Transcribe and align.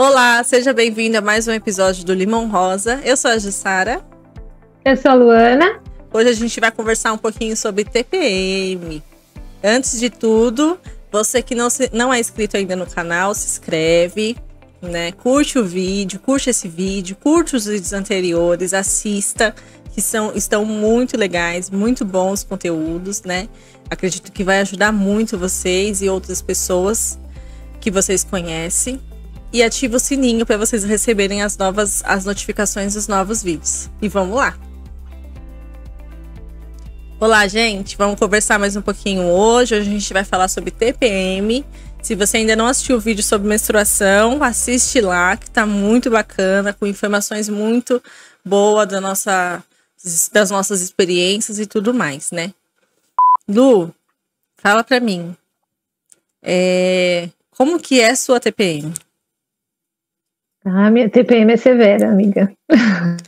Olá, 0.00 0.44
seja 0.44 0.72
bem-vindo 0.72 1.18
a 1.18 1.20
mais 1.20 1.48
um 1.48 1.50
episódio 1.50 2.04
do 2.04 2.14
Limão 2.14 2.48
Rosa. 2.48 3.00
Eu 3.04 3.16
sou 3.16 3.32
a 3.32 3.36
Jussara. 3.36 4.00
Eu 4.84 4.96
sou 4.96 5.10
a 5.10 5.14
Luana. 5.14 5.82
Hoje 6.14 6.28
a 6.28 6.32
gente 6.34 6.60
vai 6.60 6.70
conversar 6.70 7.12
um 7.12 7.18
pouquinho 7.18 7.56
sobre 7.56 7.82
TPM. 7.82 9.02
Antes 9.62 9.98
de 9.98 10.08
tudo, 10.08 10.78
você 11.10 11.42
que 11.42 11.52
não, 11.52 11.68
se, 11.68 11.90
não 11.92 12.14
é 12.14 12.20
inscrito 12.20 12.56
ainda 12.56 12.76
no 12.76 12.86
canal, 12.86 13.34
se 13.34 13.48
inscreve, 13.48 14.36
né? 14.80 15.10
Curte 15.10 15.58
o 15.58 15.64
vídeo, 15.64 16.20
curte 16.20 16.48
esse 16.48 16.68
vídeo, 16.68 17.16
curte 17.16 17.56
os 17.56 17.66
vídeos 17.66 17.92
anteriores, 17.92 18.72
assista, 18.72 19.52
que 19.92 20.00
são, 20.00 20.32
estão 20.32 20.64
muito 20.64 21.16
legais, 21.16 21.70
muito 21.70 22.04
bons 22.04 22.44
conteúdos, 22.44 23.22
né? 23.22 23.48
Acredito 23.90 24.30
que 24.30 24.44
vai 24.44 24.60
ajudar 24.60 24.92
muito 24.92 25.36
vocês 25.36 26.00
e 26.02 26.08
outras 26.08 26.40
pessoas 26.40 27.18
que 27.80 27.90
vocês 27.90 28.22
conhecem 28.22 29.00
e 29.52 29.62
ativa 29.62 29.96
o 29.96 30.00
sininho 30.00 30.44
para 30.44 30.56
vocês 30.56 30.84
receberem 30.84 31.42
as 31.42 31.56
novas 31.56 32.02
as 32.04 32.24
notificações 32.24 32.94
dos 32.94 33.08
novos 33.08 33.42
vídeos. 33.42 33.88
E 34.00 34.08
vamos 34.08 34.36
lá. 34.36 34.56
Olá, 37.20 37.48
gente. 37.48 37.96
Vamos 37.96 38.18
conversar 38.18 38.58
mais 38.58 38.76
um 38.76 38.82
pouquinho 38.82 39.24
hoje. 39.24 39.74
Hoje 39.74 39.88
a 39.88 39.92
gente 39.92 40.12
vai 40.12 40.24
falar 40.24 40.48
sobre 40.48 40.70
TPM. 40.70 41.64
Se 42.00 42.14
você 42.14 42.36
ainda 42.36 42.54
não 42.54 42.66
assistiu 42.66 42.96
o 42.96 43.00
vídeo 43.00 43.24
sobre 43.24 43.48
menstruação, 43.48 44.42
assiste 44.42 45.00
lá, 45.00 45.36
que 45.36 45.50
tá 45.50 45.66
muito 45.66 46.10
bacana, 46.10 46.72
com 46.72 46.86
informações 46.86 47.48
muito 47.48 48.00
boas 48.44 48.86
da 48.86 49.00
nossa, 49.00 49.64
das 50.32 50.50
nossas 50.50 50.80
experiências 50.80 51.58
e 51.58 51.66
tudo 51.66 51.92
mais, 51.92 52.30
né? 52.30 52.54
Lu, 53.48 53.92
fala 54.56 54.84
pra 54.84 55.00
mim. 55.00 55.36
É, 56.40 57.28
como 57.50 57.80
que 57.80 58.00
é 58.00 58.14
sua 58.14 58.38
TPM? 58.38 58.94
Ah, 60.68 60.90
minha 60.90 61.08
TPM 61.08 61.52
é 61.52 61.56
severa, 61.56 62.10
amiga. 62.10 62.52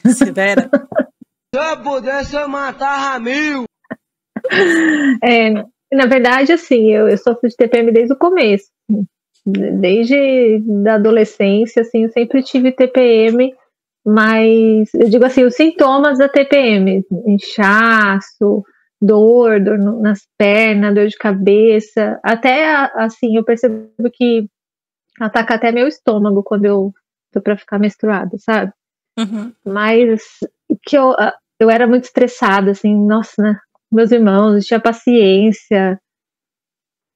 Severa? 0.06 0.69
Se 1.55 1.60
eu 1.60 1.83
pudesse, 1.83 2.36
eu 2.36 2.48
matava 2.48 3.19
mil. 3.19 3.64
É, 5.22 5.50
na 5.92 6.06
verdade, 6.06 6.52
assim, 6.52 6.92
eu, 6.92 7.08
eu 7.08 7.18
sofro 7.18 7.48
de 7.48 7.56
TPM 7.56 7.91
desde 7.91 8.12
o 8.12 8.18
começo. 8.18 8.66
Desde 9.44 10.62
da 10.83 10.94
adolescência, 10.94 11.83
assim, 11.83 12.05
eu 12.05 12.11
sempre 12.11 12.42
tive 12.42 12.70
TPM, 12.70 13.52
mas 14.06 14.94
eu 14.94 15.08
digo 15.08 15.24
assim, 15.24 15.44
os 15.44 15.56
sintomas 15.56 16.18
da 16.18 16.28
TPM, 16.28 17.05
inchaço, 17.27 18.62
dor, 19.00 19.61
dor 19.61 19.78
nas 19.78 20.20
pernas, 20.38 20.94
dor 20.94 21.08
de 21.08 21.16
cabeça, 21.16 22.20
até 22.22 22.66
assim, 22.94 23.36
eu 23.36 23.44
percebo 23.44 23.91
que 24.12 24.46
ataca 25.18 25.55
até 25.55 25.72
meu 25.72 25.88
estômago 25.88 26.42
quando 26.42 26.66
eu 26.66 26.92
tô 27.33 27.41
para 27.41 27.56
ficar 27.56 27.78
menstruada, 27.78 28.36
sabe? 28.39 28.73
Uhum. 29.19 29.53
Mas 29.64 30.23
que 30.84 30.97
eu, 30.97 31.14
eu 31.59 31.70
era 31.70 31.86
muito 31.86 32.05
estressada, 32.05 32.70
assim, 32.70 32.95
nossa, 32.95 33.42
né? 33.42 33.59
Meus 33.92 34.11
irmãos, 34.12 34.53
não 34.53 34.61
tinha 34.61 34.81
paciência. 34.81 36.01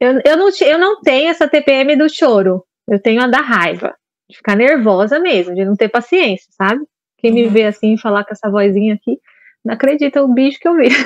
Eu, 0.01 0.20
eu, 0.25 0.37
não, 0.37 0.48
eu 0.61 0.79
não 0.79 1.01
tenho 1.01 1.31
essa 1.31 1.48
TPM 1.48 1.97
do 1.97 2.09
choro. 2.09 2.65
Eu 2.89 3.01
tenho 3.01 3.23
a 3.23 3.27
da 3.27 3.41
raiva. 3.41 3.95
De 4.29 4.37
ficar 4.37 4.57
nervosa 4.57 5.19
mesmo, 5.19 5.55
de 5.55 5.65
não 5.65 5.77
ter 5.77 5.89
paciência, 5.89 6.48
sabe? 6.53 6.85
Quem 7.19 7.31
uhum. 7.31 7.37
me 7.37 7.48
vê 7.48 7.65
assim, 7.65 7.97
falar 7.97 8.25
com 8.25 8.33
essa 8.33 8.51
vozinha 8.51 8.95
aqui, 8.95 9.19
não 9.65 9.75
acredita 9.75 10.23
o 10.23 10.29
bicho 10.29 10.59
que 10.59 10.69
eu 10.69 10.75
vi. 10.75 10.89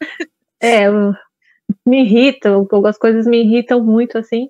é, 0.60 0.90
me 1.86 2.02
irrita, 2.02 2.50
algumas 2.50 2.98
coisas 2.98 3.26
me 3.26 3.42
irritam 3.42 3.82
muito, 3.82 4.18
assim. 4.18 4.48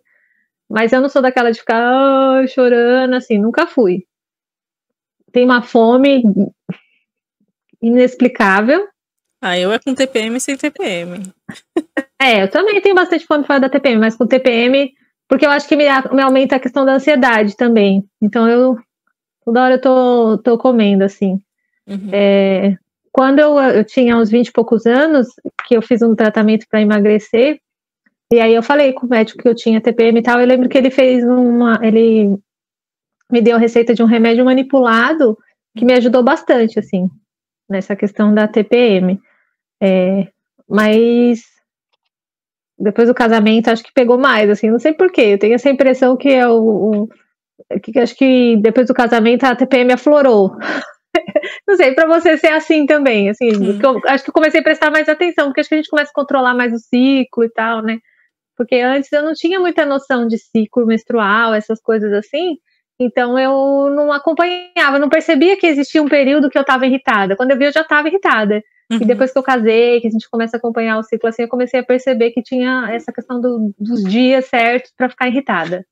Mas 0.68 0.92
eu 0.92 1.00
não 1.00 1.08
sou 1.08 1.22
daquela 1.22 1.50
de 1.50 1.60
ficar 1.60 2.42
oh, 2.42 2.46
chorando, 2.48 3.14
assim, 3.14 3.38
nunca 3.38 3.66
fui. 3.66 4.04
Tem 5.32 5.44
uma 5.44 5.62
fome 5.62 6.22
inexplicável. 7.80 8.88
Ah, 9.40 9.58
eu 9.58 9.72
é 9.72 9.78
com 9.78 9.94
TPM 9.94 10.40
sem 10.40 10.56
TPM. 10.56 11.32
É, 12.20 12.42
eu 12.42 12.50
também 12.50 12.80
tenho 12.80 12.94
bastante 12.94 13.26
fome 13.26 13.44
fora 13.44 13.60
da 13.60 13.68
TPM, 13.68 13.98
mas 13.98 14.16
com 14.16 14.26
TPM, 14.26 14.92
porque 15.28 15.46
eu 15.46 15.50
acho 15.50 15.68
que 15.68 15.76
me, 15.76 15.84
me 16.12 16.22
aumenta 16.22 16.56
a 16.56 16.60
questão 16.60 16.84
da 16.84 16.94
ansiedade 16.94 17.56
também. 17.56 18.04
Então 18.20 18.48
eu 18.48 18.78
toda 19.44 19.62
hora 19.62 19.74
eu 19.74 19.80
tô, 19.80 20.38
tô 20.38 20.58
comendo, 20.58 21.04
assim. 21.04 21.40
Uhum. 21.86 22.10
É, 22.12 22.76
quando 23.12 23.38
eu, 23.38 23.58
eu 23.58 23.84
tinha 23.84 24.16
uns 24.16 24.28
20 24.28 24.48
e 24.48 24.52
poucos 24.52 24.86
anos, 24.86 25.28
que 25.66 25.76
eu 25.76 25.82
fiz 25.82 26.02
um 26.02 26.14
tratamento 26.14 26.66
para 26.68 26.82
emagrecer, 26.82 27.60
e 28.32 28.40
aí 28.40 28.54
eu 28.54 28.62
falei 28.62 28.92
com 28.92 29.06
o 29.06 29.08
médico 29.10 29.42
que 29.42 29.48
eu 29.48 29.54
tinha 29.54 29.80
TPM 29.80 30.18
e 30.18 30.22
tal. 30.22 30.40
Eu 30.40 30.46
lembro 30.46 30.68
que 30.68 30.76
ele 30.76 30.90
fez 30.90 31.24
uma. 31.24 31.78
Ele 31.82 32.36
me 33.30 33.40
deu 33.40 33.56
a 33.56 33.58
receita 33.58 33.94
de 33.94 34.02
um 34.02 34.06
remédio 34.06 34.44
manipulado 34.44 35.36
que 35.76 35.84
me 35.84 35.92
ajudou 35.94 36.22
bastante, 36.22 36.78
assim, 36.78 37.08
nessa 37.68 37.94
questão 37.94 38.34
da 38.34 38.48
TPM. 38.48 39.20
É, 39.80 40.28
mas 40.68 41.42
depois 42.78 43.08
do 43.08 43.14
casamento 43.14 43.68
acho 43.68 43.82
que 43.82 43.92
pegou 43.92 44.18
mais, 44.18 44.50
assim, 44.50 44.70
não 44.70 44.78
sei 44.78 44.92
porquê. 44.92 45.22
Eu 45.22 45.38
tenho 45.38 45.54
essa 45.54 45.70
impressão 45.70 46.16
que 46.16 46.28
é 46.28 46.48
o, 46.48 47.06
o 47.06 47.08
que 47.82 47.98
acho 47.98 48.16
que 48.16 48.56
depois 48.58 48.86
do 48.86 48.94
casamento 48.94 49.44
a 49.44 49.54
TPM 49.54 49.92
aflorou. 49.92 50.56
não 51.66 51.76
sei, 51.76 51.94
para 51.94 52.06
você 52.06 52.36
ser 52.36 52.48
assim 52.48 52.86
também, 52.86 53.30
assim, 53.30 53.48
eu, 53.48 54.00
acho 54.06 54.24
que 54.24 54.30
eu 54.30 54.34
comecei 54.34 54.60
a 54.60 54.64
prestar 54.64 54.90
mais 54.90 55.08
atenção, 55.08 55.46
porque 55.46 55.60
acho 55.60 55.68
que 55.68 55.74
a 55.74 55.78
gente 55.78 55.90
começa 55.90 56.10
a 56.10 56.14
controlar 56.14 56.54
mais 56.54 56.72
o 56.72 56.78
ciclo 56.78 57.44
e 57.44 57.50
tal, 57.50 57.82
né? 57.82 57.98
Porque 58.56 58.76
antes 58.76 59.12
eu 59.12 59.22
não 59.22 59.34
tinha 59.34 59.60
muita 59.60 59.84
noção 59.84 60.26
de 60.26 60.38
ciclo 60.38 60.86
menstrual, 60.86 61.54
essas 61.54 61.80
coisas 61.80 62.12
assim. 62.12 62.56
Então 62.98 63.38
eu 63.38 63.90
não 63.94 64.10
acompanhava, 64.10 64.98
não 64.98 65.08
percebia 65.08 65.56
que 65.58 65.66
existia 65.66 66.02
um 66.02 66.08
período 66.08 66.48
que 66.48 66.56
eu 66.56 66.62
estava 66.62 66.86
irritada. 66.86 67.36
Quando 67.36 67.50
eu 67.50 67.58
vi, 67.58 67.64
eu 67.66 67.72
já 67.72 67.82
estava 67.82 68.08
irritada. 68.08 68.62
Uhum. 68.90 68.98
E 69.02 69.04
depois 69.04 69.32
que 69.32 69.38
eu 69.38 69.42
casei, 69.42 70.00
que 70.00 70.06
a 70.06 70.10
gente 70.10 70.28
começa 70.30 70.56
a 70.56 70.58
acompanhar 70.58 70.98
o 70.98 71.02
ciclo 71.02 71.28
assim, 71.28 71.42
eu 71.42 71.48
comecei 71.48 71.80
a 71.80 71.84
perceber 71.84 72.30
que 72.30 72.42
tinha 72.42 72.88
essa 72.90 73.12
questão 73.12 73.40
do, 73.40 73.74
dos 73.78 74.02
dias 74.04 74.46
certos 74.46 74.92
para 74.96 75.10
ficar 75.10 75.28
irritada. 75.28 75.84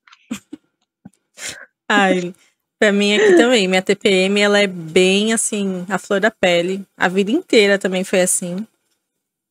Ai, 1.87 2.33
pra 2.79 2.91
mim 2.91 3.15
aqui 3.15 3.35
também, 3.35 3.67
minha 3.67 3.81
TPM 3.81 4.41
ela 4.41 4.59
é 4.59 4.65
bem 4.65 5.33
assim, 5.33 5.85
a 5.87 5.99
flor 5.99 6.19
da 6.19 6.31
pele. 6.31 6.83
A 6.97 7.07
vida 7.07 7.29
inteira 7.29 7.77
também 7.77 8.03
foi 8.03 8.21
assim, 8.21 8.65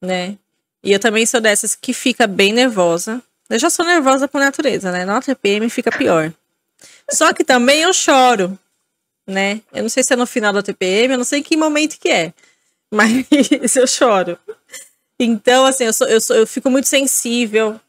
né? 0.02 0.36
E 0.84 0.92
eu 0.92 1.00
também 1.00 1.24
sou 1.24 1.40
dessas 1.40 1.74
que 1.74 1.94
fica 1.94 2.26
bem 2.26 2.52
nervosa. 2.52 3.22
Eu 3.48 3.58
já 3.58 3.70
sou 3.70 3.86
nervosa 3.86 4.28
por 4.28 4.38
natureza, 4.38 4.92
né? 4.92 5.06
Na 5.06 5.20
TPM 5.20 5.70
fica 5.70 5.90
pior. 5.90 6.30
Só 7.10 7.32
que 7.32 7.42
também 7.42 7.80
eu 7.80 7.92
choro, 7.94 8.58
né? 9.26 9.62
Eu 9.72 9.82
não 9.82 9.88
sei 9.88 10.02
se 10.02 10.12
é 10.12 10.16
no 10.16 10.26
final 10.26 10.52
da 10.52 10.62
TPM, 10.62 11.14
eu 11.14 11.18
não 11.18 11.24
sei 11.24 11.40
em 11.40 11.42
que 11.42 11.56
momento 11.56 11.98
que 11.98 12.10
é. 12.10 12.34
Mas 12.92 13.26
eu 13.74 13.86
choro. 13.86 14.38
Então, 15.18 15.64
assim, 15.64 15.84
eu, 15.84 15.92
sou, 15.92 16.06
eu, 16.06 16.20
sou, 16.20 16.36
eu 16.36 16.46
fico 16.46 16.70
muito 16.70 16.86
sensível, 16.86 17.80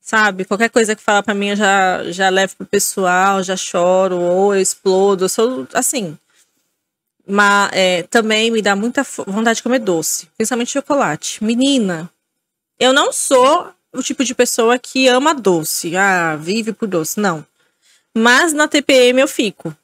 sabe? 0.00 0.44
Qualquer 0.44 0.68
coisa 0.68 0.94
que 0.94 1.02
fala 1.02 1.22
para 1.22 1.34
mim 1.34 1.48
eu 1.48 1.56
já, 1.56 2.04
já 2.12 2.28
levo 2.28 2.56
pro 2.56 2.66
pessoal, 2.66 3.42
já 3.42 3.56
choro, 3.56 4.20
ou 4.20 4.54
eu 4.54 4.60
explodo. 4.60 5.24
Eu 5.24 5.28
sou 5.30 5.66
assim. 5.72 6.18
Mas 7.26 7.70
é, 7.72 8.02
também 8.02 8.50
me 8.50 8.60
dá 8.60 8.76
muita 8.76 9.02
vontade 9.26 9.56
de 9.56 9.62
comer 9.62 9.78
doce, 9.78 10.28
principalmente 10.36 10.72
chocolate. 10.72 11.42
Menina, 11.42 12.10
eu 12.78 12.92
não 12.92 13.12
sou 13.12 13.72
o 13.92 14.02
tipo 14.02 14.24
de 14.24 14.34
pessoa 14.34 14.78
que 14.78 15.06
ama 15.08 15.34
doce, 15.34 15.96
ah, 15.96 16.36
vive 16.36 16.72
por 16.72 16.88
doce, 16.88 17.20
não. 17.20 17.46
Mas 18.16 18.52
na 18.52 18.68
TPM 18.68 19.20
eu 19.20 19.28
fico. 19.28 19.76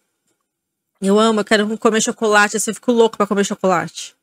Eu 1.00 1.18
amo, 1.18 1.40
eu 1.40 1.44
quero 1.44 1.78
comer 1.78 2.02
chocolate, 2.02 2.56
assim, 2.56 2.70
eu 2.70 2.74
fico 2.74 2.92
louco 2.92 3.16
pra 3.16 3.26
comer 3.26 3.44
chocolate. 3.44 4.14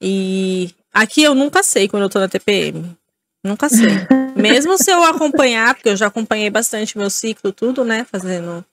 E 0.00 0.74
aqui 0.92 1.22
eu 1.22 1.34
nunca 1.34 1.62
sei 1.62 1.88
quando 1.88 2.04
eu 2.04 2.08
tô 2.08 2.18
na 2.18 2.28
TPM. 2.28 2.96
Nunca 3.44 3.68
sei. 3.68 4.06
Mesmo 4.34 4.78
se 4.78 4.90
eu 4.90 5.02
acompanhar, 5.04 5.74
porque 5.74 5.88
eu 5.88 5.96
já 5.96 6.06
acompanhei 6.06 6.48
bastante 6.48 6.96
meu 6.96 7.10
ciclo, 7.10 7.52
tudo, 7.52 7.84
né? 7.84 8.04
Fazendo 8.04 8.64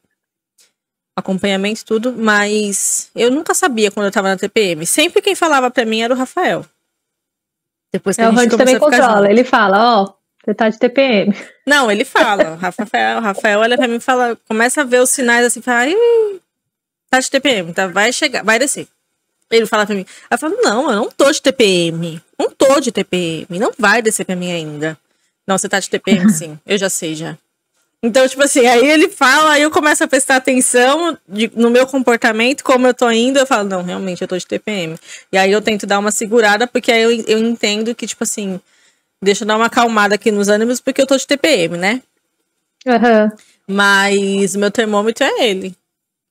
acompanhamento, 1.15 1.85
tudo, 1.85 2.13
mas 2.13 3.09
eu 3.15 3.31
nunca 3.31 3.53
sabia 3.53 3.89
quando 3.89 4.07
eu 4.07 4.11
tava 4.11 4.29
na 4.29 4.37
TPM. 4.37 4.85
Sempre 4.85 5.21
quem 5.21 5.33
falava 5.33 5.71
pra 5.71 5.85
mim 5.85 6.01
era 6.01 6.13
o 6.13 6.17
Rafael. 6.17 6.65
Depois 7.95 8.17
que 8.17 8.21
é, 8.21 8.25
a 8.25 8.31
gente 8.31 8.53
o 8.53 8.57
também 8.57 8.77
controla. 8.77 9.19
Junto. 9.19 9.31
Ele 9.31 9.43
fala, 9.45 10.01
ó, 10.01 10.03
oh, 10.03 10.13
você 10.43 10.53
tá 10.53 10.67
de 10.67 10.77
TPM. 10.77 11.33
Não, 11.65 11.89
ele 11.89 12.03
fala. 12.03 12.55
Rafael, 12.55 13.21
Rafael 13.21 13.59
olha 13.61 13.77
pra 13.77 13.87
mim 13.87 13.95
e 13.95 13.99
fala, 14.01 14.37
começa 14.49 14.81
a 14.81 14.83
ver 14.83 14.99
os 14.99 15.09
sinais 15.09 15.45
assim, 15.45 15.61
fala, 15.61 15.89
tá 17.09 17.21
de 17.21 17.31
TPM, 17.31 17.73
tá, 17.73 17.87
vai 17.87 18.11
chegar, 18.11 18.43
vai 18.43 18.59
descer. 18.59 18.85
Ele 19.49 19.65
fala 19.65 19.85
pra 19.85 19.95
mim, 19.95 20.05
eu 20.29 20.37
falo, 20.37 20.57
não, 20.61 20.89
eu 20.89 20.95
não 20.97 21.09
tô 21.09 21.31
de 21.31 21.41
TPM. 21.41 22.21
Não 22.37 22.51
tô 22.51 22.81
de 22.81 22.91
TPM, 22.91 23.59
não 23.59 23.71
vai 23.79 24.01
descer 24.01 24.25
pra 24.25 24.35
mim 24.35 24.51
ainda. 24.51 24.97
Não, 25.47 25.57
você 25.57 25.69
tá 25.69 25.79
de 25.79 25.89
TPM, 25.89 26.29
sim. 26.33 26.59
Eu 26.65 26.77
já 26.77 26.89
sei 26.89 27.15
já. 27.15 27.37
Então, 28.05 28.27
tipo 28.27 28.43
assim, 28.43 28.67
aí 28.67 28.87
ele 28.87 29.09
fala, 29.09 29.53
aí 29.53 29.63
eu 29.63 29.71
começo 29.71 30.03
a 30.03 30.07
prestar 30.07 30.35
atenção 30.35 31.17
de, 31.27 31.51
no 31.55 31.71
meu 31.71 31.87
comportamento, 31.87 32.63
como 32.63 32.85
eu 32.85 32.93
tô 32.93 33.09
indo, 33.09 33.39
eu 33.39 33.47
falo, 33.47 33.67
não, 33.67 33.81
realmente, 33.81 34.21
eu 34.21 34.27
tô 34.27 34.37
de 34.37 34.45
TPM. 34.45 34.95
E 35.31 35.37
aí 35.39 35.51
eu 35.51 35.59
tento 35.59 35.87
dar 35.87 35.97
uma 35.97 36.11
segurada, 36.11 36.67
porque 36.67 36.91
aí 36.91 37.01
eu, 37.01 37.11
eu 37.27 37.39
entendo 37.39 37.95
que, 37.95 38.05
tipo 38.05 38.23
assim, 38.23 38.61
deixa 39.19 39.43
eu 39.43 39.47
dar 39.47 39.55
uma 39.55 39.65
acalmada 39.65 40.13
aqui 40.13 40.31
nos 40.31 40.49
ânimos, 40.49 40.79
porque 40.79 41.01
eu 41.01 41.07
tô 41.07 41.17
de 41.17 41.25
TPM, 41.25 41.77
né? 41.77 42.03
Uhum. 42.85 43.31
Mas 43.67 44.55
meu 44.55 44.69
termômetro 44.69 45.25
é 45.25 45.43
ele, 45.47 45.75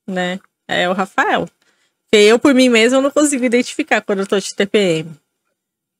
né? 0.06 0.38
É 0.68 0.88
o 0.88 0.92
Rafael. 0.92 1.48
Porque 2.04 2.24
eu, 2.24 2.38
por 2.38 2.54
mim 2.54 2.68
mesmo, 2.68 2.98
eu 2.98 3.02
não 3.02 3.10
consigo 3.10 3.44
identificar 3.44 4.00
quando 4.00 4.20
eu 4.20 4.26
tô 4.28 4.38
de 4.38 4.54
TPM. 4.54 5.10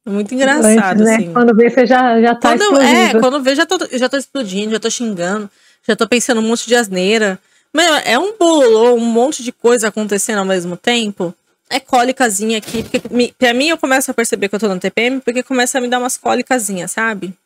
É 0.07 0.11
muito 0.11 0.33
engraçado, 0.33 1.01
Antes, 1.01 1.05
né? 1.05 1.17
assim. 1.17 1.33
Quando 1.33 1.57
vê, 1.57 1.69
você 1.69 1.85
já, 1.85 2.21
já 2.21 2.35
tá 2.35 2.51
quando, 2.51 2.63
explodindo. 2.63 3.17
É, 3.17 3.21
quando 3.21 3.43
vê, 3.43 3.55
já 3.57 3.67
tô, 3.67 3.79
já 3.91 4.09
tô 4.09 4.17
explodindo, 4.17 4.71
já 4.71 4.79
tô 4.79 4.89
xingando, 4.89 5.51
já 5.87 5.95
tô 5.95 6.09
pensando 6.09 6.41
um 6.41 6.49
monte 6.49 6.67
de 6.67 6.75
asneira. 6.75 7.39
Meu, 7.73 7.95
é 7.97 8.19
um 8.19 8.37
bolo, 8.39 8.95
um 8.95 9.01
monte 9.01 9.43
de 9.43 9.53
coisa 9.53 9.89
acontecendo 9.89 10.39
ao 10.39 10.45
mesmo 10.45 10.77
tempo. 10.77 11.35
É 11.69 11.81
cólicazinha 11.81 12.59
aqui. 12.59 12.83
Porque, 12.83 13.33
pra 13.37 13.53
mim, 13.53 13.69
eu 13.69 13.79
começo 13.79 14.11
a 14.11 14.15
perceber 14.15 14.49
que 14.49 14.55
eu 14.55 14.61
tô 14.61 14.69
no 14.69 14.79
TPM 14.79 15.21
porque 15.21 15.43
começa 15.43 15.79
a 15.79 15.81
me 15.81 15.89
dar 15.89 15.99
umas 15.99 16.17
cólicazinhas, 16.17 16.93
sabe? 16.93 17.37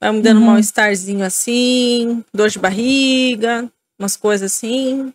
Vai 0.00 0.12
me 0.12 0.20
dando 0.20 0.38
uhum. 0.38 0.42
um 0.42 0.46
mal-estarzinho 0.46 1.24
assim, 1.24 2.24
dor 2.34 2.48
de 2.48 2.58
barriga, 2.58 3.70
umas 3.98 4.16
coisas 4.16 4.52
assim. 4.52 5.12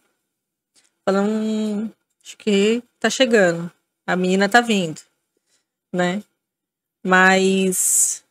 Falando, 1.05 1.29
hum, 1.29 1.89
acho 2.23 2.37
que 2.37 2.81
tá 2.99 3.09
chegando. 3.09 3.71
A 4.05 4.15
menina 4.15 4.47
tá 4.47 4.61
vindo, 4.61 5.01
né? 5.93 6.23
Mas 7.03 8.23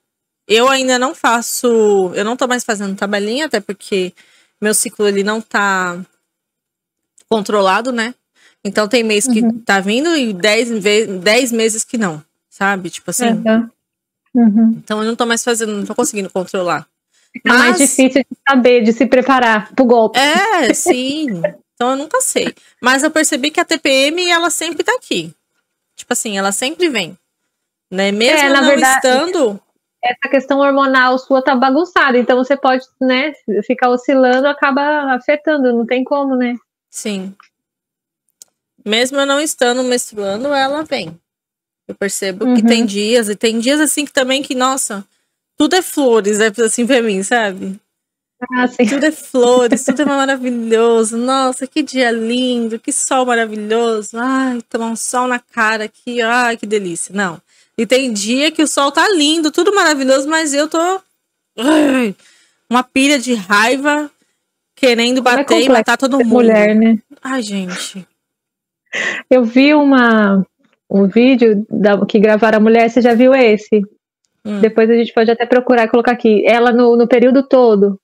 eu 0.46 0.68
ainda 0.68 0.98
não 0.98 1.14
faço, 1.14 2.12
eu 2.14 2.24
não 2.24 2.36
tô 2.36 2.46
mais 2.46 2.64
fazendo 2.64 2.96
tabelinha, 2.96 3.46
até 3.46 3.60
porque 3.60 4.12
meu 4.60 4.72
ciclo 4.72 5.06
ele 5.06 5.24
não 5.24 5.40
tá 5.40 5.98
controlado, 7.28 7.92
né? 7.92 8.14
Então 8.64 8.88
tem 8.88 9.02
mês 9.02 9.26
que 9.26 9.40
uhum. 9.40 9.60
tá 9.60 9.80
vindo 9.80 10.16
e 10.16 10.32
10 10.32 10.82
dez 11.20 11.52
meses 11.52 11.84
que 11.84 11.98
não, 11.98 12.22
sabe? 12.48 12.90
Tipo 12.90 13.10
assim. 13.10 13.30
Uhum. 13.30 13.70
Uhum. 14.34 14.74
Então 14.76 15.00
eu 15.00 15.06
não 15.06 15.16
tô 15.16 15.24
mais 15.24 15.42
fazendo, 15.42 15.72
não 15.72 15.84
tô 15.84 15.94
conseguindo 15.94 16.30
controlar. 16.30 16.86
É 17.34 17.48
Mas... 17.48 17.58
mais 17.58 17.78
difícil 17.78 18.22
de 18.22 18.38
saber, 18.48 18.82
de 18.82 18.92
se 18.92 19.06
preparar 19.06 19.72
pro 19.74 19.84
golpe. 19.84 20.18
É, 20.18 20.72
sim. 20.74 21.26
Então 21.74 21.90
eu 21.90 21.96
nunca 21.96 22.20
sei. 22.20 22.54
Mas 22.80 23.02
eu 23.02 23.10
percebi 23.10 23.50
que 23.50 23.60
a 23.60 23.64
TPM, 23.64 24.30
ela 24.30 24.50
sempre 24.50 24.82
tá 24.82 24.92
aqui. 24.94 25.32
Tipo 25.94 26.12
assim, 26.12 26.38
ela 26.38 26.52
sempre 26.52 26.88
vem. 26.88 27.16
Né? 27.90 28.10
Mesmo 28.12 28.46
é, 28.46 28.48
não 28.50 28.66
verdade, 28.66 28.96
estando. 28.96 29.60
Essa 30.06 30.30
questão 30.30 30.58
hormonal 30.58 31.18
sua 31.18 31.42
tá 31.42 31.54
bagunçada, 31.54 32.16
então 32.16 32.36
você 32.36 32.56
pode, 32.56 32.84
né, 33.00 33.32
ficar 33.66 33.90
oscilando, 33.90 34.46
acaba 34.46 35.14
afetando, 35.14 35.72
não 35.72 35.84
tem 35.84 36.04
como, 36.04 36.36
né? 36.36 36.54
Sim. 36.90 37.34
Mesmo 38.84 39.18
eu 39.18 39.26
não 39.26 39.40
estando 39.40 39.82
menstruando, 39.82 40.48
ela 40.54 40.84
vem. 40.84 41.18
Eu 41.88 41.94
percebo 41.94 42.44
uhum. 42.44 42.54
que 42.54 42.62
tem 42.62 42.80
uhum. 42.80 42.86
dias, 42.86 43.28
e 43.28 43.34
tem 43.34 43.58
dias 43.58 43.80
assim 43.80 44.04
que 44.04 44.12
também 44.12 44.42
que, 44.42 44.54
nossa, 44.54 45.04
tudo 45.56 45.74
é 45.74 45.82
flores, 45.82 46.38
é 46.38 46.52
assim 46.64 46.86
pra 46.86 47.02
mim, 47.02 47.22
sabe? 47.22 47.80
Ah, 48.52 48.68
tudo 48.68 49.06
é 49.06 49.12
flores, 49.12 49.84
tudo 49.84 50.02
é 50.02 50.04
maravilhoso. 50.04 51.16
Nossa, 51.16 51.66
que 51.66 51.82
dia 51.82 52.10
lindo, 52.10 52.78
que 52.78 52.92
sol 52.92 53.24
maravilhoso. 53.24 54.18
Ai, 54.18 54.60
tomar 54.68 54.88
um 54.88 54.96
sol 54.96 55.26
na 55.26 55.38
cara 55.38 55.84
aqui, 55.84 56.20
ai, 56.20 56.56
que 56.56 56.66
delícia. 56.66 57.14
Não. 57.14 57.40
E 57.78 57.86
tem 57.86 58.12
dia 58.12 58.50
que 58.50 58.62
o 58.62 58.66
sol 58.66 58.90
tá 58.90 59.06
lindo, 59.10 59.52
tudo 59.52 59.74
maravilhoso, 59.74 60.28
mas 60.28 60.54
eu 60.54 60.68
tô. 60.68 61.00
Uma 62.68 62.82
pilha 62.82 63.18
de 63.18 63.34
raiva 63.34 64.10
querendo 64.74 65.18
é 65.18 65.22
bater 65.22 65.54
é 65.54 65.62
e 65.62 65.68
matar 65.68 65.96
todo 65.96 66.18
mundo. 66.18 66.28
Mulher, 66.28 66.74
né? 66.74 66.98
Ai, 67.22 67.42
gente. 67.42 68.06
Eu 69.30 69.44
vi 69.44 69.74
uma, 69.74 70.44
um 70.90 71.06
vídeo 71.06 71.66
da, 71.70 72.04
que 72.06 72.18
gravaram 72.18 72.58
a 72.58 72.60
mulher, 72.60 72.88
você 72.88 73.00
já 73.00 73.14
viu 73.14 73.34
esse? 73.34 73.82
Hum. 74.44 74.60
Depois 74.60 74.88
a 74.88 74.94
gente 74.94 75.12
pode 75.12 75.30
até 75.30 75.44
procurar 75.44 75.84
e 75.84 75.88
colocar 75.88 76.12
aqui. 76.12 76.46
Ela 76.46 76.72
no, 76.72 76.96
no 76.96 77.06
período 77.06 77.46
todo, 77.46 78.00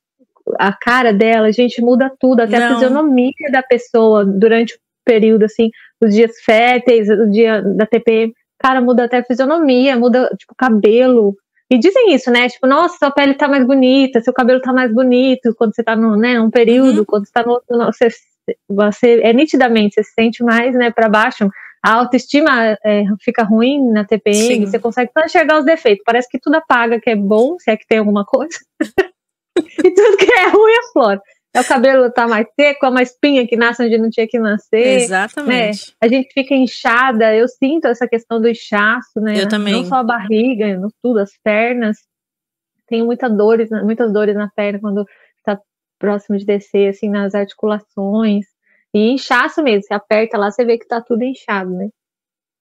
a 0.58 0.72
cara 0.72 1.12
dela, 1.12 1.46
a 1.46 1.52
gente 1.52 1.80
muda 1.80 2.12
tudo, 2.20 2.40
até 2.40 2.58
Não. 2.58 2.66
a 2.66 2.74
fisionomia 2.74 3.32
da 3.50 3.62
pessoa 3.62 4.24
durante 4.24 4.74
o 4.74 4.78
período, 5.04 5.44
assim, 5.44 5.70
os 6.00 6.14
dias 6.14 6.40
férteis, 6.44 7.08
o 7.08 7.30
dia 7.30 7.62
da 7.62 7.86
TPM 7.86 8.34
cara, 8.62 8.80
muda 8.80 9.04
até 9.04 9.18
a 9.18 9.24
fisionomia, 9.24 9.96
muda, 9.96 10.30
tipo, 10.38 10.54
cabelo. 10.56 11.36
E 11.68 11.78
dizem 11.78 12.14
isso, 12.14 12.30
né? 12.30 12.48
Tipo, 12.48 12.66
nossa, 12.66 12.96
sua 12.98 13.10
pele 13.10 13.34
tá 13.34 13.48
mais 13.48 13.66
bonita, 13.66 14.20
seu 14.20 14.32
cabelo 14.32 14.60
tá 14.60 14.72
mais 14.72 14.92
bonito 14.92 15.54
quando 15.56 15.74
você 15.74 15.82
tá 15.82 15.96
no, 15.96 16.16
né, 16.16 16.38
num 16.38 16.50
período, 16.50 16.98
uhum. 16.98 17.04
quando 17.04 17.26
você 17.26 17.32
tá 17.32 17.42
no 17.42 17.52
outro, 17.52 17.66
você, 17.68 18.08
você 18.68 19.20
é 19.22 19.32
nitidamente, 19.32 19.94
você 19.94 20.04
se 20.04 20.12
sente 20.12 20.44
mais, 20.44 20.74
né, 20.74 20.90
para 20.90 21.08
baixo. 21.08 21.48
A 21.82 21.94
autoestima 21.94 22.78
é, 22.84 23.04
fica 23.20 23.42
ruim 23.42 23.90
na 23.90 24.04
TPM, 24.04 24.36
Sim. 24.36 24.66
você 24.66 24.78
consegue 24.78 25.10
só 25.12 25.24
enxergar 25.24 25.58
os 25.58 25.64
defeitos. 25.64 26.04
Parece 26.06 26.28
que 26.28 26.38
tudo 26.38 26.54
apaga 26.54 27.00
que 27.00 27.10
é 27.10 27.16
bom, 27.16 27.58
se 27.58 27.70
é 27.70 27.76
que 27.76 27.86
tem 27.86 27.98
alguma 27.98 28.24
coisa. 28.24 28.56
e 29.58 29.90
tudo 29.94 30.16
que 30.16 30.32
é 30.32 30.48
ruim 30.48 30.72
é 30.72 30.92
flora. 30.92 31.20
É 31.54 31.60
o 31.60 31.64
cabelo 31.64 32.10
tá 32.10 32.26
mais 32.26 32.46
seco, 32.58 32.86
é 32.86 32.88
uma 32.88 33.02
espinha 33.02 33.46
que 33.46 33.56
nasce 33.56 33.84
onde 33.84 33.98
não 33.98 34.08
tinha 34.08 34.26
que 34.26 34.38
nascer. 34.38 35.00
Exatamente. 35.00 35.90
Né? 35.90 35.94
A 36.00 36.08
gente 36.08 36.32
fica 36.32 36.54
inchada, 36.54 37.34
eu 37.34 37.46
sinto 37.46 37.86
essa 37.86 38.08
questão 38.08 38.40
do 38.40 38.48
inchaço, 38.48 39.20
né? 39.20 39.34
Eu 39.36 39.48
também. 39.48 39.74
Não 39.74 39.84
só 39.84 39.96
a 39.96 40.02
barriga, 40.02 40.78
no 40.78 40.88
tudo, 41.02 41.18
as 41.18 41.32
pernas. 41.44 41.98
Tenho 42.88 43.04
muita 43.04 43.28
dores, 43.28 43.68
muitas 43.70 44.10
dores 44.12 44.34
na 44.34 44.48
perna 44.48 44.80
quando 44.80 45.04
tá 45.44 45.60
próximo 45.98 46.38
de 46.38 46.46
descer, 46.46 46.88
assim, 46.88 47.10
nas 47.10 47.34
articulações. 47.34 48.46
E 48.94 49.10
inchaço 49.10 49.62
mesmo, 49.62 49.82
você 49.82 49.94
aperta 49.94 50.38
lá, 50.38 50.50
você 50.50 50.64
vê 50.64 50.78
que 50.78 50.86
tá 50.86 51.02
tudo 51.02 51.22
inchado, 51.22 51.70
né? 51.70 51.88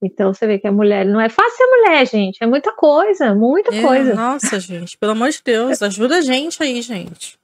Então 0.04 0.34
você 0.34 0.48
vê 0.48 0.60
que 0.60 0.68
a 0.68 0.72
mulher 0.72 1.06
não 1.06 1.22
é 1.22 1.30
fácil 1.30 1.56
ser 1.56 1.66
mulher, 1.68 2.08
gente. 2.08 2.44
É 2.44 2.48
muita 2.48 2.74
coisa, 2.74 3.36
muita 3.36 3.74
é, 3.74 3.82
coisa. 3.82 4.14
Nossa, 4.16 4.60
gente, 4.60 4.98
pelo 4.98 5.12
amor 5.14 5.30
de 5.30 5.42
Deus, 5.44 5.82
ajuda 5.82 6.18
a 6.18 6.22
gente 6.22 6.62
aí, 6.62 6.82
gente. 6.82 7.40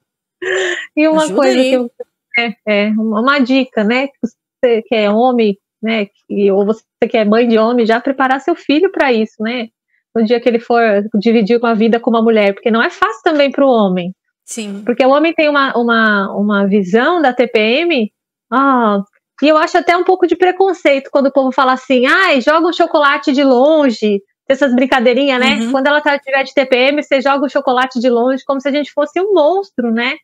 E 0.96 1.08
uma 1.08 1.24
Ajuda 1.24 1.36
coisa 1.36 1.60
aí. 1.60 1.70
que 1.70 1.76
eu, 1.76 1.92
é, 2.38 2.56
é, 2.68 2.90
uma 2.90 3.40
dica, 3.40 3.84
né? 3.84 4.08
Que 4.08 4.14
você 4.22 4.82
que 4.84 4.96
é 4.96 5.10
homem, 5.10 5.58
né? 5.82 6.06
Que, 6.06 6.52
ou 6.52 6.66
você 6.66 6.84
que 7.10 7.18
é 7.18 7.26
mãe 7.26 7.48
de 7.48 7.58
homem, 7.58 7.86
já 7.86 8.00
preparar 8.00 8.42
seu 8.42 8.56
filho 8.56 8.92
para 8.92 9.12
isso, 9.12 9.42
né? 9.42 9.68
No 10.16 10.24
dia 10.24 10.40
que 10.40 10.50
ele 10.50 10.60
for 10.60 10.82
dividir 11.16 11.58
uma 11.58 11.76
vida 11.76 12.00
com 12.00 12.10
uma 12.10 12.22
mulher, 12.22 12.54
porque 12.54 12.72
não 12.72 12.82
é 12.82 12.90
fácil 12.90 13.22
também 13.24 13.52
para 13.52 13.66
o 13.66 13.70
homem. 13.70 14.14
Sim. 14.46 14.82
Porque 14.86 15.06
o 15.06 15.10
homem 15.10 15.34
tem 15.34 15.50
uma, 15.50 15.78
uma, 15.78 16.32
uma 16.36 16.68
visão 16.68 17.22
da 17.22 17.34
TPM, 17.34 18.12
ah, 18.52 19.02
e 19.42 19.48
eu 19.48 19.58
acho 19.58 19.78
até 19.78 19.96
um 19.96 20.04
pouco 20.04 20.26
de 20.26 20.36
preconceito 20.36 21.10
quando 21.12 21.28
o 21.28 21.32
povo 21.32 21.52
fala 21.52 21.74
assim, 21.74 22.06
ai, 22.06 22.42
joga 22.42 22.68
um 22.68 22.74
chocolate 22.74 23.32
de 23.32 23.44
longe, 23.44 24.22
essas 24.48 24.74
brincadeirinhas, 24.74 25.40
né? 25.40 25.56
Uhum. 25.56 25.72
Quando 25.72 25.88
ela 25.88 26.02
tá, 26.02 26.18
tiver 26.18 26.44
de 26.44 26.54
TPM, 26.54 27.04
você 27.04 27.22
joga 27.22 27.46
o 27.46 27.50
chocolate 27.50 28.00
de 28.00 28.10
longe 28.10 28.44
como 28.46 28.62
se 28.62 28.68
a 28.68 28.72
gente 28.72 28.92
fosse 28.92 29.20
um 29.20 29.34
monstro, 29.34 29.92
né? 29.92 30.16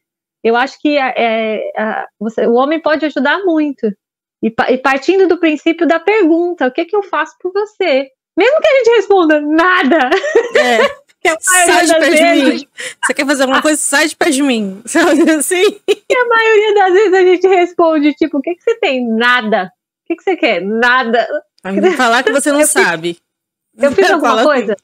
Eu 0.43 0.55
acho 0.55 0.79
que 0.79 0.97
é, 0.97 1.71
é, 1.75 2.05
você, 2.19 2.45
o 2.45 2.53
homem 2.53 2.81
pode 2.81 3.05
ajudar 3.05 3.39
muito. 3.45 3.87
E, 4.43 4.53
e, 4.69 4.77
partindo 4.77 5.27
do 5.27 5.37
princípio 5.37 5.87
da 5.87 5.99
pergunta, 5.99 6.67
o 6.67 6.71
que, 6.71 6.85
que 6.85 6.95
eu 6.95 7.01
faço 7.03 7.33
por 7.39 7.53
você? 7.53 8.09
Mesmo 8.35 8.59
que 8.59 8.67
a 8.67 8.75
gente 8.77 8.95
responda 8.97 9.39
nada. 9.39 10.09
É. 10.55 11.03
sai 11.39 11.85
de 11.85 11.93
perto 11.93 12.11
vezes... 12.11 12.43
de 12.43 12.65
mim. 12.65 12.67
Você 13.05 13.13
quer 13.13 13.25
fazer 13.25 13.43
alguma 13.43 13.61
coisa? 13.61 13.79
Sai 13.79 14.07
de 14.07 14.15
perto 14.15 14.33
de 14.33 14.43
mim. 14.43 14.81
Assim? 15.37 15.79
E 15.87 16.17
a 16.17 16.27
maioria 16.27 16.73
das 16.75 16.93
vezes 16.93 17.13
a 17.13 17.21
gente 17.21 17.47
responde, 17.47 18.13
tipo, 18.13 18.37
o 18.37 18.41
que, 18.41 18.55
que 18.55 18.63
você 18.63 18.75
tem? 18.79 19.07
Nada. 19.07 19.71
O 20.03 20.07
que, 20.07 20.15
que 20.17 20.23
você 20.23 20.35
quer? 20.35 20.61
Nada. 20.61 21.25
Vai 21.63 21.91
falar 21.91 22.23
que 22.23 22.31
você 22.31 22.51
não 22.51 22.59
eu 22.59 22.67
sabe. 22.67 23.13
Fiz, 23.73 23.83
eu 23.83 23.91
fiz 23.93 24.09
alguma 24.11 24.43
coisa? 24.43 24.75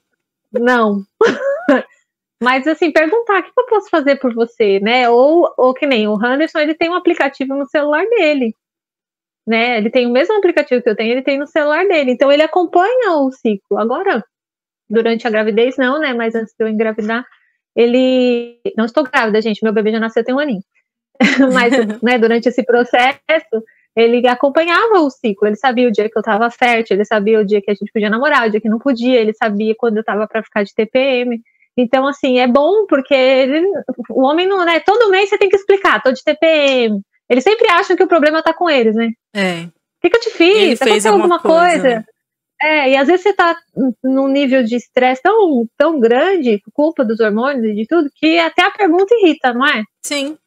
Não. 0.54 1.04
Mas 2.42 2.66
assim, 2.68 2.92
perguntar 2.92 3.40
o 3.40 3.44
que 3.44 3.52
eu 3.56 3.66
posso 3.66 3.90
fazer 3.90 4.16
por 4.18 4.34
você, 4.34 4.80
né? 4.80 5.10
Ou, 5.10 5.54
ou 5.58 5.74
que 5.74 5.86
nem 5.86 6.08
o 6.08 6.16
Henderson, 6.16 6.60
ele 6.60 6.74
tem 6.74 6.90
um 6.90 6.96
aplicativo 6.96 7.54
no 7.54 7.68
celular 7.68 8.06
dele. 8.06 8.54
Né? 9.46 9.78
Ele 9.78 9.90
tem 9.90 10.06
o 10.06 10.12
mesmo 10.12 10.36
aplicativo 10.38 10.82
que 10.82 10.90
eu 10.90 10.96
tenho, 10.96 11.12
ele 11.12 11.24
tem 11.24 11.38
no 11.38 11.48
celular 11.48 11.86
dele. 11.88 12.12
Então 12.12 12.32
ele 12.32 12.44
acompanha 12.44 13.18
o 13.18 13.32
ciclo. 13.32 13.78
Agora, 13.78 14.24
durante 14.90 15.28
a 15.28 15.30
gravidez, 15.30 15.76
não, 15.78 16.00
né? 16.00 16.14
Mas 16.14 16.36
antes 16.36 16.54
de 16.58 16.64
eu 16.64 16.70
engravidar, 16.70 17.26
ele. 17.76 18.60
Não 18.78 18.86
estou 18.86 19.04
grávida, 19.04 19.42
gente. 19.42 19.64
Meu 19.64 19.74
bebê 19.74 19.92
já 19.92 20.00
nasceu 20.00 20.24
tem 20.24 20.34
um 20.34 20.40
aninho. 20.40 20.64
Mas, 21.54 21.74
né, 22.02 22.18
durante 22.18 22.48
esse 22.48 22.64
processo, 22.64 23.64
ele 23.96 24.26
acompanhava 24.28 25.00
o 25.00 25.10
ciclo. 25.10 25.48
Ele 25.48 25.56
sabia 25.56 25.88
o 25.88 25.92
dia 25.92 26.10
que 26.10 26.18
eu 26.18 26.22
estava 26.22 26.50
fértil, 26.50 26.96
ele 26.96 27.06
sabia 27.06 27.40
o 27.40 27.46
dia 27.46 27.62
que 27.62 27.72
a 27.72 27.74
gente 27.74 27.92
podia 27.92 28.10
namorar, 28.10 28.48
o 28.48 28.52
dia 28.52 28.62
que 28.62 28.70
não 28.70 28.80
podia, 28.80 29.20
ele 29.20 29.34
sabia 29.34 29.76
quando 29.78 29.98
eu 29.98 30.02
estava 30.02 30.28
para 30.28 30.44
ficar 30.44 30.64
de 30.64 30.74
TPM. 30.74 31.42
Então, 31.80 32.06
assim, 32.06 32.40
é 32.40 32.48
bom 32.48 32.86
porque 32.88 33.14
ele, 33.14 33.66
o 34.10 34.24
homem 34.24 34.48
não, 34.48 34.66
né? 34.66 34.80
Todo 34.82 35.10
mês 35.10 35.30
você 35.30 35.38
tem 35.38 35.50
que 35.50 35.56
explicar, 35.56 36.02
tô 36.02 36.12
de 36.12 36.24
TPM. 36.24 37.02
Eles 37.30 37.44
sempre 37.44 37.70
acham 37.72 37.96
que 37.96 38.04
o 38.04 38.08
problema 38.08 38.44
tá 38.44 38.54
com 38.54 38.70
eles, 38.70 38.96
né? 38.96 39.10
É. 39.34 39.62
O 39.64 39.72
que, 40.02 40.10
que 40.10 40.18
eu 40.18 40.22
te 40.22 40.30
fiz? 40.32 40.58
Ele 40.58 40.76
fez 40.76 41.06
alguma 41.06 41.40
coisa? 41.40 41.82
coisa? 41.82 41.90
Né? 42.00 42.06
É, 42.62 42.92
e 42.92 42.98
às 42.98 43.08
vezes 43.08 43.24
você 43.24 43.34
tá 43.34 43.56
num 44.04 44.28
nível 44.28 44.64
de 44.64 44.76
estresse 44.76 45.22
tão, 45.22 45.66
tão 45.78 46.00
grande, 46.00 46.62
culpa 46.74 47.06
dos 47.06 47.22
hormônios 47.22 47.64
e 47.64 47.74
de 47.74 47.88
tudo, 47.88 48.10
que 48.14 48.38
até 48.38 48.64
a 48.64 48.72
pergunta 48.72 49.16
irrita, 49.16 49.54
não 49.54 49.66
é? 49.66 49.84
Sim. 50.04 50.38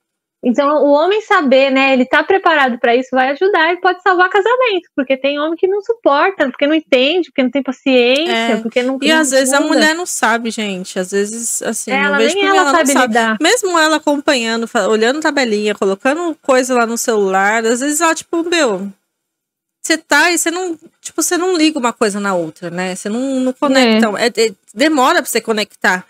Então, 0.45 0.85
o 0.85 0.91
homem 0.91 1.21
saber, 1.21 1.71
né, 1.71 1.93
ele 1.93 2.05
tá 2.05 2.25
preparado 2.25 2.77
para 2.81 2.97
isso, 2.97 3.11
vai 3.13 3.31
ajudar 3.31 3.73
e 3.73 3.81
pode 3.81 4.03
salvar 4.03 4.29
casamento, 4.29 4.91
porque 4.97 5.17
tem 5.17 5.39
homem 5.39 5.57
que 5.57 5.69
não 5.69 5.81
suporta, 5.81 6.51
porque 6.51 6.67
não 6.67 6.75
entende, 6.75 7.29
porque 7.31 7.45
não 7.45 7.51
tem 7.51 7.63
paciência, 7.63 8.33
é. 8.33 8.57
porque 8.57 8.83
não. 8.83 8.99
E 9.01 9.09
não 9.09 9.21
às 9.21 9.31
vezes 9.31 9.55
a 9.55 9.61
mulher 9.61 9.95
não 9.95 10.05
sabe, 10.05 10.51
gente. 10.51 10.99
Às 10.99 11.13
vezes, 11.13 11.63
assim, 11.63 11.93
ela, 11.93 12.19
vejo 12.19 12.35
nem 12.35 12.47
ela, 12.49 12.57
ela 12.57 12.71
sabe, 12.73 12.93
sabe 12.93 13.07
lidar. 13.07 13.37
Mesmo 13.41 13.79
ela 13.79 13.97
acompanhando, 13.97 14.69
olhando 14.89 15.21
tabelinha, 15.21 15.77
colocando 15.77 16.37
coisa 16.43 16.75
lá 16.75 16.87
no 16.87 16.99
celular, 16.99 17.65
às 17.65 17.79
vezes 17.79 18.01
ela, 18.01 18.15
tipo, 18.15 18.43
meu, 18.43 18.91
você 19.81 19.97
tá 19.97 20.33
e 20.33 20.39
você 20.39 20.51
não, 20.51 20.77
tipo, 21.01 21.23
você 21.23 21.39
não 21.39 21.57
liga 21.57 21.79
uma 21.79 21.93
coisa 21.93 22.19
na 22.19 22.35
outra, 22.35 22.69
né? 22.69 22.97
Você 22.97 23.09
não, 23.09 23.21
não 23.39 23.53
conecta. 23.53 24.09
É. 24.19 24.27
É, 24.27 24.47
é, 24.49 24.55
demora 24.75 25.23
pra 25.23 25.31
você 25.31 25.41
conectar. 25.41 26.05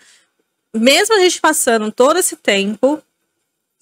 Mesmo 0.75 1.15
a 1.15 1.19
gente 1.19 1.39
passando 1.39 1.91
todo 1.91 2.17
esse 2.17 2.35
tempo 2.35 2.99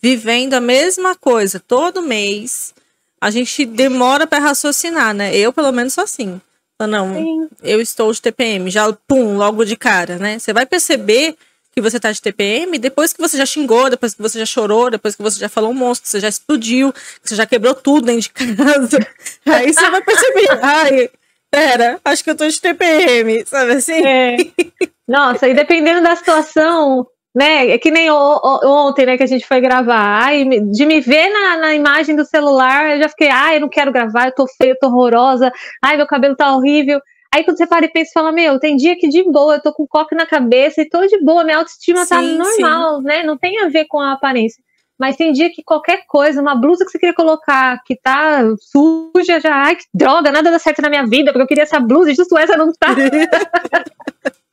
vivendo 0.02 0.54
a 0.54 0.60
mesma 0.60 1.16
coisa 1.16 1.60
todo 1.60 2.02
mês, 2.02 2.74
a 3.20 3.30
gente 3.30 3.66
demora 3.66 4.26
para 4.26 4.40
raciocinar, 4.40 5.14
né? 5.14 5.36
Eu, 5.36 5.54
pelo 5.54 5.72
menos, 5.72 5.94
sou 5.94 6.04
assim. 6.04 6.42
Não, 6.88 7.14
Sim. 7.14 7.48
eu 7.62 7.80
estou 7.80 8.12
de 8.12 8.20
TPM, 8.20 8.72
já 8.72 8.92
pum, 9.08 9.38
logo 9.38 9.64
de 9.64 9.76
cara, 9.76 10.18
né? 10.18 10.40
Você 10.40 10.52
vai 10.52 10.66
perceber 10.66 11.38
que 11.72 11.82
você 11.82 12.00
tá 12.00 12.12
de 12.12 12.22
TPM 12.22 12.78
depois 12.78 13.14
que 13.14 13.22
você 13.22 13.38
já 13.38 13.46
xingou, 13.46 13.90
depois 13.90 14.14
que 14.14 14.22
você 14.22 14.40
já 14.40 14.46
chorou, 14.46 14.90
depois 14.90 15.16
que 15.16 15.22
você 15.22 15.40
já 15.40 15.48
falou 15.48 15.72
um 15.72 15.76
monstro, 15.76 16.04
que 16.04 16.10
você 16.10 16.20
já 16.20 16.28
explodiu, 16.28 16.92
que 16.92 17.30
você 17.30 17.36
já 17.36 17.46
quebrou 17.46 17.74
tudo 17.74 18.08
dentro 18.08 18.22
de 18.22 18.30
casa. 18.30 19.08
Aí 19.46 19.72
você 19.72 19.90
vai 19.90 20.02
perceber, 20.02 20.48
ai, 20.62 21.10
pera, 21.50 22.00
acho 22.04 22.24
que 22.24 22.30
eu 22.30 22.36
tô 22.36 22.48
de 22.48 22.60
TPM, 22.60 23.46
sabe 23.46 23.74
assim? 23.74 24.06
É. 24.06 24.38
Nossa, 25.08 25.48
e 25.48 25.54
dependendo 25.54 26.02
da 26.02 26.16
situação, 26.16 27.06
né? 27.34 27.70
É 27.70 27.78
que 27.78 27.90
nem 27.92 28.10
ontem, 28.12 29.06
né, 29.06 29.18
que 29.18 29.24
a 29.24 29.28
gente 29.28 29.48
foi 29.48 29.62
gravar. 29.62 30.24
Ai, 30.24 30.46
de 30.46 30.86
me 30.86 31.00
ver 31.00 31.30
na, 31.30 31.58
na 31.58 31.76
imagem 31.76 32.16
do 32.16 32.26
celular, 32.26 32.96
eu 32.96 33.04
já 33.04 33.10
fiquei, 33.10 33.30
ai, 33.30 33.58
eu 33.58 33.62
não 33.62 33.70
quero 33.70 33.92
gravar, 33.92 34.28
eu 34.28 34.36
tô 34.36 34.46
feia, 34.48 34.72
eu 34.72 34.80
tô 34.80 34.88
horrorosa, 34.88 35.52
ai, 35.82 35.98
meu 35.98 36.08
cabelo 36.08 36.36
tá 36.36 36.54
horrível. 36.56 37.00
Aí 37.34 37.46
quando 37.46 37.58
você 37.58 37.66
para 37.66 37.86
e 37.86 37.90
pensa 37.90 38.12
fala, 38.14 38.32
meu, 38.32 38.60
tem 38.60 38.76
dia 38.76 38.98
que 38.98 39.08
de 39.08 39.24
boa, 39.24 39.56
eu 39.56 39.62
tô 39.62 39.74
com 39.74 39.88
coque 39.88 40.14
na 40.14 40.26
cabeça 40.26 40.82
e 40.82 40.90
tô 40.90 41.06
de 41.08 41.18
boa, 41.24 41.46
minha 41.46 41.58
autoestima 41.58 42.06
tá 42.06 42.20
sim, 42.20 42.38
tá 42.38 42.44
normal, 42.44 42.98
sim. 42.98 43.06
né? 43.06 43.24
Não 43.24 43.38
tem 43.38 43.58
a 43.60 43.70
ver 43.70 43.86
com 43.86 44.00
a 44.00 44.12
aparência. 44.12 44.62
Mas 45.02 45.16
tem 45.18 45.32
dia 45.34 45.50
que 45.50 45.64
qualquer 45.64 46.06
coisa, 46.08 46.40
uma 46.40 46.54
blusa 46.54 46.86
que 46.86 46.92
você 46.92 47.00
queria 47.00 47.16
colocar, 47.16 47.82
que 47.84 47.96
tá 47.96 48.44
suja, 48.60 49.40
já, 49.40 49.52
ai, 49.52 49.76
que 49.76 49.86
droga, 49.92 50.32
nada 50.32 50.52
dá 50.52 50.60
certo 50.60 50.80
na 50.80 50.92
minha 50.92 51.08
vida, 51.08 51.32
porque 51.32 51.42
eu 51.42 51.48
queria 51.48 51.64
essa 51.64 51.80
blusa 51.80 52.12
e 52.12 52.14
justo 52.14 52.38
essa 52.38 52.56
não 52.56 52.72
tá. 52.72 52.90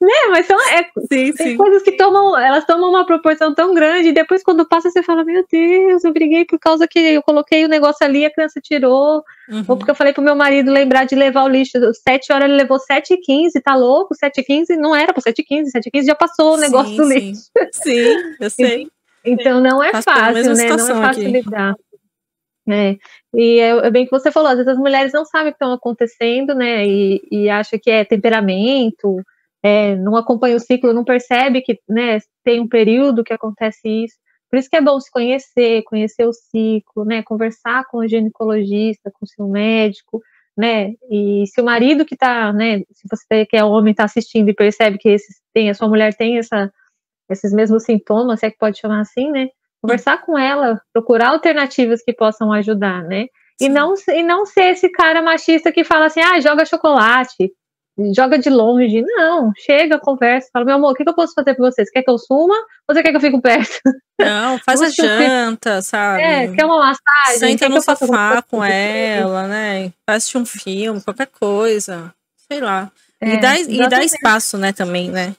Né, 0.01 0.13
mas 0.31 0.47
são 0.47 0.57
é, 0.71 0.85
sim, 0.85 1.33
tem 1.33 1.33
sim. 1.33 1.57
coisas 1.57 1.83
que 1.83 1.91
tomam, 1.91 2.39
elas 2.39 2.65
tomam 2.65 2.89
uma 2.89 3.05
proporção 3.05 3.53
tão 3.53 3.75
grande, 3.75 4.11
e 4.11 4.13
depois 4.13 4.45
quando 4.45 4.65
passa 4.65 4.93
você 4.93 5.03
fala, 5.03 5.25
meu 5.25 5.45
Deus, 5.51 6.05
eu 6.05 6.13
briguei 6.13 6.45
por 6.45 6.57
causa 6.57 6.87
que 6.87 7.01
eu 7.01 7.21
coloquei 7.21 7.65
o 7.65 7.69
negócio 7.69 8.07
ali, 8.07 8.25
a 8.25 8.33
criança 8.33 8.61
tirou, 8.63 9.25
uhum. 9.49 9.65
ou 9.67 9.77
porque 9.77 9.91
eu 9.91 9.97
falei 9.97 10.13
pro 10.13 10.23
meu 10.23 10.37
marido 10.37 10.71
lembrar 10.71 11.03
de 11.03 11.17
levar 11.17 11.43
o 11.43 11.49
lixo, 11.49 11.73
sete 11.95 12.33
horas 12.33 12.49
ele 12.49 12.57
levou 12.57 12.79
sete 12.79 13.15
e 13.15 13.17
quinze, 13.17 13.61
tá 13.61 13.75
louco? 13.75 14.15
Sete 14.15 14.41
e 14.41 14.45
quinze 14.45 14.77
não 14.77 14.95
era 14.95 15.13
pro 15.13 15.21
sete 15.21 15.41
e 15.41 15.45
quinze, 15.45 15.73
sete 15.73 15.89
e 15.89 15.91
quinze 15.91 16.07
já 16.07 16.15
passou 16.15 16.55
o 16.55 16.59
negócio 16.59 16.93
sim, 16.93 16.97
do 16.97 17.05
lixo. 17.05 17.51
Sim, 17.73 18.37
eu 18.41 18.51
sei. 18.51 18.89
Então 19.25 19.61
não 19.61 19.83
é 19.83 20.03
fácil, 20.03 20.55
né, 20.55 20.69
não 20.69 20.75
é 20.75 20.79
fácil 20.79 21.23
aqui. 21.23 21.29
lidar. 21.29 21.75
É, 22.71 22.99
e 23.35 23.59
é, 23.61 23.71
é, 23.71 23.91
bem 23.91 24.05
que 24.05 24.11
você 24.11 24.31
falou, 24.31 24.51
às 24.51 24.57
vezes 24.57 24.71
as 24.71 24.79
mulheres 24.79 25.13
não 25.13 25.25
sabem 25.25 25.49
o 25.49 25.53
que 25.53 25.57
estão 25.57 25.73
acontecendo, 25.73 26.55
né, 26.55 26.87
e, 26.87 27.23
e 27.31 27.49
acham 27.49 27.79
que 27.83 27.91
é 27.91 28.05
temperamento, 28.05 29.23
é, 29.63 29.97
não 29.97 30.17
acompanha 30.17 30.57
o 30.57 30.61
ciclo, 30.61 30.93
não 30.93 31.05
percebe 31.05 31.63
que 31.63 31.81
né, 31.89 32.19
tem 32.45 32.61
um 32.61 32.69
período 32.69 33.25
que 33.25 33.33
acontece 33.33 33.89
isso. 33.89 34.17
Por 34.51 34.59
isso 34.59 34.69
que 34.71 34.77
é 34.77 34.83
bom 34.83 34.99
se 35.01 35.11
conhecer, 35.11 35.83
conhecer 35.85 36.27
o 36.27 36.33
ciclo, 36.33 37.05
né, 37.05 37.23
conversar 37.23 37.85
com 37.91 37.99
o 37.99 38.09
ginecologista, 38.09 39.11
com 39.13 39.25
o 39.25 39.29
seu 39.29 39.49
médico, 39.49 40.23
né, 40.57 40.93
e 41.11 41.45
se 41.47 41.61
o 41.61 41.65
marido 41.65 42.05
que 42.05 42.15
está, 42.15 42.53
né, 42.53 42.81
se 42.93 43.09
você 43.11 43.47
que 43.47 43.57
é 43.57 43.65
homem 43.65 43.93
está 43.93 44.05
assistindo 44.05 44.49
e 44.51 44.55
percebe 44.55 44.99
que 44.99 45.09
esses, 45.09 45.37
tem, 45.55 45.71
a 45.71 45.75
sua 45.75 45.89
mulher 45.89 46.15
tem 46.15 46.37
essa, 46.39 46.71
esses 47.31 47.53
mesmos 47.53 47.85
sintomas, 47.85 48.41
se 48.41 48.47
é 48.47 48.51
que 48.51 48.59
pode 48.59 48.79
chamar 48.79 49.01
assim, 49.01 49.31
né, 49.31 49.49
conversar 49.81 50.23
com 50.23 50.39
ela, 50.39 50.81
procurar 50.93 51.29
alternativas 51.29 52.03
que 52.03 52.13
possam 52.13 52.53
ajudar, 52.53 53.03
né, 53.05 53.27
e 53.61 53.69
não, 53.69 53.95
e 54.09 54.23
não 54.23 54.47
ser 54.47 54.73
esse 54.73 54.89
cara 54.89 55.21
machista 55.21 55.73
que 55.73 55.83
fala 55.83 56.07
assim, 56.07 56.21
ah, 56.21 56.41
joga 56.41 56.65
chocolate, 56.65 57.53
joga 58.15 58.39
de 58.39 58.49
longe. 58.49 59.03
Não, 59.03 59.53
chega, 59.57 59.99
conversa, 59.99 60.49
fala, 60.53 60.65
meu 60.65 60.77
amor, 60.77 60.93
o 60.93 60.95
que, 60.95 61.03
que 61.03 61.11
eu 61.11 61.15
posso 61.15 61.35
fazer 61.35 61.55
por 61.55 61.71
você? 61.71 61.85
Você 61.85 61.91
quer 61.91 62.03
que 62.03 62.11
eu 62.11 62.19
suma 62.19 62.55
ou 62.55 62.95
você 62.95 63.03
quer 63.03 63.11
que 63.11 63.17
eu 63.17 63.21
fique 63.21 63.41
perto? 63.41 63.81
Não, 64.21 64.59
faz 64.65 64.81
a 64.81 64.89
janta, 64.89 65.83
sabe? 65.83 66.23
É, 66.23 66.55
quer 66.55 66.65
uma 66.65 66.79
massagem? 66.79 67.39
Senta 67.39 67.69
no 67.69 67.83
sofá 67.83 68.43
com 68.43 68.65
ela, 68.65 69.49
né? 69.49 69.93
Faz 70.09 70.33
um 70.35 70.47
filme, 70.47 71.03
qualquer 71.03 71.27
coisa. 71.27 72.15
Sei 72.51 72.61
lá. 72.61 72.91
É, 73.21 73.35
e, 73.35 73.41
dá, 73.41 73.59
e 73.59 73.89
dá 73.89 74.05
espaço, 74.05 74.57
né, 74.57 74.73
também, 74.73 75.11
né? 75.11 75.35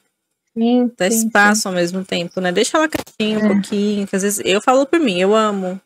Sim, 0.58 0.92
dá 0.98 1.10
sim, 1.10 1.18
espaço 1.18 1.62
sim. 1.62 1.68
ao 1.70 1.74
mesmo 1.74 2.04
tempo, 2.04 2.42
né? 2.42 2.52
Deixa 2.52 2.78
ela 2.78 2.88
quietinha 2.90 3.40
um 3.40 3.46
é. 3.46 3.54
pouquinho, 3.54 4.08
que 4.08 4.16
às 4.16 4.24
vezes 4.24 4.42
eu 4.44 4.62
falo 4.62 4.86
por 4.86 5.00
mim, 5.00 5.20
eu 5.20 5.36
amo. 5.36 5.80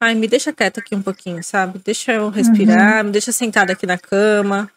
Ai, 0.00 0.14
me 0.14 0.28
deixa 0.28 0.52
quieta 0.52 0.80
aqui 0.80 0.94
um 0.94 1.02
pouquinho, 1.02 1.42
sabe? 1.42 1.80
Deixa 1.84 2.12
eu 2.12 2.28
respirar, 2.28 2.98
uhum. 2.98 3.06
me 3.06 3.12
deixa 3.12 3.32
sentada 3.32 3.72
aqui 3.72 3.86
na 3.86 3.98
cama 3.98 4.70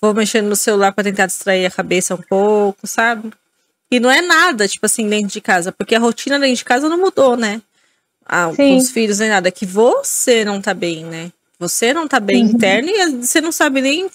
vou 0.00 0.14
mexendo 0.14 0.48
no 0.48 0.56
celular 0.56 0.92
para 0.92 1.04
tentar 1.04 1.26
distrair 1.26 1.66
a 1.66 1.70
cabeça 1.70 2.14
um 2.14 2.22
pouco, 2.22 2.86
sabe? 2.86 3.30
E 3.90 3.98
não 3.98 4.10
é 4.10 4.20
nada, 4.20 4.68
tipo 4.68 4.84
assim, 4.86 5.08
dentro 5.08 5.28
de 5.28 5.40
casa, 5.40 5.72
porque 5.72 5.94
a 5.94 5.98
rotina 5.98 6.38
dentro 6.38 6.56
de 6.56 6.64
casa 6.64 6.88
não 6.88 6.98
mudou, 6.98 7.36
né? 7.36 7.60
Ah, 8.24 8.52
com 8.54 8.76
os 8.76 8.90
filhos 8.90 9.18
nem 9.18 9.30
nada, 9.30 9.48
é 9.48 9.50
que 9.50 9.64
você 9.64 10.44
não 10.44 10.60
tá 10.60 10.74
bem, 10.74 11.04
né? 11.04 11.32
Você 11.58 11.94
não 11.94 12.06
tá 12.06 12.20
bem 12.20 12.44
uhum. 12.44 12.50
interno 12.50 12.88
e 12.90 13.26
você 13.26 13.40
não 13.40 13.50
sabe 13.50 13.80
nem. 13.80 14.08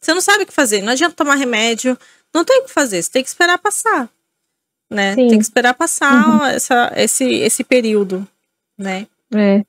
Você 0.00 0.12
não 0.12 0.20
sabe 0.20 0.44
o 0.44 0.46
que 0.46 0.52
fazer. 0.52 0.82
Não 0.82 0.92
adianta 0.92 1.16
tomar 1.16 1.34
remédio, 1.34 1.98
não 2.34 2.44
tem 2.44 2.60
o 2.60 2.64
que 2.64 2.72
fazer, 2.72 3.02
você 3.02 3.10
tem 3.10 3.22
que 3.22 3.28
esperar 3.28 3.58
passar. 3.58 4.08
Né? 4.90 5.14
Sim. 5.14 5.28
Tem 5.28 5.38
que 5.38 5.44
esperar 5.44 5.74
passar 5.74 6.28
uhum. 6.28 6.46
essa, 6.46 6.92
esse, 6.96 7.24
esse 7.24 7.64
período, 7.64 8.26
né? 8.78 9.06
É. 9.34 9.64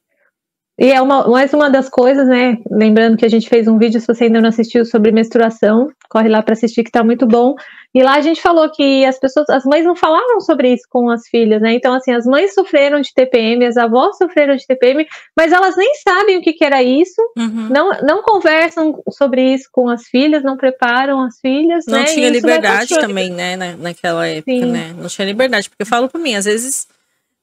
E 0.77 0.91
é 0.91 1.01
uma, 1.01 1.27
mais 1.27 1.53
uma 1.53 1.69
das 1.69 1.87
coisas, 1.87 2.27
né? 2.27 2.57
Lembrando 2.69 3.15
que 3.15 3.25
a 3.25 3.29
gente 3.29 3.47
fez 3.47 3.67
um 3.67 3.77
vídeo, 3.77 4.01
se 4.01 4.07
você 4.07 4.25
ainda 4.25 4.41
não 4.41 4.49
assistiu, 4.49 4.85
sobre 4.85 5.11
menstruação, 5.11 5.89
corre 6.15 6.29
lá 6.29 6.41
para 6.41 6.53
assistir 6.53 6.81
que 6.81 6.91
tá 6.91 7.03
muito 7.03 7.27
bom. 7.27 7.55
E 7.93 8.01
lá 8.01 8.15
a 8.15 8.21
gente 8.21 8.41
falou 8.41 8.71
que 8.71 9.03
as 9.03 9.19
pessoas, 9.19 9.49
as 9.49 9.65
mães 9.65 9.83
não 9.83 9.97
falavam 9.97 10.39
sobre 10.39 10.73
isso 10.73 10.85
com 10.89 11.09
as 11.09 11.27
filhas, 11.27 11.61
né? 11.61 11.73
Então, 11.73 11.93
assim, 11.93 12.13
as 12.13 12.25
mães 12.25 12.53
sofreram 12.53 13.01
de 13.01 13.13
TPM, 13.13 13.65
as 13.65 13.75
avós 13.75 14.17
sofreram 14.17 14.55
de 14.55 14.65
TPM, 14.65 15.05
mas 15.35 15.51
elas 15.51 15.75
nem 15.75 15.93
sabem 15.95 16.37
o 16.37 16.41
que, 16.41 16.53
que 16.53 16.63
era 16.63 16.81
isso, 16.81 17.21
uhum. 17.37 17.67
não, 17.69 17.89
não 18.01 18.23
conversam 18.23 19.03
sobre 19.09 19.53
isso 19.53 19.67
com 19.73 19.89
as 19.89 20.05
filhas, 20.07 20.41
não 20.41 20.55
preparam 20.55 21.21
as 21.21 21.37
filhas. 21.41 21.85
Não 21.85 21.99
né? 21.99 22.05
tinha 22.05 22.29
liberdade 22.29 22.95
também, 22.95 23.29
né? 23.29 23.57
naquela 23.77 24.25
época, 24.25 24.51
Sim. 24.53 24.71
né? 24.71 24.95
Não 24.97 25.09
tinha 25.09 25.25
liberdade, 25.25 25.69
porque 25.69 25.83
eu 25.83 25.87
falo 25.87 26.07
por 26.07 26.19
mim, 26.19 26.35
às 26.35 26.45
vezes, 26.45 26.87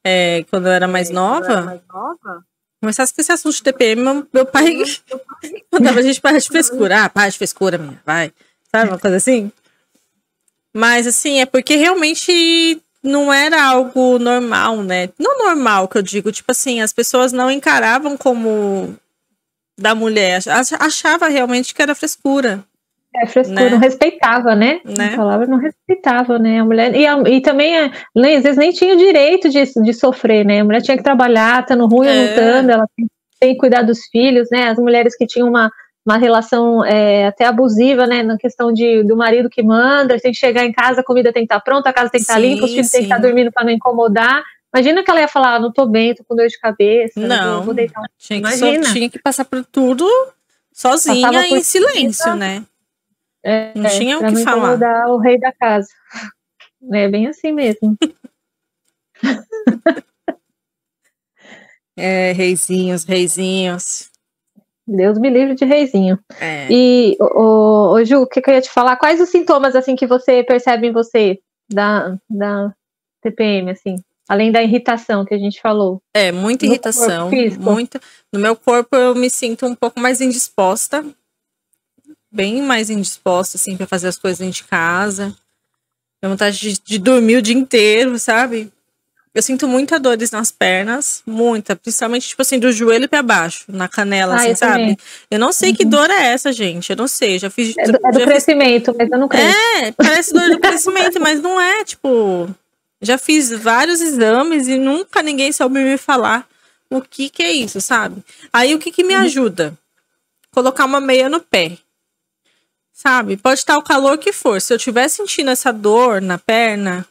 é, 0.02 0.46
quando 0.50 0.66
eu 0.66 0.72
era 0.72 0.88
mais 0.88 1.10
nova. 1.10 1.52
Era 1.52 1.62
mais 1.62 1.80
nova 1.92 2.42
começasse 2.82 3.14
com 3.14 3.20
esse 3.20 3.30
assunto 3.30 3.54
de 3.54 3.62
TPM, 3.62 4.26
meu 4.32 4.44
pai 4.44 4.74
mandava 5.72 6.00
a 6.00 6.02
gente 6.02 6.20
para 6.20 6.36
de 6.40 6.48
frescura. 6.48 7.04
Ah, 7.04 7.08
para 7.08 7.30
de 7.30 7.38
frescura, 7.38 7.78
minha, 7.78 8.02
vai. 8.04 8.32
Sabe, 8.74 8.90
uma 8.90 8.98
coisa 8.98 9.16
assim? 9.16 9.52
Mas, 10.74 11.06
assim, 11.06 11.40
é 11.40 11.46
porque 11.46 11.76
realmente 11.76 12.80
não 13.02 13.32
era 13.32 13.62
algo 13.62 14.18
normal, 14.18 14.76
né? 14.82 15.10
Não 15.18 15.46
normal, 15.46 15.88
que 15.88 15.98
eu 15.98 16.02
digo. 16.02 16.32
Tipo 16.32 16.52
assim, 16.52 16.80
as 16.80 16.92
pessoas 16.92 17.32
não 17.32 17.50
encaravam 17.50 18.16
como 18.16 18.96
da 19.78 19.94
mulher. 19.94 20.40
Achava 20.78 21.28
realmente 21.28 21.74
que 21.74 21.82
era 21.82 21.94
frescura. 21.94 22.64
É, 23.14 23.26
frescura, 23.26 23.64
né? 23.64 23.70
não 23.70 23.78
respeitava, 23.78 24.54
né? 24.54 24.80
né? 24.84 25.12
A 25.12 25.16
palavra 25.16 25.46
não 25.46 25.58
respeitava, 25.58 26.38
né? 26.38 26.60
A 26.60 26.64
mulher. 26.64 26.96
E, 26.96 27.06
a, 27.06 27.18
e 27.28 27.42
também, 27.42 27.76
é, 27.76 27.90
nem, 28.14 28.36
às 28.36 28.42
vezes, 28.42 28.56
nem 28.56 28.72
tinha 28.72 28.94
o 28.94 28.98
direito 28.98 29.50
de, 29.50 29.62
de 29.64 29.92
sofrer, 29.92 30.46
né? 30.46 30.60
A 30.60 30.64
mulher 30.64 30.80
tinha 30.80 30.96
que 30.96 31.02
trabalhar, 31.02 31.66
tá 31.66 31.76
no 31.76 31.86
ruim 31.86 32.08
é. 32.08 32.30
lutando, 32.30 32.72
ela 32.72 32.86
tem, 32.96 33.06
tem, 33.38 33.52
que 33.52 33.58
cuidar 33.58 33.82
dos 33.82 34.06
filhos, 34.06 34.48
né? 34.50 34.68
As 34.68 34.78
mulheres 34.78 35.14
que 35.14 35.26
tinham 35.26 35.46
uma, 35.46 35.70
uma 36.04 36.16
relação 36.16 36.84
é, 36.84 37.26
até 37.26 37.46
abusiva, 37.46 38.06
né? 38.06 38.22
Na 38.22 38.36
questão 38.36 38.72
de, 38.72 39.04
do 39.04 39.16
marido 39.16 39.48
que 39.48 39.62
manda, 39.62 40.18
tem 40.18 40.32
que 40.32 40.38
chegar 40.38 40.64
em 40.64 40.72
casa, 40.72 41.00
a 41.00 41.04
comida 41.04 41.32
tem 41.32 41.42
que 41.42 41.52
estar 41.52 41.60
tá 41.60 41.64
pronta, 41.64 41.90
a 41.90 41.92
casa 41.92 42.10
tem 42.10 42.18
que 42.18 42.24
estar 42.24 42.34
tá 42.34 42.40
limpa, 42.40 42.64
os 42.64 42.70
filhos 42.72 42.86
sim. 42.86 42.92
tem 42.92 43.00
que 43.02 43.06
estar 43.06 43.16
tá 43.16 43.22
dormindo 43.22 43.52
para 43.52 43.64
não 43.64 43.72
incomodar. 43.72 44.42
Imagina 44.74 45.02
que 45.04 45.10
ela 45.10 45.20
ia 45.20 45.28
falar, 45.28 45.56
ah, 45.56 45.60
não 45.60 45.70
tô 45.70 45.86
bem, 45.86 46.14
tô 46.14 46.24
com 46.24 46.34
dor 46.34 46.48
de 46.48 46.58
cabeça, 46.58 47.20
não, 47.20 47.62
vou 47.62 47.74
deitar. 47.74 48.02
Tinha 48.18 48.40
que, 48.40 48.48
Imagina. 48.48 48.86
Só, 48.86 48.92
tinha 48.92 49.10
que 49.10 49.18
passar 49.18 49.44
por 49.44 49.64
tudo 49.64 50.08
sozinha 50.72 51.46
em 51.48 51.62
silêncio, 51.62 52.34
né? 52.34 52.64
É, 53.44 53.72
não 53.74 53.90
tinha 53.90 54.18
o 54.18 54.26
que 54.26 54.36
falar. 54.42 54.74
incomodar 54.74 55.08
o 55.10 55.18
rei 55.18 55.38
da 55.38 55.52
casa. 55.52 55.88
É 56.92 57.08
bem 57.08 57.26
assim 57.26 57.52
mesmo. 57.52 57.96
é, 61.96 62.32
reizinhos, 62.32 63.04
reizinhos. 63.04 64.11
Deus 64.86 65.18
me 65.18 65.30
livre 65.30 65.54
de 65.54 65.64
reizinho. 65.64 66.18
É. 66.40 66.66
E, 66.70 67.16
o, 67.20 67.94
o, 67.94 68.04
Ju, 68.04 68.22
o 68.22 68.26
que, 68.26 68.40
que 68.40 68.50
eu 68.50 68.54
ia 68.54 68.60
te 68.60 68.70
falar? 68.70 68.96
Quais 68.96 69.20
os 69.20 69.28
sintomas, 69.28 69.76
assim, 69.76 69.94
que 69.94 70.06
você 70.06 70.42
percebe 70.42 70.88
em 70.88 70.92
você 70.92 71.38
da, 71.70 72.16
da 72.28 72.74
TPM, 73.22 73.70
assim? 73.70 73.96
Além 74.28 74.50
da 74.50 74.62
irritação 74.62 75.24
que 75.24 75.34
a 75.34 75.38
gente 75.38 75.60
falou. 75.60 76.00
É, 76.14 76.32
muita 76.32 76.64
No 76.66 76.72
irritação. 76.72 77.30
Muita. 77.58 78.00
No 78.32 78.40
meu 78.40 78.56
corpo 78.56 78.96
eu 78.96 79.14
me 79.14 79.28
sinto 79.28 79.66
um 79.66 79.74
pouco 79.74 80.00
mais 80.00 80.20
indisposta. 80.20 81.04
Bem 82.30 82.62
mais 82.62 82.88
indisposta, 82.88 83.56
assim, 83.56 83.76
pra 83.76 83.86
fazer 83.86 84.08
as 84.08 84.16
coisas 84.16 84.38
dentro 84.38 84.62
de 84.62 84.64
casa. 84.64 85.36
Tenho 86.20 86.32
vontade 86.32 86.58
de, 86.58 86.80
de 86.80 86.98
dormir 86.98 87.36
o 87.36 87.42
dia 87.42 87.54
inteiro, 87.54 88.18
sabe? 88.18 88.72
Eu 89.34 89.40
sinto 89.42 89.66
muita 89.66 89.98
dores 89.98 90.30
nas 90.30 90.50
pernas, 90.50 91.22
muita, 91.26 91.74
principalmente, 91.74 92.28
tipo 92.28 92.42
assim, 92.42 92.58
do 92.58 92.70
joelho 92.70 93.08
pra 93.08 93.22
baixo, 93.22 93.64
na 93.66 93.88
canela, 93.88 94.34
Ah, 94.34 94.36
assim, 94.40 94.48
eu 94.50 94.56
sabe? 94.56 94.72
também. 94.74 94.98
Eu 95.30 95.38
não 95.38 95.52
sei 95.54 95.72
que 95.74 95.86
dor 95.86 96.10
é 96.10 96.26
essa, 96.26 96.52
gente. 96.52 96.90
Eu 96.90 96.96
não 96.96 97.08
sei. 97.08 97.38
Já 97.38 97.48
fiz. 97.48 97.74
É 97.78 97.84
do, 97.84 97.96
é 97.96 97.98
do 97.98 98.02
já 98.02 98.12
fiz 98.12 98.24
crescimento, 98.26 98.94
mas 98.98 99.10
eu 99.10 99.18
não 99.18 99.28
creio. 99.28 99.48
é, 99.48 99.92
parece 99.92 100.34
dor 100.34 100.50
do 100.50 100.58
crescimento, 100.60 101.18
mas 101.18 101.40
não 101.40 101.58
é, 101.60 101.82
tipo. 101.84 102.48
Já 103.00 103.16
fiz 103.16 103.50
vários 103.50 104.00
exames 104.02 104.68
e 104.68 104.76
nunca 104.76 105.22
ninguém 105.22 105.50
soube 105.50 105.80
me 105.80 105.96
falar 105.96 106.46
o 106.90 107.00
que 107.00 107.30
que 107.30 107.42
é 107.42 107.50
isso, 107.50 107.80
sabe? 107.80 108.22
Aí 108.52 108.74
o 108.74 108.78
que 108.78 108.92
que 108.92 109.02
me 109.02 109.14
ajuda? 109.14 109.72
Colocar 110.50 110.84
uma 110.84 111.00
meia 111.00 111.28
no 111.30 111.40
pé. 111.40 111.78
Sabe? 112.92 113.36
Pode 113.38 113.60
estar 113.60 113.78
o 113.78 113.82
calor 113.82 114.18
que 114.18 114.32
for. 114.32 114.60
Se 114.60 114.72
eu 114.72 114.76
estiver 114.76 115.08
sentindo 115.08 115.50
essa 115.50 115.72
dor 115.72 116.20
na 116.20 116.36
perna, 116.38 117.04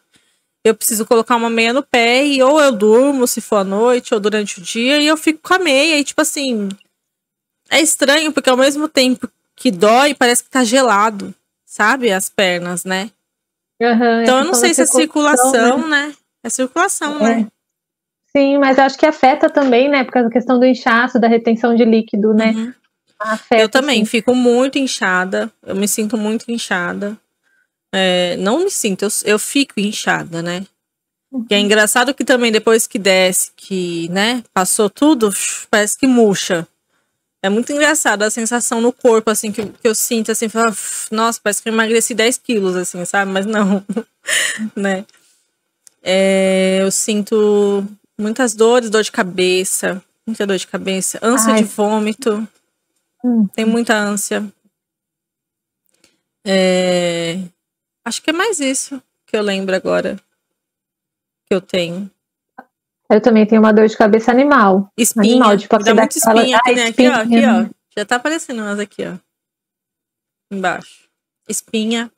eu 0.63 0.75
preciso 0.75 1.06
colocar 1.06 1.36
uma 1.36 1.50
meia 1.50 1.74
no 1.74 1.82
pé 1.84 2.25
e 2.25 2.41
ou 2.41 2.62
eu 2.62 2.72
durmo 2.72 3.27
se 3.27 3.41
for 3.41 3.58
à 3.58 3.63
noite 3.63 4.13
ou 4.13 4.20
durante 4.20 4.60
o 4.60 4.62
dia 4.62 5.00
e 5.00 5.08
eu 5.08 5.18
fico 5.18 5.39
com 5.41 5.53
a 5.56 5.60
meia 5.60 5.98
e 6.00 6.03
tipo 6.03 6.22
assim, 6.22 6.70
é 7.70 7.82
estranho 7.82 8.32
porque 8.32 8.50
ao 8.50 8.58
mesmo 8.58 8.88
tempo 8.88 9.27
que 9.56 9.72
dói, 9.72 10.13
parece 10.13 10.44
que 10.44 10.50
tá 10.50 10.63
gelado, 10.63 11.34
sabe? 11.65 12.12
As 12.12 12.30
pernas, 12.30 12.84
né? 12.84 13.10
Aham, 13.82 14.22
Então 14.24 14.39
eu 14.39 14.46
não 14.46 14.53
sei 14.53 14.74
se 14.74 14.82
é 14.82 14.86
circulação, 14.86 15.88
né? 15.88 16.08
né? 16.08 16.15
É 16.44 16.50
circulação, 16.50 17.18
É. 17.20 17.36
né? 17.38 17.48
Sim, 18.36 18.60
mas 18.60 18.80
acho 18.80 18.98
que 18.98 19.06
afeta 19.06 19.50
também, 19.50 19.89
né? 19.89 20.03
Por 20.06 20.13
causa 20.13 20.30
da 20.30 20.34
questão 20.34 20.58
do 20.58 20.65
inchaço, 20.65 21.20
da 21.20 21.27
retenção 21.27 21.75
de 21.75 21.84
líquido, 21.84 22.34
né? 22.34 22.51
Uhum. 22.51 22.74
Afeta, 23.20 23.62
Eu 23.62 23.68
também 23.70 24.00
sim. 24.00 24.06
fico 24.06 24.34
muito 24.34 24.80
inchada. 24.80 25.51
Eu 25.62 25.75
me 25.75 25.88
sinto 25.88 26.18
muito 26.18 26.50
inchada. 26.50 27.18
É, 27.94 28.38
não 28.38 28.60
me 28.64 28.72
sinto, 28.72 29.04
eu, 29.04 29.10
eu 29.26 29.40
fico 29.40 29.80
inchada, 29.80 30.42
né? 30.42 30.66
Que 31.48 31.56
é 31.56 31.58
Uhum. 31.60 31.66
engraçado 31.66 32.14
que 32.14 32.24
também 32.26 32.52
depois 32.52 32.88
que 32.88 33.00
desce, 33.00 33.52
que, 33.56 34.08
né, 34.10 34.44
passou 34.54 34.90
tudo, 34.90 35.30
parece 35.70 35.98
que 35.98 36.08
murcha. 36.08 36.68
É 37.44 37.50
muito 37.50 37.72
engraçado 37.72 38.24
a 38.24 38.30
sensação 38.30 38.80
no 38.82 38.94
corpo, 38.94 39.30
assim, 39.32 39.52
que, 39.52 39.62
eu- 39.62 39.74
que 39.74 39.88
eu 39.88 39.96
sinto, 39.96 40.32
assim, 40.32 40.48
fala, 40.48 40.74
nossa, 41.10 41.40
parece 41.42 41.62
que 41.64 41.70
eu 41.70 41.74
emagreci 41.74 42.14
10 42.14 42.38
quilos, 42.38 42.76
assim, 42.76 43.04
sabe? 43.06 43.32
Mas 43.32 43.46
não, 43.46 43.84
né? 44.76 45.06
É, 46.04 46.80
eu 46.82 46.92
sinto 46.92 47.84
muitas 48.20 48.54
dores, 48.54 48.90
dor 48.90 49.04
de 49.04 49.12
cabeça, 49.12 50.04
muita 50.28 50.46
dor 50.46 50.58
de 50.58 50.68
cabeça, 50.68 51.20
ânsia 51.22 51.54
Ai. 51.54 51.60
de 51.60 51.64
vômito, 51.66 52.48
Hum. 53.24 53.48
tem 53.56 53.66
muita 53.66 53.96
ânsia. 53.96 54.44
É, 56.46 57.40
acho 58.05 58.22
que 58.22 58.29
é 58.29 58.34
mais 58.34 58.60
isso 58.60 59.01
que 59.25 59.36
eu 59.38 59.41
lembro 59.41 59.75
agora 59.75 60.17
que 61.48 61.53
eu 61.55 61.62
tenho. 61.62 62.10
Eu 63.10 63.20
também 63.22 63.46
tenho 63.46 63.62
uma 63.62 63.74
dor 63.74 63.88
de 63.88 63.98
cabeça 63.98 64.31
animal. 64.31 64.89
Espinha, 64.98 65.34
Animal, 65.43 65.58
tipo, 65.58 65.77
dá 65.79 65.93
muita 65.93 66.17
aquela- 66.17 66.41
espinha 66.41 66.58
aqui, 66.58 66.74
né? 66.75 66.86
Aqui, 66.88 67.08
ó, 67.10 67.13
aqui, 67.15 67.46
ó. 67.46 67.70
Já 67.98 68.05
tá 68.05 68.15
aparecendo 68.15 68.62
umas 68.62 68.79
aqui, 68.79 69.03
ó. 69.05 69.17
Embaixo. 70.50 71.10
Espinha. 71.48 72.10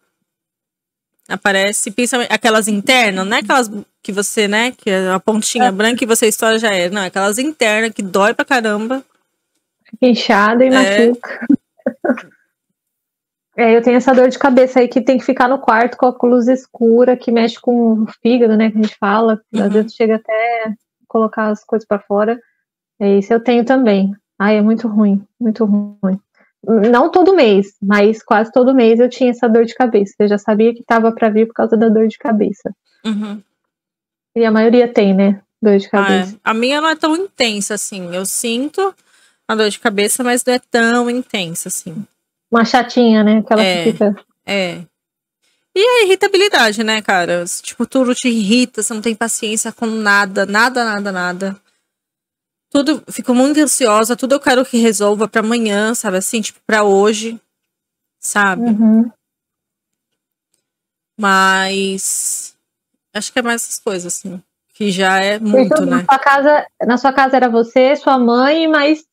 Aparece, 1.28 1.90
principalmente 1.90 2.32
aquelas 2.32 2.68
internas, 2.68 3.26
não 3.26 3.36
é 3.38 3.40
aquelas 3.40 3.72
que 4.04 4.12
você, 4.12 4.48
né, 4.48 4.72
que 4.72 4.90
é 4.90 5.10
a 5.10 5.20
pontinha 5.20 5.72
branca 5.72 6.04
e 6.04 6.08
você 6.08 6.28
estoura 6.28 6.60
já 6.60 6.70
é. 6.70 6.90
Não, 6.90 7.02
é 7.02 7.08
aquelas 7.08 7.40
internas 7.40 7.92
que 7.94 8.04
dói 8.04 8.34
pra 8.34 8.44
caramba. 8.46 9.04
Fica 9.90 10.06
inchada 10.06 10.64
e 10.64 10.68
É. 10.68 11.08
machuca. 11.08 11.48
É, 13.56 13.76
eu 13.76 13.82
tenho 13.84 13.98
essa 13.98 14.14
dor 14.14 14.30
de 14.30 14.40
cabeça 14.40 14.80
aí 14.80 14.88
que 14.88 15.02
tem 15.02 15.18
que 15.18 15.26
ficar 15.26 15.48
no 15.48 15.60
quarto 15.60 15.96
com 15.96 16.08
a 16.08 16.30
luz 16.30 16.48
escura, 16.48 17.16
que 17.16 17.32
mexe 17.32 17.60
com 17.60 18.02
o 18.04 18.08
fígado, 18.22 18.58
né? 18.58 18.72
Que 18.72 18.80
a 18.80 18.82
gente 18.82 18.98
fala. 18.98 19.40
Uhum. 19.54 19.64
Às 19.64 19.74
vezes 19.74 19.94
chega 19.94 20.16
até 20.16 20.74
colocar 21.08 21.50
as 21.50 21.64
coisas 21.64 21.88
pra 21.88 22.00
fora. 22.00 22.40
É 23.00 23.18
isso 23.20 23.32
eu 23.34 23.40
tenho 23.40 23.64
também. 23.64 24.12
Ai, 24.40 24.58
é 24.58 24.62
muito 24.62 24.88
ruim, 24.88 25.24
muito 25.40 25.66
ruim. 25.66 26.20
Não 26.66 27.12
todo 27.12 27.36
mês, 27.36 27.76
mas 27.82 28.24
quase 28.24 28.52
todo 28.52 28.74
mês 28.74 29.00
eu 29.00 29.10
tinha 29.10 29.32
essa 29.32 29.48
dor 29.48 29.66
de 29.66 29.76
cabeça. 29.76 30.14
Eu 30.20 30.28
já 30.30 30.38
sabia 30.38 30.74
que 30.74 30.80
estava 30.80 31.12
para 31.12 31.30
vir 31.30 31.46
por 31.46 31.54
causa 31.54 31.76
da 31.78 31.90
dor 31.90 32.08
de 32.08 32.18
cabeça. 32.18 32.74
Uhum. 33.06 33.42
E 34.36 34.46
a 34.46 34.52
maioria 34.52 34.88
tem, 34.88 35.14
né? 35.14 35.42
Dor 35.62 35.78
de 35.78 35.88
Ah, 35.88 35.90
cabeça. 35.92 36.36
é. 36.36 36.40
A 36.44 36.54
minha 36.54 36.82
não 36.82 36.90
é 36.90 36.96
tão 36.96 37.16
intensa 37.16 37.76
assim. 37.76 38.16
Eu 38.16 38.26
sinto 38.26 38.94
a 39.48 39.56
dor 39.56 39.70
de 39.70 39.80
cabeça, 39.80 40.24
mas 40.24 40.44
não 40.44 40.54
é 40.54 40.60
tão 40.60 41.10
intensa 41.10 41.68
assim. 41.68 42.06
Uma 42.54 42.64
chatinha, 42.64 43.24
né? 43.24 43.40
Aquela 43.40 43.64
É. 43.64 43.84
que 43.84 43.92
fica. 43.94 44.16
É. 44.46 44.82
E 45.76 45.80
a 45.80 46.04
irritabilidade, 46.06 46.84
né, 46.84 47.02
cara? 47.02 47.44
Tipo, 47.64 47.84
tudo 47.88 48.14
te 48.14 48.28
irrita, 48.30 48.84
você 48.84 48.94
não 48.94 49.02
tem 49.02 49.16
paciência 49.16 49.72
com 49.72 49.88
nada, 49.88 50.46
nada, 50.46 50.84
nada, 50.86 51.12
nada. 51.12 51.58
Tudo, 52.70 53.04
fico 53.10 53.34
muito 53.34 53.60
ansiosa, 53.60 54.16
tudo 54.16 54.36
eu 54.36 54.40
quero 54.40 54.64
que 54.64 54.78
resolva 54.78 55.28
pra 55.28 55.42
amanhã, 55.42 55.96
sabe? 55.96 56.18
Assim, 56.18 56.42
tipo, 56.42 56.60
pra 56.66 56.84
hoje, 56.84 57.40
sabe? 58.20 58.62
Uhum. 58.70 59.10
Mas 61.18 62.56
acho 63.14 63.34
que 63.34 63.40
é 63.40 63.42
mais 63.42 63.64
essas 63.64 63.80
coisas, 63.80 64.14
assim, 64.16 64.42
que 64.76 64.92
já 64.92 65.20
é 65.20 65.36
Então, 65.36 65.48
muito, 65.50 65.86
na 65.88 65.98
né? 65.98 66.06
sua 66.08 66.20
casa, 66.20 66.68
na 66.86 66.98
sua 66.98 67.14
casa 67.14 67.36
era 67.36 67.50
você, 67.50 67.96
sua 67.96 68.18
mãe 68.20 68.68
mais 68.68 69.04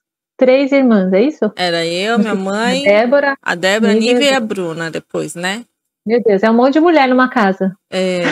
três 0.40 0.72
irmãs, 0.72 1.12
é 1.12 1.20
isso? 1.22 1.52
Era 1.54 1.84
eu, 1.86 2.18
minha 2.18 2.34
mãe, 2.34 2.82
Débora. 2.82 3.36
a 3.42 3.54
Débora, 3.54 3.92
a 3.92 3.94
Nívia 3.94 4.12
Nívia 4.14 4.26
e 4.30 4.32
e 4.32 4.34
a 4.34 4.40
Bruna 4.40 4.90
depois, 4.90 5.34
né? 5.34 5.64
Meu 6.06 6.22
Deus, 6.22 6.42
é 6.42 6.50
um 6.50 6.54
monte 6.54 6.72
de 6.72 6.80
mulher 6.80 7.06
numa 7.06 7.28
casa. 7.28 7.76
É. 7.92 8.22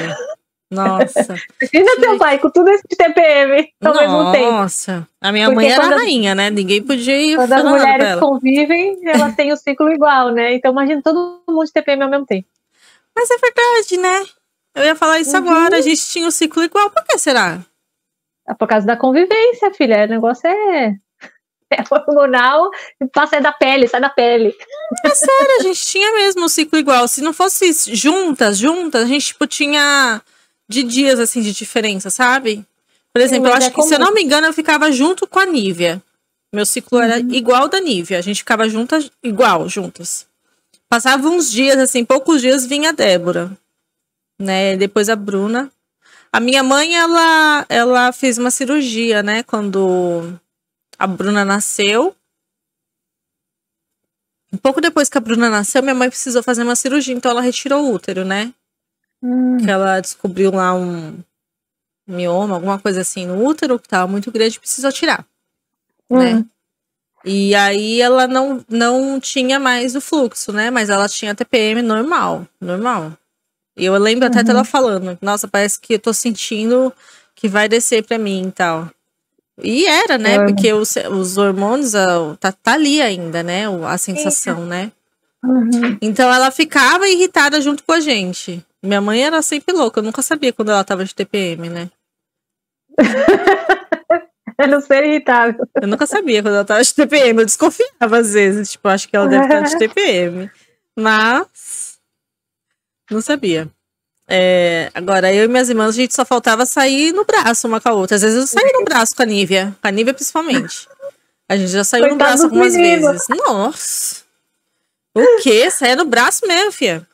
Nossa. 0.71 1.35
Imagina 1.73 2.01
teu 2.01 2.19
pai 2.19 2.39
com 2.39 2.51
tudo 2.51 2.71
esse 2.71 2.83
TPM 2.89 3.69
ao 3.85 3.95
mesmo 3.95 4.33
tempo. 4.33 4.51
Nossa. 4.53 5.07
A 5.21 5.31
minha 5.33 5.47
Porque 5.47 5.57
mãe 5.67 5.71
era 5.71 5.85
a 5.85 5.99
rainha, 5.99 6.35
né? 6.35 6.49
Ninguém 6.51 6.83
podia 6.83 7.17
ir 7.21 7.37
Quando 7.37 7.53
as 7.53 7.65
mulheres 7.65 8.21
convivem, 8.21 8.99
elas 9.07 9.35
têm 9.37 9.53
o 9.53 9.57
ciclo 9.57 9.91
igual, 9.93 10.31
né? 10.31 10.55
Então 10.55 10.73
imagina 10.73 11.03
todo 11.03 11.43
mundo 11.47 11.65
de 11.67 11.73
TPM 11.73 12.03
ao 12.05 12.11
mesmo 12.11 12.27
tempo. 12.27 12.49
Mas 13.15 13.29
é 13.31 13.37
verdade, 13.37 13.97
né? 13.99 14.27
Eu 14.75 14.85
ia 14.85 14.97
falar 14.97 15.19
isso 15.21 15.37
Uhum. 15.37 15.49
agora. 15.49 15.77
A 15.77 15.81
gente 15.81 16.03
tinha 16.07 16.27
o 16.27 16.31
ciclo 16.33 16.63
igual. 16.63 16.91
Por 16.91 17.05
que 17.05 17.19
será? 17.19 17.61
É 18.49 18.55
por 18.55 18.67
causa 18.67 18.87
da 18.87 18.97
convivência, 18.97 19.73
filha. 19.75 20.05
O 20.05 20.09
negócio 20.09 20.49
é, 20.49 20.95
é 21.71 21.83
hormonal 21.91 22.71
e 23.01 23.07
passa 23.07 23.37
é 23.37 23.41
da 23.41 23.53
pele, 23.53 23.87
sai 23.89 24.01
da 24.01 24.09
pele. 24.11 24.55
Cara, 25.03 25.57
a 25.61 25.63
gente 25.63 25.85
tinha 25.85 26.13
mesmo 26.13 26.45
o 26.45 26.49
ciclo 26.49 26.79
igual. 26.79 27.07
Se 27.09 27.21
não 27.21 27.33
fosse 27.33 27.71
juntas, 27.95 28.59
juntas, 28.59 29.03
a 29.05 29.07
gente, 29.07 29.27
tipo, 29.27 29.47
tinha 29.47 30.21
de 30.69 30.83
dias, 30.83 31.19
assim, 31.19 31.41
de 31.41 31.53
diferença, 31.53 32.11
sabe? 32.11 32.65
Por 33.13 33.23
exemplo, 33.23 33.49
eu 33.49 33.53
mas 33.53 33.65
acho 33.65 33.73
é 33.73 33.75
que, 33.75 33.83
se 33.83 33.95
eu 33.95 33.99
comum. 33.99 34.09
não 34.09 34.15
me 34.15 34.23
engano, 34.23 34.47
eu 34.47 34.53
ficava 34.53 34.91
junto 34.93 35.27
com 35.27 35.39
a 35.39 35.47
Nívia. 35.47 36.03
Meu 36.53 36.65
ciclo 36.65 36.99
era 37.01 37.17
Uhum. 37.23 37.33
igual 37.33 37.69
da 37.69 37.81
Nívia. 37.81 38.19
A 38.19 38.23
gente 38.23 38.39
ficava 38.39 38.69
juntas, 38.69 39.11
igual, 39.23 39.69
juntas. 39.69 40.27
Passava 40.89 41.29
uns 41.29 41.51
dias, 41.51 41.79
assim, 41.79 42.05
poucos 42.05 42.41
dias 42.41 42.65
vinha 42.65 42.91
a 42.91 42.93
Débora. 42.93 43.51
Né? 44.41 44.77
Depois 44.77 45.09
a 45.09 45.17
Bruna. 45.17 45.71
A 46.33 46.41
minha 46.41 46.63
mãe, 46.63 46.95
ela, 46.97 47.67
ela 47.69 48.13
fez 48.13 48.39
uma 48.39 48.51
cirurgia, 48.51 49.23
né? 49.23 49.43
Quando 49.43 50.39
a 50.99 51.07
Bruna 51.07 51.45
nasceu. 51.45 52.15
Um 54.53 54.57
pouco 54.57 54.81
depois 54.81 55.09
que 55.09 55.19
a 55.19 55.21
Bruna 55.21 55.51
nasceu, 55.51 55.83
minha 55.83 55.95
mãe 55.95 56.09
precisou 56.09 56.43
fazer 56.43 56.63
uma 56.63 56.75
cirurgia, 56.77 57.15
então 57.15 57.31
ela 57.31 57.41
retirou 57.43 57.85
o 57.85 57.93
útero, 57.95 58.25
né? 58.25 58.53
Hum, 59.23 59.59
Que 59.59 59.71
ela 59.71 60.01
descobriu 60.01 60.51
lá 60.51 60.73
um 60.75 61.19
mioma, 62.07 62.55
alguma 62.55 62.79
coisa 62.79 63.03
assim 63.03 63.27
no 63.27 63.45
útero, 63.45 63.79
que 63.79 63.89
tava 63.89 64.11
muito 64.11 64.31
grande, 64.33 64.57
e 64.57 64.61
precisou 64.61 64.91
tirar, 64.91 65.27
né? 66.11 66.37
hum. 66.37 66.49
E 67.25 67.55
aí 67.55 68.01
ela 68.01 68.27
não, 68.27 68.65
não 68.69 69.21
tinha 69.21 69.59
mais 69.61 69.95
o 69.95 70.01
fluxo, 70.01 70.53
né? 70.53 70.71
Mas 70.71 70.89
ela 70.89 71.09
tinha 71.09 71.35
TPM 71.35 71.83
normal, 71.83 72.47
normal. 72.61 73.13
E 73.77 73.85
eu 73.85 73.97
lembro 73.99 74.27
até 74.27 74.39
Uhum. 74.39 74.45
dela 74.45 74.65
falando, 74.65 75.19
nossa, 75.21 75.47
parece 75.49 75.79
que 75.81 75.95
eu 75.95 75.99
tô 75.99 76.13
sentindo 76.13 76.93
que 77.35 77.49
vai 77.49 77.69
descer 77.69 78.05
pra 78.05 78.19
mim 78.19 78.49
e 78.49 78.53
tal. 78.53 78.91
E 79.63 79.87
era, 79.87 80.17
né? 80.19 80.45
Porque 80.47 80.73
os, 80.73 80.95
os 81.11 81.37
hormônios, 81.37 81.95
ah, 81.95 82.37
tá, 82.39 82.53
tá 82.53 82.75
ali 82.75 83.01
ainda, 83.03 83.43
né? 83.43 83.65
A 83.87 83.99
sensação, 83.99 84.65
né? 84.65 84.93
Uhum. 85.45 85.99
Então 86.01 86.33
ela 86.33 86.51
ficava 86.51 87.09
irritada 87.09 87.61
junto 87.61 87.83
com 87.85 87.93
a 87.93 88.01
gente. 88.01 88.65
Minha 88.83 89.01
mãe 89.01 89.25
era 89.25 89.43
sempre 89.43 89.75
louca, 89.75 90.01
eu 90.01 90.05
nunca 90.05 90.23
sabia 90.23 90.53
quando 90.53 90.71
ela 90.71 90.85
tava 90.85 91.05
de 91.05 91.15
TPM, 91.15 91.69
né? 91.69 91.91
É 94.61 94.67
não 94.67 94.81
ser 94.81 95.05
irritável. 95.05 95.65
Eu 95.81 95.87
nunca 95.87 96.05
sabia 96.05 96.43
quando 96.43 96.55
ela 96.55 96.65
tava 96.65 96.83
de 96.83 96.93
TPM, 96.93 97.39
eu 97.39 97.47
desconfiava 97.47 98.19
às 98.19 98.33
vezes, 98.33 98.73
tipo, 98.73 98.89
acho 98.89 99.09
que 99.09 99.15
ela 99.15 99.29
deve 99.29 99.45
estar 99.45 99.61
de 99.61 99.79
TPM. 99.79 100.51
Mas 100.99 101.97
não 103.09 103.21
sabia. 103.21 103.71
É, 104.31 104.91
agora, 104.95 105.33
eu 105.33 105.45
e 105.45 105.49
minhas 105.49 105.71
irmãs, 105.71 105.89
a 105.89 105.93
gente 105.93 106.15
só 106.15 106.25
faltava 106.25 106.67
sair 106.67 107.13
no 107.13 107.25
braço 107.25 107.67
uma 107.67 107.81
com 107.81 107.89
a 107.89 107.95
outra. 107.95 108.17
Às 108.17 108.23
vezes 108.23 108.39
eu 108.39 108.47
saí 108.47 108.73
no 108.75 108.85
braço 108.85 109.17
com 109.17 109.23
a 109.23 109.27
Nívia. 109.27 109.75
Com 109.81 109.89
a 109.89 109.91
Nívia, 109.91 110.13
principalmente. 110.13 110.87
A 111.49 111.57
gente 111.57 111.71
já 111.71 111.83
saiu 111.83 112.09
Coitado 112.09 112.19
no 112.19 112.27
braço 112.29 112.45
algumas 112.45 112.75
meninos. 112.75 113.11
vezes. 113.11 113.29
Nossa! 113.29 114.17
O 115.17 115.41
quê? 115.43 115.71
Saia 115.71 115.97
no 115.97 116.05
braço 116.05 116.47
mesmo, 116.47 116.71
fia. 116.71 117.07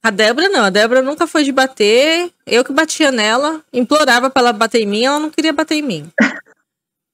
A 0.00 0.10
Débora 0.10 0.48
não. 0.48 0.64
A 0.64 0.70
Débora 0.70 1.02
nunca 1.02 1.26
foi 1.26 1.42
de 1.42 1.50
bater. 1.50 2.30
Eu 2.46 2.64
que 2.64 2.72
batia 2.72 3.10
nela. 3.10 3.60
Implorava 3.72 4.30
pra 4.30 4.40
ela 4.40 4.52
bater 4.52 4.82
em 4.82 4.86
mim. 4.86 5.04
Ela 5.04 5.18
não 5.18 5.30
queria 5.30 5.52
bater 5.52 5.74
em 5.74 5.82
mim. 5.82 6.12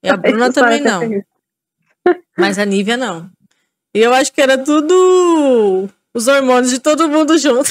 E 0.03 0.09
a 0.11 0.17
Bruna 0.19 0.53
também 0.53 0.83
não. 0.83 1.01
Mas 2.37 2.59
a 2.59 2.67
Nívia 2.67 2.99
não. 2.99 3.31
E 3.95 4.01
eu 4.01 4.13
acho 4.13 4.31
que 4.31 4.43
era 4.43 4.59
tudo 4.59 5.89
os 6.13 6.29
hormônios 6.29 6.71
de 6.71 6.79
todo 6.81 7.09
mundo 7.09 7.39
junto. 7.39 7.71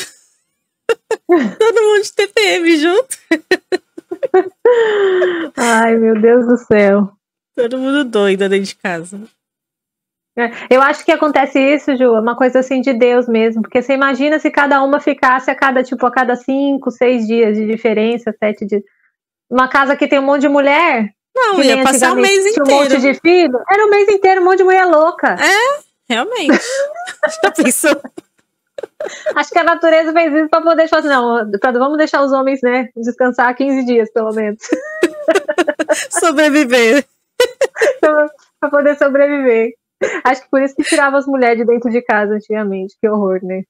todo 1.59 1.81
mundo 1.81 2.03
de 2.03 2.13
TPM 2.13 2.77
junto. 2.77 3.17
Ai, 5.57 5.95
meu 5.95 6.19
Deus 6.19 6.45
do 6.45 6.57
céu. 6.57 7.11
Todo 7.55 7.77
mundo 7.77 8.03
doido 8.03 8.49
dentro 8.49 8.65
de 8.65 8.75
casa. 8.75 9.19
É, 10.35 10.49
eu 10.69 10.81
acho 10.81 11.05
que 11.05 11.11
acontece 11.11 11.59
isso, 11.59 11.95
Ju, 11.95 12.15
é 12.15 12.19
uma 12.19 12.35
coisa 12.35 12.59
assim 12.59 12.81
de 12.81 12.91
Deus 12.91 13.27
mesmo, 13.27 13.61
porque 13.61 13.81
você 13.81 13.93
imagina 13.93 14.39
se 14.39 14.49
cada 14.49 14.81
uma 14.81 14.99
ficasse 14.99 15.51
a 15.51 15.55
cada, 15.55 15.83
tipo, 15.83 16.03
a 16.07 16.11
cada 16.11 16.35
cinco, 16.35 16.89
seis 16.89 17.27
dias 17.27 17.55
de 17.55 17.67
diferença, 17.67 18.33
sete 18.39 18.65
dias. 18.65 18.81
Uma 19.47 19.67
casa 19.67 19.95
que 19.95 20.07
tem 20.07 20.17
um 20.17 20.23
monte 20.23 20.41
de 20.41 20.49
mulher. 20.49 21.13
Não, 21.35 21.61
ia 21.61 21.83
passar 21.83 22.13
o 22.13 22.15
mês 22.15 22.45
inteiro. 22.45 22.63
Um 22.65 22.71
monte 22.71 22.99
de 22.99 23.13
filho. 23.15 23.59
Era 23.69 23.85
o 23.85 23.89
mês 23.89 24.09
inteiro, 24.09 24.41
um 24.41 24.45
monte 24.45 24.57
de 24.57 24.63
mulher 24.63 24.85
louca. 24.85 25.35
É, 25.39 25.83
realmente. 26.09 26.59
Já 27.43 27.51
pensou? 27.51 28.01
Acho 29.35 29.49
que 29.49 29.59
a 29.59 29.63
natureza 29.63 30.13
fez 30.13 30.33
isso 30.33 30.49
para 30.49 30.61
poder 30.61 30.87
falar 30.87 30.99
assim, 30.99 31.09
não, 31.09 31.59
pra, 31.59 31.71
vamos 31.71 31.97
deixar 31.97 32.21
os 32.23 32.31
homens, 32.31 32.61
né, 32.61 32.89
descansar 32.95 33.55
15 33.55 33.85
dias, 33.85 34.11
pelo 34.11 34.33
menos. 34.33 34.61
Sobreviver. 36.09 37.05
para 38.59 38.69
poder 38.69 38.97
sobreviver. 38.97 39.73
Acho 40.23 40.43
que 40.43 40.49
por 40.49 40.61
isso 40.61 40.75
que 40.75 40.83
tirava 40.83 41.17
as 41.17 41.25
mulheres 41.25 41.57
de 41.57 41.65
dentro 41.65 41.89
de 41.89 42.01
casa 42.01 42.33
antigamente. 42.33 42.95
Que 42.99 43.07
horror, 43.07 43.39
né? 43.43 43.63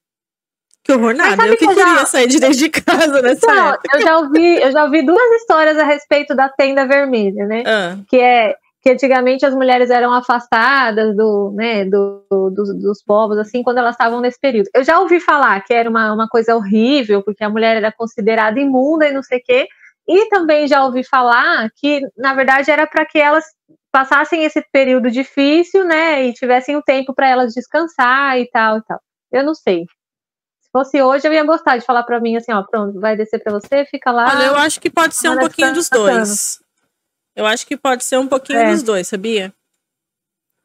Que 0.82 0.92
horror 0.92 1.14
nada. 1.14 1.46
Eu 1.46 1.56
que, 1.56 1.66
que 1.66 1.66
queria 1.66 1.98
já... 1.98 2.06
sair 2.06 2.26
de 2.28 2.38
dentro 2.38 2.58
de 2.58 2.68
casa 2.68 3.22
nessa 3.22 3.46
então, 3.46 3.68
época. 3.72 3.96
Eu 3.96 4.02
já, 4.02 4.18
ouvi, 4.18 4.60
eu 4.60 4.72
já 4.72 4.84
ouvi 4.84 5.02
duas 5.04 5.30
histórias 5.40 5.78
a 5.78 5.84
respeito 5.84 6.34
da 6.34 6.48
tenda 6.48 6.86
vermelha, 6.86 7.46
né? 7.46 7.62
Ah. 7.66 7.96
Que 8.08 8.20
é 8.20 8.56
que 8.84 8.90
antigamente 8.90 9.46
as 9.46 9.54
mulheres 9.54 9.88
eram 9.88 10.12
afastadas 10.12 11.16
do, 11.16 11.52
né, 11.56 11.86
do, 11.86 12.22
do, 12.30 12.78
dos 12.78 13.02
povos, 13.02 13.38
assim, 13.38 13.62
quando 13.62 13.78
elas 13.78 13.94
estavam 13.94 14.20
nesse 14.20 14.38
período. 14.38 14.68
Eu 14.74 14.84
já 14.84 15.00
ouvi 15.00 15.20
falar 15.20 15.58
que 15.64 15.72
era 15.72 15.88
uma, 15.88 16.12
uma 16.12 16.28
coisa 16.28 16.54
horrível, 16.54 17.22
porque 17.22 17.42
a 17.42 17.48
mulher 17.48 17.78
era 17.78 17.90
considerada 17.90 18.60
imunda 18.60 19.08
e 19.08 19.12
não 19.12 19.22
sei 19.22 19.38
o 19.38 19.42
quê, 19.42 19.66
e 20.06 20.28
também 20.28 20.68
já 20.68 20.84
ouvi 20.84 21.02
falar 21.02 21.70
que, 21.76 22.02
na 22.14 22.34
verdade, 22.34 22.70
era 22.70 22.86
para 22.86 23.06
que 23.06 23.18
elas 23.18 23.46
passassem 23.90 24.44
esse 24.44 24.62
período 24.70 25.10
difícil, 25.10 25.82
né, 25.84 26.26
e 26.26 26.34
tivessem 26.34 26.76
o 26.76 26.82
tempo 26.82 27.14
para 27.14 27.26
elas 27.26 27.54
descansar 27.54 28.38
e 28.38 28.50
tal 28.50 28.76
e 28.76 28.82
tal. 28.82 29.00
Eu 29.32 29.44
não 29.44 29.54
sei. 29.54 29.86
Se 30.60 30.68
fosse 30.70 31.00
hoje, 31.00 31.26
eu 31.26 31.32
ia 31.32 31.44
gostar 31.44 31.78
de 31.78 31.86
falar 31.86 32.02
para 32.02 32.20
mim 32.20 32.36
assim, 32.36 32.52
ó, 32.52 32.62
pronto, 32.62 33.00
vai 33.00 33.16
descer 33.16 33.42
para 33.42 33.54
você, 33.54 33.86
fica 33.86 34.12
lá. 34.12 34.26
Olha, 34.26 34.44
eu 34.44 34.56
acho 34.56 34.78
que 34.78 34.90
pode 34.90 35.14
ser 35.14 35.30
um 35.30 35.38
pouquinho 35.38 35.72
dos 35.72 35.88
dois. 35.88 36.62
Eu 37.34 37.46
acho 37.46 37.66
que 37.66 37.76
pode 37.76 38.04
ser 38.04 38.18
um 38.18 38.26
pouquinho 38.26 38.60
é. 38.60 38.70
dos 38.70 38.82
dois, 38.82 39.08
sabia? 39.08 39.52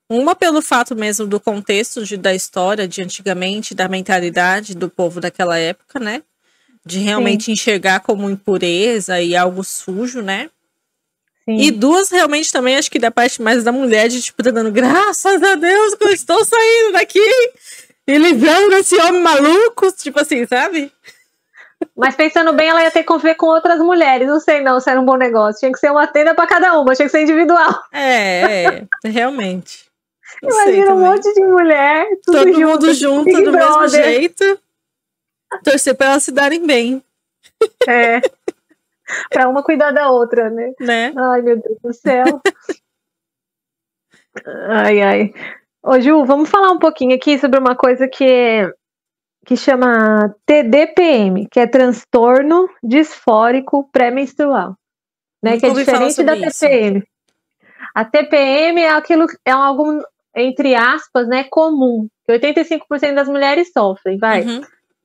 Uma 0.10 0.36
pelo 0.36 0.62
fato 0.62 0.96
mesmo 0.96 1.28
do 1.28 1.40
contexto 1.40 2.04
de, 2.04 2.18
da 2.18 2.34
história 2.34 2.88
de 2.88 3.02
antigamente, 3.02 3.76
da 3.76 3.88
mentalidade 3.88 4.76
do 4.76 4.90
povo 4.90 5.22
daquela 5.22 5.58
época, 5.58 6.00
né? 6.00 6.24
De 6.86 7.00
realmente 7.00 7.46
Sim. 7.46 7.52
enxergar 7.52 8.00
como 8.00 8.30
impureza 8.30 9.22
e 9.22 9.36
algo 9.36 9.64
sujo, 9.64 10.22
né? 10.22 10.50
Sim. 11.46 11.58
E 11.58 11.72
duas, 11.72 12.10
realmente, 12.10 12.52
também, 12.52 12.76
acho 12.76 12.90
que 12.90 13.00
da 13.00 13.12
parte 13.12 13.42
mais 13.42 13.64
da 13.64 13.72
mulher, 13.72 14.08
de 14.08 14.22
tipo, 14.22 14.42
tá 14.42 14.52
dando 14.52 14.72
graças 14.72 15.42
a 15.42 15.56
Deus 15.56 15.96
que 15.96 16.04
eu 16.04 16.12
estou 16.12 16.44
saindo 16.44 16.94
daqui 16.94 17.20
e 18.08 18.18
livrando 18.18 18.76
esse 18.76 18.96
homem 19.02 19.22
maluco, 19.22 19.92
tipo 19.92 20.20
assim, 20.20 20.46
sabe? 20.48 20.92
Mas 22.00 22.16
pensando 22.16 22.54
bem, 22.54 22.70
ela 22.70 22.82
ia 22.82 22.92
ter 22.92 23.02
que 23.02 23.08
conviver 23.08 23.36
com 23.36 23.48
outras 23.48 23.78
mulheres. 23.80 24.26
Não 24.26 24.40
sei 24.40 24.62
não 24.62 24.80
se 24.80 24.90
era 24.90 25.02
um 25.02 25.06
bom 25.06 25.18
negócio. 25.18 25.60
Tinha 25.60 25.72
que 25.72 25.80
ser 25.80 25.92
uma 25.92 26.08
tenda 26.08 26.34
para 26.34 26.48
cada 26.48 26.80
uma, 26.80 26.96
tinha 26.96 27.06
que 27.06 27.12
ser 27.12 27.24
individual. 27.24 27.84
É, 27.92 28.64
é 28.64 28.88
realmente. 29.04 29.90
Não 30.42 30.50
Imagina 30.50 30.94
um 30.94 31.00
monte 31.00 31.34
de 31.34 31.42
mulher, 31.42 32.08
tudo 32.24 32.38
todo 32.38 32.54
junto, 32.54 32.68
mundo 32.68 32.94
junto, 32.94 33.44
do 33.44 33.52
mesmo 33.52 33.88
jeito. 33.90 34.60
Torcer 35.64 35.96
para 35.96 36.12
elas 36.12 36.24
se 36.24 36.32
darem 36.32 36.66
bem. 36.66 37.04
É. 37.86 38.22
para 39.30 39.50
uma 39.50 39.62
cuidar 39.62 39.92
da 39.92 40.10
outra, 40.10 40.50
né? 40.50 40.72
Né? 40.80 41.12
Ai, 41.18 41.42
meu 41.42 41.58
Deus 41.58 41.78
do 41.84 41.94
céu. 41.94 42.42
ai, 44.70 45.02
ai. 45.02 45.34
Ô, 45.84 46.00
Ju, 46.00 46.24
vamos 46.24 46.50
falar 46.50 46.72
um 46.72 46.80
pouquinho 46.80 47.16
aqui 47.16 47.38
sobre 47.38 47.60
uma 47.60 47.76
coisa 47.76 48.08
que 48.08 48.24
é 48.24 48.74
que 49.50 49.58
chama 49.58 50.32
TDPM, 50.46 51.48
que 51.50 51.60
é 51.60 51.66
transtorno 51.66 52.70
disfórico 52.84 53.90
pré-menstrual, 53.92 54.76
né? 55.42 55.60
que 55.60 55.66
é 55.66 55.72
diferente 55.72 56.22
da 56.22 56.34
TPM. 56.36 57.00
Isso. 57.00 57.08
A 57.96 58.06
TPM 58.06 58.80
é 58.80 58.92
aquilo 58.92 59.26
é 59.44 59.50
algo 59.50 60.04
entre 60.36 60.76
aspas, 60.76 61.28
né, 61.28 61.46
comum, 61.46 62.08
que 62.28 62.32
85% 62.32 63.16
das 63.16 63.28
mulheres 63.28 63.72
sofrem, 63.74 64.20
vai. 64.20 64.44
Uhum. 64.44 64.62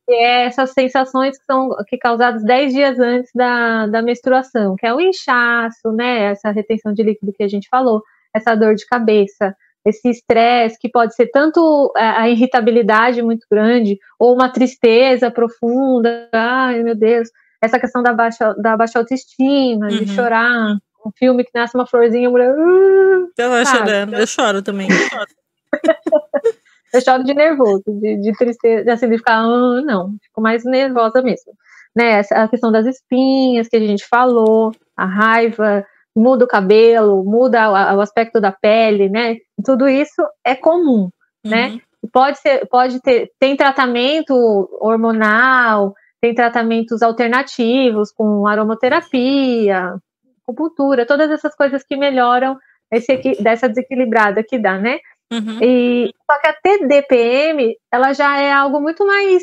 Que 0.06 0.12
é 0.12 0.44
essas 0.44 0.72
sensações 0.72 1.38
que 1.38 1.44
são 1.46 1.70
que 1.88 1.96
causadas 1.96 2.44
10 2.44 2.74
dias 2.74 3.00
antes 3.00 3.30
da, 3.34 3.86
da 3.86 4.02
menstruação, 4.02 4.76
que 4.76 4.86
é 4.86 4.92
o 4.92 5.00
inchaço, 5.00 5.90
né, 5.90 6.32
essa 6.32 6.50
retenção 6.50 6.92
de 6.92 7.02
líquido 7.02 7.32
que 7.32 7.42
a 7.42 7.48
gente 7.48 7.66
falou, 7.70 8.02
essa 8.34 8.54
dor 8.54 8.74
de 8.74 8.84
cabeça, 8.84 9.56
esse 9.84 10.08
estresse 10.08 10.78
que 10.78 10.88
pode 10.88 11.14
ser 11.14 11.26
tanto 11.26 11.92
a 11.94 12.28
irritabilidade 12.28 13.22
muito 13.22 13.46
grande 13.50 13.98
ou 14.18 14.34
uma 14.34 14.48
tristeza 14.48 15.30
profunda, 15.30 16.28
ai 16.32 16.82
meu 16.82 16.94
Deus, 16.94 17.28
essa 17.60 17.78
questão 17.78 18.02
da 18.02 18.12
baixa, 18.12 18.54
da 18.54 18.76
baixa 18.76 18.98
autoestima, 18.98 19.86
uhum. 19.86 19.98
de 19.98 20.08
chorar, 20.08 20.76
um 21.04 21.10
filme 21.16 21.44
que 21.44 21.50
nasce 21.54 21.76
uma 21.76 21.86
florzinha, 21.86 22.28
a 22.28 22.30
mulher. 22.30 22.50
Uh, 22.50 23.30
eu 23.36 23.66
chorando, 23.66 24.14
eu 24.14 24.26
choro 24.26 24.62
também. 24.62 24.88
eu 26.92 27.00
choro 27.00 27.24
de 27.24 27.34
nervoso, 27.34 27.82
de, 27.86 28.20
de 28.20 28.32
tristeza, 28.32 28.92
assim, 28.92 29.08
de 29.08 29.18
ficar, 29.18 29.46
uh, 29.46 29.84
não, 29.84 30.14
fico 30.22 30.40
mais 30.40 30.64
nervosa 30.64 31.22
mesmo. 31.22 31.52
Né, 31.96 32.22
a 32.32 32.48
questão 32.48 32.72
das 32.72 32.86
espinhas 32.86 33.68
que 33.68 33.76
a 33.76 33.80
gente 33.80 34.04
falou, 34.08 34.72
a 34.96 35.04
raiva, 35.04 35.86
muda 36.16 36.44
o 36.44 36.48
cabelo, 36.48 37.24
muda 37.24 37.68
o, 37.70 37.96
o 37.96 38.00
aspecto 38.00 38.40
da 38.40 38.52
pele, 38.52 39.08
né? 39.08 39.36
Tudo 39.64 39.88
isso 39.88 40.22
é 40.44 40.54
comum, 40.54 41.10
né? 41.44 41.68
uhum. 41.68 41.74
né? 41.74 41.80
Pode 42.12 42.38
ser, 42.38 42.66
pode 42.66 43.00
ter, 43.00 43.30
tem 43.40 43.56
tratamento 43.56 44.34
hormonal, 44.80 45.94
tem 46.20 46.34
tratamentos 46.34 47.02
alternativos 47.02 48.12
com 48.12 48.46
aromaterapia, 48.46 49.94
acupuntura, 50.42 51.06
todas 51.06 51.30
essas 51.30 51.54
coisas 51.56 51.82
que 51.82 51.96
melhoram 51.96 52.58
esse, 52.92 53.16
dessa 53.42 53.68
desequilibrada 53.68 54.42
que 54.42 54.58
dá, 54.58 54.78
né? 54.78 54.98
Uhum. 55.32 55.58
E 55.62 56.10
só 56.30 56.38
que 56.38 56.46
a 56.46 56.52
TDPM, 56.52 57.74
ela 57.90 58.12
já 58.12 58.38
é 58.38 58.52
algo 58.52 58.80
muito 58.80 59.06
mais 59.06 59.42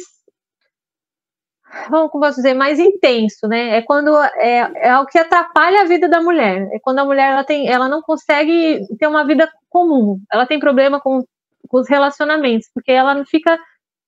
como 1.90 2.10
posso 2.10 2.38
dizer, 2.38 2.54
mais 2.54 2.80
intenso, 2.80 3.48
né? 3.48 3.78
É 3.78 3.82
quando 3.82 4.16
é, 4.36 4.72
é 4.76 4.98
o 5.00 5.06
que 5.06 5.18
atrapalha 5.18 5.82
a 5.82 5.86
vida 5.86 6.08
da 6.10 6.22
mulher. 6.22 6.68
É 6.72 6.80
quando 6.80 7.00
a 7.00 7.06
mulher 7.06 7.32
ela 7.32 7.44
tem, 7.44 7.68
ela 7.70 7.88
não 7.88 8.02
consegue 8.02 8.82
ter 9.00 9.08
uma 9.08 9.26
vida 9.26 9.50
comum. 9.70 10.20
Ela 10.32 10.46
tem 10.46 10.60
problema 10.60 11.00
com, 11.00 11.24
com 11.68 11.78
os 11.78 11.90
relacionamentos, 11.90 12.68
porque 12.74 12.92
ela 12.92 13.24
fica 13.26 13.58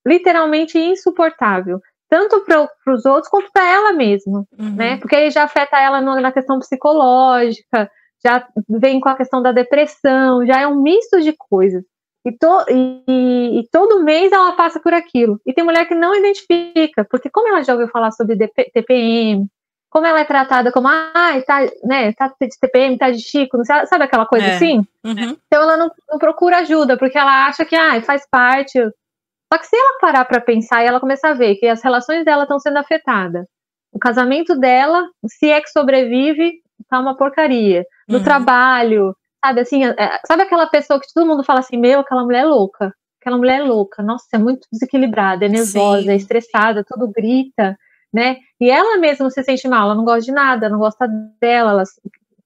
literalmente 0.05 0.77
insuportável, 0.77 1.79
tanto 2.09 2.41
para 2.41 2.67
os 2.93 3.05
outros 3.05 3.29
quanto 3.29 3.49
para 3.51 3.69
ela 3.69 3.93
mesma, 3.93 4.45
uhum. 4.59 4.75
né? 4.75 4.97
Porque 4.97 5.15
aí 5.15 5.31
já 5.31 5.43
afeta 5.43 5.79
ela 5.79 6.01
na 6.01 6.31
questão 6.31 6.59
psicológica, 6.59 7.89
já 8.25 8.45
vem 8.69 8.99
com 8.99 9.09
a 9.09 9.15
questão 9.15 9.41
da 9.41 9.51
depressão, 9.51 10.45
já 10.45 10.61
é 10.61 10.67
um 10.67 10.81
misto 10.81 11.21
de 11.21 11.33
coisas. 11.37 11.83
E, 12.25 12.31
to, 12.31 12.65
e, 12.69 13.59
e, 13.59 13.67
todo 13.69 14.03
mês 14.03 14.31
ela 14.31 14.53
passa 14.53 14.79
por 14.79 14.93
aquilo. 14.93 15.39
E 15.45 15.53
tem 15.53 15.63
mulher 15.63 15.85
que 15.85 15.95
não 15.95 16.15
identifica, 16.15 17.05
porque 17.09 17.29
como 17.29 17.49
ela 17.49 17.63
já 17.63 17.73
ouviu 17.73 17.89
falar 17.89 18.11
sobre 18.11 18.35
DP, 18.35 18.71
TPM, 18.73 19.45
como 19.89 20.07
ela 20.07 20.21
é 20.21 20.25
tratada 20.25 20.71
como, 20.71 20.87
ah, 20.87 21.41
tá, 21.45 21.59
né, 21.83 22.11
tá 22.13 22.33
de 22.41 22.59
TPM, 22.59 22.97
tá 22.97 23.11
de 23.11 23.19
Chico, 23.19 23.57
não 23.57 23.65
sabe, 23.65 23.85
sabe 23.87 24.05
aquela 24.05 24.25
coisa 24.25 24.47
é. 24.47 24.55
assim? 24.55 24.77
Uhum. 25.03 25.37
Então 25.45 25.61
ela 25.61 25.77
não, 25.77 25.91
não, 26.09 26.17
procura 26.17 26.59
ajuda, 26.59 26.97
porque 26.97 27.17
ela 27.17 27.45
acha 27.45 27.63
que, 27.63 27.75
ah, 27.75 28.01
faz 28.01 28.25
parte. 28.31 28.79
Só 28.81 29.59
que 29.59 29.67
se 29.67 29.75
ela 29.75 29.99
parar 29.99 30.25
para 30.25 30.41
pensar 30.41 30.81
e 30.81 30.87
ela 30.87 30.99
começar 30.99 31.29
a 31.31 31.35
ver 31.35 31.55
que 31.57 31.67
as 31.67 31.83
relações 31.83 32.25
dela 32.25 32.43
estão 32.43 32.57
sendo 32.57 32.77
afetadas, 32.77 33.45
o 33.91 33.99
casamento 33.99 34.57
dela, 34.57 35.07
se 35.27 35.51
é 35.51 35.61
que 35.61 35.69
sobrevive, 35.69 36.53
tá 36.89 36.99
uma 36.99 37.15
porcaria. 37.15 37.85
No 38.09 38.17
uhum. 38.17 38.23
trabalho, 38.23 39.15
Sabe, 39.43 39.61
assim, 39.61 39.83
é, 39.83 39.89
é, 39.97 40.19
sabe 40.25 40.43
aquela 40.43 40.67
pessoa 40.67 40.99
que 40.99 41.07
todo 41.13 41.27
mundo 41.27 41.43
fala 41.43 41.59
assim, 41.59 41.77
meu, 41.77 41.99
aquela 41.99 42.23
mulher 42.23 42.43
é 42.43 42.45
louca. 42.45 42.93
Aquela 43.19 43.37
mulher 43.37 43.59
é 43.59 43.63
louca. 43.63 44.01
Nossa, 44.01 44.25
é 44.33 44.37
muito 44.37 44.67
desequilibrada, 44.71 45.45
é 45.45 45.49
nervosa, 45.49 46.03
Sim. 46.03 46.11
é 46.11 46.15
estressada, 46.15 46.83
tudo 46.87 47.11
grita. 47.11 47.77
né? 48.13 48.37
E 48.59 48.69
ela 48.69 48.97
mesma 48.97 49.29
se 49.29 49.43
sente 49.43 49.67
mal, 49.67 49.85
ela 49.85 49.95
não 49.95 50.05
gosta 50.05 50.21
de 50.21 50.31
nada, 50.31 50.69
não 50.69 50.79
gosta 50.79 51.07
dela, 51.41 51.71
ela 51.71 51.83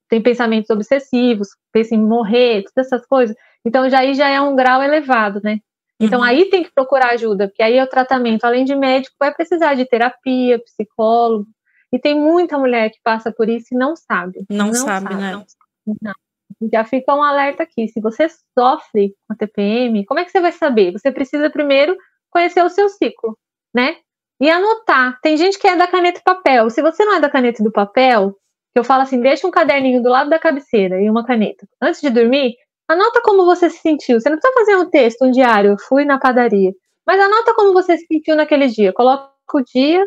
tem 0.10 0.22
pensamentos 0.22 0.70
obsessivos, 0.70 1.50
pensa 1.72 1.94
em 1.94 2.02
morrer, 2.02 2.64
todas 2.64 2.88
essas 2.88 3.06
coisas. 3.06 3.36
Então 3.66 3.90
já 3.90 4.00
aí 4.00 4.14
já 4.14 4.30
é 4.30 4.40
um 4.40 4.56
grau 4.56 4.82
elevado, 4.82 5.42
né? 5.44 5.60
Então 6.00 6.20
uhum. 6.20 6.26
aí 6.26 6.50
tem 6.50 6.64
que 6.64 6.72
procurar 6.74 7.12
ajuda, 7.12 7.48
porque 7.48 7.62
aí 7.62 7.76
é 7.78 7.84
o 7.84 7.90
tratamento, 7.90 8.46
além 8.46 8.64
de 8.64 8.76
médico, 8.76 9.16
vai 9.20 9.34
precisar 9.34 9.74
de 9.74 9.86
terapia, 9.86 10.60
psicólogo. 10.64 11.48
E 11.92 12.00
tem 12.00 12.16
muita 12.16 12.58
mulher 12.58 12.90
que 12.90 13.00
passa 13.04 13.32
por 13.32 13.50
isso 13.50 13.68
e 13.72 13.78
não 13.78 13.96
sabe. 13.96 14.46
Não, 14.50 14.68
não 14.68 14.74
sabe, 14.74 15.10
sabe, 15.10 15.16
né? 15.16 15.44
Não. 16.02 16.14
Já 16.72 16.84
fica 16.84 17.14
um 17.14 17.22
alerta 17.22 17.64
aqui. 17.64 17.88
Se 17.88 18.02
você 18.02 18.28
sofre 18.58 19.16
com 19.28 19.34
a 19.34 19.36
TPM, 19.36 20.06
como 20.06 20.20
é 20.20 20.26
que 20.26 20.32
você 20.32 20.42
vai 20.42 20.52
saber? 20.52 20.92
Você 20.92 21.12
precisa 21.12 21.50
primeiro 21.50 21.96
conhecer 22.30 22.64
o 22.64 22.70
seu 22.70 22.90
ciclo, 22.90 23.38
né? 23.74 23.98
E 24.42 24.50
anotar. 24.50 25.20
Tem 25.22 25.38
gente 25.38 25.58
que 25.58 25.68
é 25.68 25.76
da 25.76 25.88
caneta 25.88 26.20
e 26.20 26.24
papel. 26.24 26.70
Se 26.70 26.82
você 26.82 27.06
não 27.06 27.16
é 27.16 27.20
da 27.20 27.30
caneta 27.30 27.62
e 27.62 27.66
do 27.66 27.72
papel, 27.72 28.36
que 28.74 28.80
eu 28.80 28.84
falo 28.84 29.04
assim, 29.04 29.20
deixa 29.20 29.48
um 29.48 29.52
caderninho 29.52 30.02
do 30.02 30.10
lado 30.10 30.30
da 30.30 30.40
cabeceira 30.40 31.02
e 31.02 31.10
uma 31.10 31.26
caneta. 31.26 31.68
Antes 31.82 32.02
de 32.02 32.10
dormir, 32.10 32.56
anota 32.88 33.22
como 33.24 33.46
você 33.46 33.70
se 33.70 33.80
sentiu. 33.80 34.20
Você 34.20 34.30
não 34.30 34.38
precisa 34.38 34.60
fazer 34.60 34.76
um 34.78 34.90
texto, 34.90 35.26
um 35.26 35.32
diário, 35.32 35.72
eu 35.72 35.80
fui 35.80 36.06
na 36.06 36.20
padaria. 36.20 36.74
Mas 37.06 37.20
anota 37.20 37.54
como 37.54 37.74
você 37.74 37.98
se 37.98 38.06
sentiu 38.06 38.36
naquele 38.36 38.68
dia. 38.68 38.94
Coloca 38.94 39.32
o 39.54 39.62
dia 39.62 40.06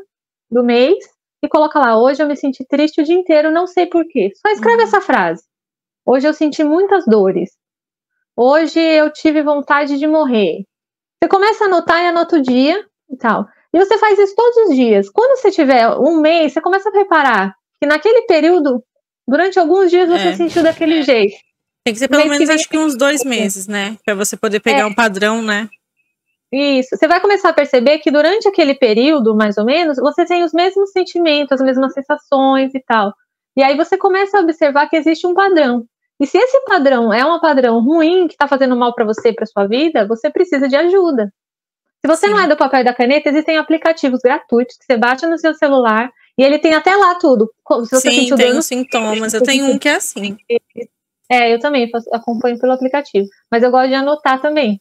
do 0.51 0.63
mês 0.63 0.99
e 1.43 1.49
coloca 1.49 1.79
lá, 1.79 1.99
hoje 1.99 2.23
eu 2.23 2.27
me 2.27 2.37
senti 2.37 2.65
triste 2.67 3.01
o 3.01 3.05
dia 3.05 3.15
inteiro, 3.15 3.51
não 3.51 3.67
sei 3.67 3.87
porquê. 3.87 4.31
Só 4.37 4.53
escreve 4.53 4.83
uhum. 4.83 4.89
essa 4.89 5.01
frase. 5.01 5.43
Hoje 6.05 6.27
eu 6.27 6.35
senti 6.35 6.65
muitas 6.65 7.05
dores. 7.05 7.51
Hoje 8.37 8.81
eu 8.81 9.13
tive 9.13 9.43
vontade 9.43 9.99
de 9.99 10.07
morrer. 10.07 10.65
Você 11.23 11.29
começa 11.29 11.65
a 11.65 11.67
anotar 11.67 12.03
e 12.03 12.07
anota 12.07 12.37
o 12.37 12.43
dia 12.43 12.85
e 13.11 13.17
tal. 13.17 13.47
E 13.73 13.79
você 13.79 13.99
faz 13.99 14.19
isso 14.19 14.35
todos 14.35 14.57
os 14.69 14.77
dias. 14.77 15.11
Quando 15.11 15.39
você 15.39 15.51
tiver 15.51 15.89
um 15.89 16.21
mês, 16.21 16.53
você 16.53 16.61
começa 16.61 16.89
a 16.89 16.93
preparar 16.93 17.55
que 17.81 17.87
naquele 17.87 18.23
período, 18.23 18.83
durante 19.27 19.59
alguns 19.59 19.91
dias, 19.91 20.09
você 20.09 20.29
é. 20.29 20.37
sentiu 20.37 20.63
daquele 20.63 21.03
jeito. 21.03 21.37
Tem 21.85 21.95
que 21.95 22.01
ser 22.01 22.09
pelo 22.09 22.29
menos, 22.29 22.49
acho 22.51 22.69
que 22.69 22.79
uns 22.79 22.97
dois 22.97 23.25
meses, 23.25 23.67
né? 23.67 23.97
Pra 24.05 24.15
você 24.15 24.37
poder 24.37 24.61
pegar 24.61 24.81
é. 24.81 24.87
um 24.87 24.95
padrão, 24.95 25.41
né? 25.41 25.69
Isso. 26.53 26.97
Você 26.97 27.07
vai 27.07 27.21
começar 27.21 27.51
a 27.51 27.55
perceber 27.55 27.99
que 28.01 28.11
durante 28.11 28.49
aquele 28.49 28.75
período, 28.75 29.35
mais 29.35 29.57
ou 29.57 29.65
menos, 29.65 29.97
você 29.99 30.25
tem 30.25 30.43
os 30.43 30.53
mesmos 30.53 30.91
sentimentos, 30.91 31.53
as 31.53 31.61
mesmas 31.65 31.95
sensações 31.95 32.75
e 32.75 32.81
tal. 32.81 33.15
E 33.57 33.63
aí 33.63 33.77
você 33.77 33.97
começa 33.97 34.39
a 34.39 34.43
observar 34.43 34.89
que 34.89 34.97
existe 34.97 35.27
um 35.27 35.35
padrão. 35.35 35.87
E 36.21 36.27
se 36.27 36.37
esse 36.37 36.61
padrão 36.67 37.13
é 37.13 37.25
um 37.25 37.41
padrão 37.41 37.83
ruim 37.83 38.29
que 38.29 38.35
está 38.35 38.47
fazendo 38.47 38.77
mal 38.77 38.95
para 38.95 39.07
você, 39.07 39.33
para 39.33 39.47
sua 39.47 39.67
vida, 39.67 40.07
você 40.07 40.29
precisa 40.31 40.69
de 40.69 40.77
ajuda. 40.77 41.33
Se 42.05 42.09
você 42.09 42.27
Sim. 42.27 42.33
não 42.33 42.41
é 42.41 42.49
do 42.49 42.57
papel 42.57 42.81
e 42.81 42.85
da 42.85 42.95
caneta, 42.95 43.31
existem 43.31 43.57
aplicativos 43.57 44.21
gratuitos 44.21 44.77
que 44.77 44.85
você 44.85 44.99
baixa 44.99 45.29
no 45.29 45.39
seu 45.39 45.55
celular 45.55 46.11
e 46.39 46.43
ele 46.43 46.59
tem 46.59 46.75
até 46.75 46.95
lá 46.95 47.15
tudo. 47.15 47.51
Se 47.85 47.91
você 47.91 48.11
Sim, 48.11 48.35
tem 48.37 48.57
os 48.57 48.67
sintomas. 48.67 49.35
Eu 49.35 49.43
tenho 49.43 49.67
um 49.67 49.79
que 49.79 49.89
é 49.89 49.97
assim. 49.97 50.37
É, 51.31 51.53
eu 51.55 51.59
também 51.61 51.89
faço, 51.91 52.09
acompanho 52.13 52.59
pelo 52.59 52.73
aplicativo. 52.73 53.27
Mas 53.51 53.63
eu 53.63 53.71
gosto 53.71 53.89
de 53.89 53.95
anotar 53.95 54.41
também. 54.41 54.81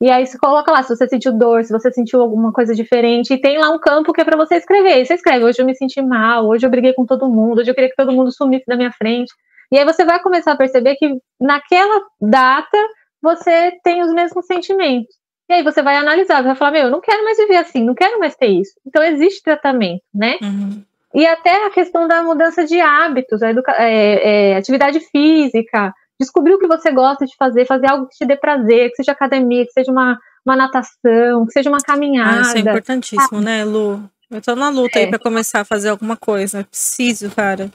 E 0.00 0.10
aí 0.10 0.26
você 0.26 0.38
coloca 0.38 0.70
lá 0.70 0.82
se 0.82 0.94
você 0.94 1.08
sentiu 1.08 1.36
dor, 1.36 1.64
se 1.64 1.72
você 1.72 1.90
sentiu 1.90 2.20
alguma 2.20 2.52
coisa 2.52 2.72
diferente, 2.72 3.34
e 3.34 3.40
tem 3.40 3.58
lá 3.58 3.68
um 3.70 3.80
campo 3.80 4.12
que 4.12 4.20
é 4.20 4.24
para 4.24 4.36
você 4.36 4.54
escrever. 4.56 5.00
E 5.00 5.06
você 5.06 5.14
escreve, 5.14 5.44
hoje 5.44 5.60
eu 5.60 5.66
me 5.66 5.74
senti 5.74 6.00
mal, 6.00 6.46
hoje 6.46 6.64
eu 6.64 6.70
briguei 6.70 6.92
com 6.92 7.04
todo 7.04 7.28
mundo, 7.28 7.60
hoje 7.60 7.70
eu 7.70 7.74
queria 7.74 7.90
que 7.90 7.96
todo 7.96 8.12
mundo 8.12 8.30
sumisse 8.30 8.64
da 8.66 8.76
minha 8.76 8.92
frente. 8.92 9.32
E 9.72 9.78
aí 9.78 9.84
você 9.84 10.04
vai 10.04 10.20
começar 10.20 10.52
a 10.52 10.56
perceber 10.56 10.96
que 10.96 11.16
naquela 11.40 12.00
data 12.20 12.78
você 13.22 13.72
tem 13.82 14.02
os 14.02 14.12
mesmos 14.12 14.46
sentimentos. 14.46 15.14
E 15.48 15.54
aí 15.54 15.62
você 15.62 15.82
vai 15.82 15.96
analisar, 15.96 16.42
vai 16.42 16.54
falar, 16.54 16.72
meu, 16.72 16.82
eu 16.84 16.90
não 16.90 17.00
quero 17.00 17.24
mais 17.24 17.38
viver 17.38 17.56
assim, 17.56 17.82
não 17.82 17.94
quero 17.94 18.18
mais 18.18 18.36
ter 18.36 18.48
isso. 18.48 18.72
Então 18.86 19.02
existe 19.02 19.42
tratamento, 19.42 20.02
né? 20.14 20.36
Uhum. 20.42 20.82
E 21.14 21.26
até 21.26 21.66
a 21.66 21.70
questão 21.70 22.06
da 22.06 22.22
mudança 22.22 22.66
de 22.66 22.78
hábitos, 22.80 23.40
é, 23.42 24.50
é, 24.50 24.56
atividade 24.56 25.00
física, 25.10 25.92
descobrir 26.20 26.54
o 26.54 26.58
que 26.58 26.66
você 26.66 26.90
gosta 26.90 27.24
de 27.24 27.34
fazer, 27.36 27.64
fazer 27.64 27.90
algo 27.90 28.06
que 28.08 28.16
te 28.16 28.26
dê 28.26 28.36
prazer, 28.36 28.90
que 28.90 28.96
seja 28.96 29.12
academia, 29.12 29.64
que 29.64 29.72
seja 29.72 29.90
uma, 29.90 30.18
uma 30.44 30.54
natação, 30.54 31.46
que 31.46 31.52
seja 31.52 31.70
uma 31.70 31.78
caminhada. 31.78 32.38
Ah, 32.38 32.42
isso 32.42 32.56
é 32.56 32.60
importantíssimo, 32.60 33.38
ah. 33.38 33.40
né, 33.40 33.64
Lu? 33.64 34.02
Eu 34.30 34.42
tô 34.42 34.54
na 34.54 34.68
luta 34.68 34.98
é. 34.98 35.04
aí 35.04 35.08
pra 35.08 35.18
começar 35.18 35.60
a 35.60 35.64
fazer 35.64 35.88
alguma 35.88 36.14
coisa. 36.16 36.62
Preciso, 36.64 37.30
cara. 37.30 37.70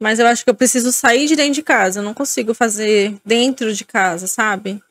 Mas 0.00 0.18
eu 0.18 0.26
acho 0.26 0.44
que 0.44 0.50
eu 0.50 0.54
preciso 0.54 0.92
sair 0.92 1.26
de 1.26 1.34
dentro 1.34 1.54
de 1.54 1.62
casa. 1.62 2.00
Eu 2.00 2.04
não 2.04 2.14
consigo 2.14 2.54
fazer 2.54 3.16
dentro 3.24 3.72
de 3.72 3.84
casa, 3.84 4.26
sabe? 4.26 4.82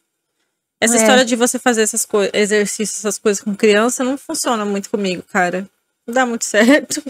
Essa 0.79 0.95
é. 0.95 0.97
história 0.97 1.25
de 1.25 1.35
você 1.35 1.57
fazer 1.57 1.83
esses 1.83 2.07
exercícios, 2.33 2.99
essas 2.99 3.17
coisas 3.17 3.41
com 3.41 3.55
criança, 3.55 4.03
não 4.03 4.17
funciona 4.17 4.63
muito 4.65 4.89
comigo, 4.89 5.23
cara. 5.23 5.67
Não 6.05 6.13
dá 6.13 6.25
muito 6.25 6.43
certo. 6.45 7.01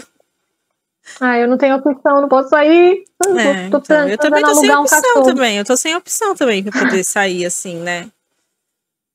Ah, 1.20 1.38
eu 1.38 1.48
não 1.48 1.56
tenho 1.56 1.76
opção, 1.76 2.20
não 2.20 2.28
posso 2.28 2.50
sair. 2.50 3.04
É, 3.38 3.70
tô, 3.70 3.80
tô 3.80 3.84
então, 3.84 4.08
eu 4.08 4.18
também 4.18 4.42
tô 4.42 4.54
sem 4.54 4.74
opção 4.74 5.00
um 5.16 5.22
também. 5.22 5.56
Eu 5.56 5.64
tô 5.64 5.76
sem 5.76 5.96
opção 5.96 6.34
também 6.34 6.62
pra 6.62 6.80
poder 6.80 7.02
sair 7.04 7.46
assim, 7.46 7.76
né? 7.76 8.10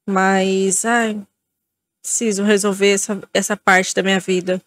Mas, 0.05 0.83
ai, 0.85 1.21
preciso 2.01 2.43
resolver 2.43 2.93
essa, 2.93 3.21
essa 3.33 3.55
parte 3.55 3.95
da 3.95 4.03
minha 4.03 4.19
vida. 4.19 4.61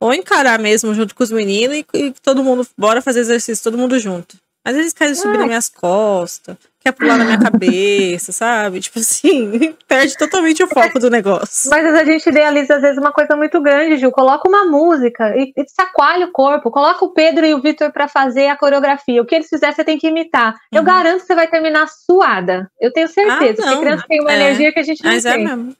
Ou 0.00 0.14
encarar 0.14 0.58
mesmo 0.58 0.94
junto 0.94 1.14
com 1.14 1.22
os 1.22 1.30
meninos 1.30 1.76
e, 1.76 1.86
e 1.94 2.12
todo 2.22 2.44
mundo, 2.44 2.66
bora 2.76 3.02
fazer 3.02 3.20
exercício, 3.20 3.64
todo 3.64 3.78
mundo 3.78 3.98
junto. 3.98 4.36
Às 4.64 4.76
vezes 4.76 4.92
querem 4.92 5.14
subir 5.14 5.38
nas 5.38 5.46
minhas 5.46 5.68
costas, 5.70 6.54
quer 6.78 6.92
pular 6.92 7.16
na 7.16 7.24
minha 7.24 7.40
cabeça, 7.40 8.32
sabe? 8.32 8.80
Tipo 8.80 8.98
assim, 8.98 9.74
perde 9.88 10.14
totalmente 10.16 10.62
o 10.62 10.66
foco 10.66 10.98
do 10.98 11.08
negócio. 11.08 11.70
Mas 11.70 11.86
a 11.86 12.04
gente 12.04 12.28
idealiza, 12.28 12.76
às 12.76 12.82
vezes, 12.82 12.98
uma 12.98 13.10
coisa 13.10 13.34
muito 13.34 13.62
grande, 13.62 13.96
Gil. 13.96 14.12
Coloca 14.12 14.46
uma 14.46 14.66
música 14.66 15.34
e, 15.36 15.54
e 15.56 15.64
chacoalha 15.74 16.26
o 16.26 16.32
corpo. 16.32 16.70
Coloca 16.70 17.02
o 17.02 17.14
Pedro 17.14 17.46
e 17.46 17.54
o 17.54 17.62
Vitor 17.62 17.90
para 17.90 18.08
fazer 18.08 18.48
a 18.48 18.56
coreografia. 18.56 19.22
O 19.22 19.24
que 19.24 19.36
eles 19.36 19.48
fizerem, 19.48 19.74
você 19.74 19.84
tem 19.84 19.98
que 19.98 20.08
imitar. 20.08 20.54
Eu 20.70 20.80
uhum. 20.80 20.84
garanto 20.84 21.20
que 21.20 21.26
você 21.26 21.34
vai 21.34 21.48
terminar 21.48 21.88
suada. 21.88 22.70
Eu 22.78 22.92
tenho 22.92 23.08
certeza. 23.08 23.62
Ah, 23.62 23.68
porque 23.68 23.80
criança 23.80 24.04
tem 24.06 24.20
uma 24.20 24.32
é. 24.32 24.36
energia 24.36 24.70
que 24.70 24.80
a 24.80 24.82
gente 24.82 25.02
não 25.02 25.10
Mas 25.10 25.24
é 25.24 25.32
tem. 25.32 25.44
É 25.44 25.56
mesmo. 25.56 25.74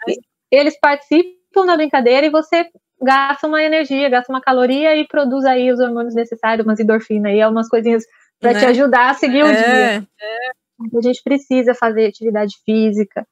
Eles 0.50 0.80
participam 0.80 1.66
da 1.66 1.76
brincadeira 1.76 2.26
e 2.26 2.30
você 2.30 2.64
gasta 3.00 3.46
uma 3.46 3.62
energia, 3.62 4.08
gasta 4.08 4.32
uma 4.32 4.40
caloria 4.40 4.96
e 4.96 5.06
produz 5.06 5.44
aí 5.44 5.70
os 5.70 5.80
hormônios 5.80 6.14
necessários, 6.14 6.66
umas 6.66 6.80
endorfina 6.80 7.32
e 7.32 7.44
umas 7.44 7.68
coisinhas 7.68 8.04
para 8.40 8.52
né? 8.52 8.60
te 8.60 8.66
ajudar 8.66 9.10
a 9.10 9.14
seguir 9.14 9.42
o 9.44 9.46
é. 9.46 9.52
dia. 9.52 10.08
É. 10.20 10.96
A 10.96 11.00
gente 11.02 11.22
precisa 11.22 11.74
fazer 11.74 12.06
atividade 12.06 12.54
física. 12.64 13.26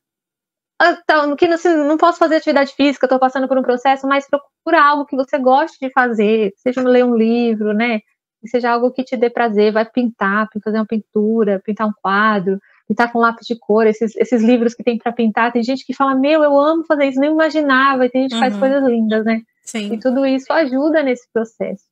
Tá, 1.07 1.35
que 1.37 1.49
não, 1.49 1.57
não 1.89 1.97
posso 1.97 2.19
fazer 2.19 2.37
atividade 2.37 2.75
física, 2.75 3.07
estou 3.07 3.19
passando 3.19 3.49
por 3.49 3.57
um 3.57 3.63
processo, 3.63 4.07
mas 4.07 4.29
procura 4.29 4.85
algo 4.85 5.07
que 5.07 5.17
você 5.17 5.39
goste 5.39 5.79
de 5.81 5.91
fazer, 5.91 6.53
seja 6.59 6.83
ler 6.83 7.05
um 7.05 7.17
livro, 7.17 7.73
né? 7.73 8.01
seja 8.47 8.71
algo 8.71 8.91
que 8.91 9.05
te 9.05 9.17
dê 9.17 9.31
prazer, 9.31 9.73
vai 9.73 9.85
pintar, 9.85 10.49
fazer 10.63 10.79
uma 10.79 10.87
pintura, 10.87 11.61
pintar 11.65 11.87
um 11.87 11.93
quadro, 12.03 12.61
pintar 12.87 13.11
com 13.11 13.19
lápis 13.19 13.47
de 13.47 13.59
cor, 13.59 13.87
esses, 13.87 14.15
esses 14.17 14.43
livros 14.43 14.75
que 14.75 14.85
tem 14.85 14.99
para 14.99 15.13
pintar. 15.13 15.53
Tem 15.53 15.63
gente 15.63 15.85
que 15.85 15.95
fala, 15.95 16.15
meu, 16.15 16.43
eu 16.43 16.59
amo 16.59 16.85
fazer 16.85 17.07
isso, 17.07 17.21
nem 17.21 17.31
imaginava, 17.31 18.07
e 18.07 18.11
tem 18.11 18.23
gente 18.23 18.31
que 18.31 18.37
uhum. 18.37 18.43
faz 18.43 18.57
coisas 18.57 18.85
lindas, 18.85 19.25
né? 19.25 19.41
Sim. 19.67 19.93
E 19.93 19.99
tudo 19.99 20.25
isso 20.25 20.53
ajuda 20.53 21.03
nesse 21.03 21.29
processo. 21.33 21.85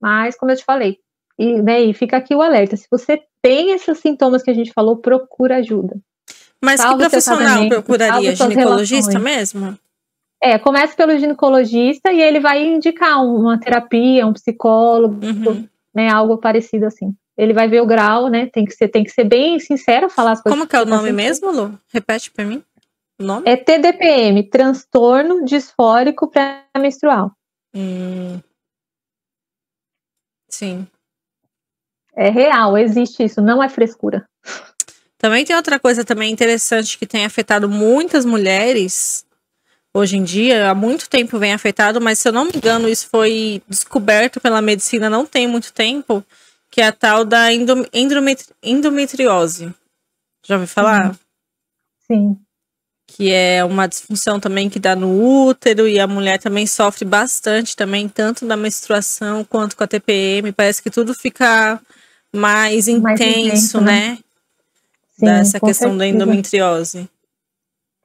Mas, 0.00 0.36
como 0.36 0.52
eu 0.52 0.56
te 0.56 0.64
falei, 0.64 0.98
e, 1.38 1.60
né, 1.60 1.82
e 1.82 1.92
fica 1.92 2.16
aqui 2.16 2.34
o 2.34 2.40
alerta: 2.40 2.76
se 2.76 2.86
você 2.90 3.20
tem 3.42 3.72
esses 3.72 3.98
sintomas 3.98 4.42
que 4.42 4.50
a 4.50 4.54
gente 4.54 4.72
falou, 4.72 4.96
procura 4.96 5.56
ajuda. 5.56 5.96
Mas 6.62 6.80
Salve 6.80 7.04
que 7.04 7.10
profissional 7.10 7.68
procuraria? 7.68 8.34
Ginecologista 8.34 9.18
mesmo? 9.18 9.78
É, 10.42 10.58
começa 10.58 10.94
pelo 10.94 11.18
ginecologista 11.18 12.12
e 12.12 12.20
ele 12.20 12.40
vai 12.40 12.64
indicar 12.64 13.24
uma 13.24 13.58
terapia, 13.58 14.26
um 14.26 14.32
psicólogo, 14.32 15.24
uhum. 15.24 15.66
né, 15.94 16.10
algo 16.10 16.38
parecido 16.38 16.86
assim. 16.86 17.14
Ele 17.36 17.52
vai 17.52 17.68
ver 17.68 17.82
o 17.82 17.86
grau, 17.86 18.28
né? 18.28 18.46
Tem 18.46 18.64
que 18.64 18.72
ser, 18.72 18.88
tem 18.88 19.04
que 19.04 19.10
ser 19.10 19.24
bem 19.24 19.58
sincero 19.58 20.08
falar 20.08 20.32
as 20.32 20.42
coisas. 20.42 20.58
Como 20.58 20.68
que 20.68 20.74
é 20.74 20.80
o 20.80 20.86
nome 20.86 21.12
mesmo, 21.12 21.50
Lu? 21.50 21.78
Repete 21.92 22.30
para 22.30 22.44
mim. 22.44 22.62
Nome? 23.18 23.48
É 23.48 23.56
TDPM, 23.56 24.48
transtorno 24.50 25.44
disfórico 25.44 26.28
pré-menstrual. 26.28 27.32
Hum. 27.74 28.40
Sim. 30.48 30.86
É 32.14 32.28
real, 32.30 32.76
existe 32.76 33.24
isso, 33.24 33.40
não 33.40 33.62
é 33.62 33.68
frescura. 33.68 34.26
Também 35.18 35.44
tem 35.44 35.56
outra 35.56 35.78
coisa 35.78 36.04
também 36.04 36.30
interessante 36.30 36.98
que 36.98 37.06
tem 37.06 37.24
afetado 37.24 37.68
muitas 37.68 38.24
mulheres 38.24 39.26
hoje 39.92 40.16
em 40.18 40.24
dia, 40.24 40.70
há 40.70 40.74
muito 40.74 41.08
tempo 41.08 41.38
vem 41.38 41.54
afetado, 41.54 42.00
mas 42.02 42.18
se 42.18 42.28
eu 42.28 42.32
não 42.32 42.44
me 42.44 42.52
engano, 42.54 42.86
isso 42.86 43.08
foi 43.08 43.62
descoberto 43.66 44.38
pela 44.40 44.60
medicina 44.60 45.08
não 45.08 45.24
tem 45.24 45.46
muito 45.46 45.72
tempo, 45.72 46.22
que 46.70 46.82
é 46.82 46.86
a 46.88 46.92
tal 46.92 47.24
da 47.24 47.48
endometriose. 48.62 49.74
Já 50.44 50.56
ouviu 50.56 50.68
falar? 50.68 51.18
Sim 52.06 52.45
que 53.06 53.32
é 53.32 53.64
uma 53.64 53.86
disfunção 53.86 54.40
também 54.40 54.68
que 54.68 54.78
dá 54.78 54.96
no 54.96 55.46
útero 55.46 55.86
e 55.86 55.98
a 55.98 56.06
mulher 56.06 56.38
também 56.38 56.66
sofre 56.66 57.04
bastante 57.04 57.76
também, 57.76 58.08
tanto 58.08 58.44
na 58.44 58.56
menstruação 58.56 59.44
quanto 59.44 59.76
com 59.76 59.84
a 59.84 59.86
TPM. 59.86 60.52
Parece 60.52 60.82
que 60.82 60.90
tudo 60.90 61.14
fica 61.14 61.80
mais 62.34 62.88
intenso, 62.88 63.02
mais 63.02 63.20
intenso 63.20 63.80
né? 63.80 64.18
né? 65.20 65.38
Dessa 65.38 65.60
questão 65.60 65.90
certeza. 65.90 65.98
da 65.98 66.06
endometriose. 66.06 67.08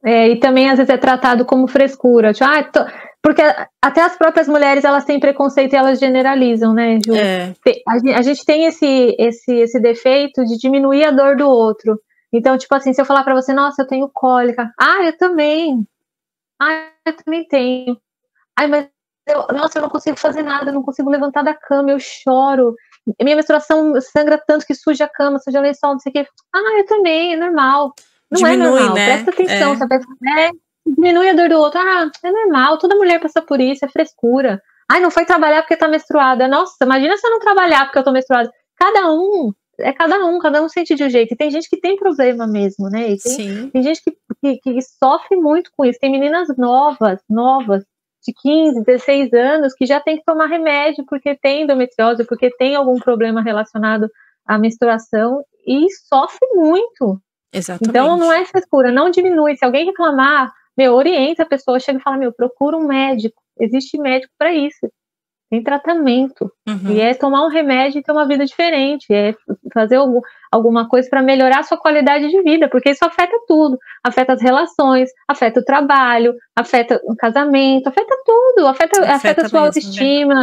É, 0.03 0.29
e 0.29 0.39
também 0.39 0.69
às 0.69 0.77
vezes 0.77 0.89
é 0.89 0.97
tratado 0.97 1.45
como 1.45 1.67
frescura. 1.67 2.33
Tipo, 2.33 2.45
ah, 2.45 2.63
tô, 2.63 2.85
porque 3.21 3.41
até 3.81 4.01
as 4.01 4.17
próprias 4.17 4.47
mulheres 4.47 4.83
elas 4.83 5.05
têm 5.05 5.19
preconceito 5.19 5.73
e 5.73 5.75
elas 5.75 5.99
generalizam, 5.99 6.73
né, 6.73 6.97
Ju? 7.05 7.15
É. 7.15 7.53
A, 8.15 8.21
gente 8.21 8.43
tem 8.43 8.65
esse, 8.65 9.15
esse, 9.19 9.53
esse 9.53 9.79
defeito 9.79 10.43
de 10.43 10.57
diminuir 10.57 11.03
a 11.03 11.11
dor 11.11 11.35
do 11.35 11.47
outro. 11.47 11.99
Então, 12.33 12.57
tipo 12.57 12.73
assim, 12.73 12.93
se 12.93 13.01
eu 13.01 13.05
falar 13.05 13.23
para 13.23 13.35
você, 13.35 13.53
nossa, 13.53 13.81
eu 13.81 13.87
tenho 13.87 14.09
cólica. 14.13 14.71
Ah, 14.79 15.03
eu 15.03 15.17
também. 15.17 15.85
Ah, 16.61 16.89
eu 17.05 17.15
também 17.17 17.47
tenho. 17.47 17.97
Ai, 18.57 18.67
mas 18.67 18.87
eu, 19.27 19.47
nossa, 19.53 19.77
eu 19.77 19.81
não 19.81 19.89
consigo 19.89 20.17
fazer 20.17 20.43
nada, 20.43 20.69
eu 20.69 20.73
não 20.73 20.83
consigo 20.83 21.09
levantar 21.09 21.43
da 21.43 21.53
cama, 21.53 21.91
eu 21.91 21.99
choro. 21.99 22.75
Minha 23.21 23.35
menstruação 23.35 23.99
sangra 23.99 24.41
tanto 24.45 24.65
que 24.65 24.75
suja 24.75 25.05
a 25.05 25.09
cama, 25.09 25.39
suja 25.39 25.59
a 25.59 25.61
lençol, 25.61 25.93
não 25.93 25.99
sei 25.99 26.11
o 26.11 26.13
quê. 26.13 26.27
Ah, 26.53 26.79
eu 26.79 26.85
também, 26.85 27.33
é 27.33 27.35
normal. 27.35 27.93
Não 28.29 28.47
é 28.47 28.51
Diminui, 28.51 28.67
é 28.67 28.79
normal, 28.79 28.95
né? 28.95 29.05
presta 29.05 29.31
atenção. 29.31 29.73
É. 29.73 29.77
Sabe? 29.77 29.95
É, 30.37 30.51
diminui 30.85 31.29
a 31.29 31.33
dor 31.33 31.49
do 31.49 31.57
outro. 31.57 31.79
Ah, 31.79 32.09
é 32.23 32.31
normal, 32.31 32.77
toda 32.77 32.95
mulher 32.95 33.19
passa 33.19 33.41
por 33.41 33.59
isso, 33.59 33.83
é 33.83 33.87
frescura. 33.87 34.61
Ai, 34.89 34.99
não 34.99 35.11
foi 35.11 35.25
trabalhar 35.25 35.61
porque 35.61 35.77
tá 35.77 35.87
menstruada. 35.87 36.47
Nossa, 36.47 36.75
imagina 36.83 37.17
se 37.17 37.25
eu 37.25 37.31
não 37.31 37.39
trabalhar 37.39 37.85
porque 37.85 37.99
eu 37.99 38.03
tô 38.03 38.11
menstruada. 38.11 38.51
Cada 38.77 39.11
um, 39.11 39.53
é 39.81 39.93
cada 39.93 40.25
um, 40.25 40.39
cada 40.39 40.61
um 40.63 40.69
sente 40.69 40.95
de 40.95 41.03
um 41.03 41.09
jeito. 41.09 41.33
E 41.33 41.37
tem 41.37 41.51
gente 41.51 41.69
que 41.69 41.79
tem 41.79 41.95
problema 41.95 42.47
mesmo, 42.47 42.89
né? 42.89 43.11
E 43.11 43.17
tem, 43.17 43.69
tem 43.69 43.83
gente 43.83 44.01
que, 44.03 44.11
que, 44.41 44.57
que, 44.57 44.81
sofre 44.81 45.37
muito 45.37 45.71
com 45.75 45.85
isso. 45.85 45.99
Tem 45.99 46.11
meninas 46.11 46.47
novas, 46.57 47.19
novas, 47.29 47.83
de 48.25 48.33
15, 48.33 48.83
16 48.83 49.33
anos, 49.33 49.73
que 49.73 49.85
já 49.85 49.99
tem 49.99 50.17
que 50.17 50.23
tomar 50.23 50.47
remédio 50.47 51.05
porque 51.07 51.35
tem 51.35 51.63
endometriose, 51.63 52.25
porque 52.25 52.49
tem 52.55 52.75
algum 52.75 52.99
problema 52.99 53.41
relacionado 53.41 54.09
à 54.45 54.57
menstruação 54.57 55.43
e 55.65 55.87
sofre 56.07 56.47
muito. 56.53 57.19
Exatamente. 57.53 57.89
Então 57.89 58.17
não 58.17 58.31
é 58.31 58.45
frescura, 58.45 58.91
não 58.91 59.09
diminui. 59.09 59.55
Se 59.55 59.65
alguém 59.65 59.85
reclamar, 59.85 60.51
meu, 60.77 60.93
orienta 60.93 61.43
a 61.43 61.47
pessoa, 61.47 61.79
chega 61.79 61.99
e 61.99 62.01
fala, 62.01 62.17
meu, 62.17 62.31
procura 62.31 62.77
um 62.77 62.87
médico. 62.87 63.41
Existe 63.59 63.97
médico 63.97 64.33
para 64.37 64.53
isso. 64.53 64.87
Tem 65.51 65.61
tratamento. 65.61 66.49
Uhum. 66.65 66.91
E 66.91 67.01
é 67.01 67.13
tomar 67.13 67.45
um 67.45 67.49
remédio 67.49 67.99
e 67.99 68.01
ter 68.01 68.13
uma 68.13 68.25
vida 68.25 68.45
diferente. 68.45 69.05
É 69.11 69.35
fazer 69.73 69.97
algum, 69.97 70.21
alguma 70.49 70.87
coisa 70.87 71.09
para 71.09 71.21
melhorar 71.21 71.59
a 71.59 71.63
sua 71.63 71.77
qualidade 71.77 72.29
de 72.29 72.41
vida, 72.41 72.69
porque 72.69 72.91
isso 72.91 73.03
afeta 73.03 73.37
tudo. 73.45 73.77
Afeta 74.01 74.31
as 74.31 74.41
relações, 74.41 75.09
afeta 75.27 75.59
o 75.59 75.65
trabalho, 75.65 76.33
afeta 76.55 77.01
o 77.03 77.17
casamento, 77.17 77.87
afeta 77.87 78.15
tudo. 78.25 78.65
Afeta, 78.65 79.01
afeta, 79.01 79.13
afeta 79.13 79.45
a 79.45 79.49
sua 79.49 79.59
mesmo, 79.59 79.59
né? 79.59 79.67
autoestima, 79.67 80.35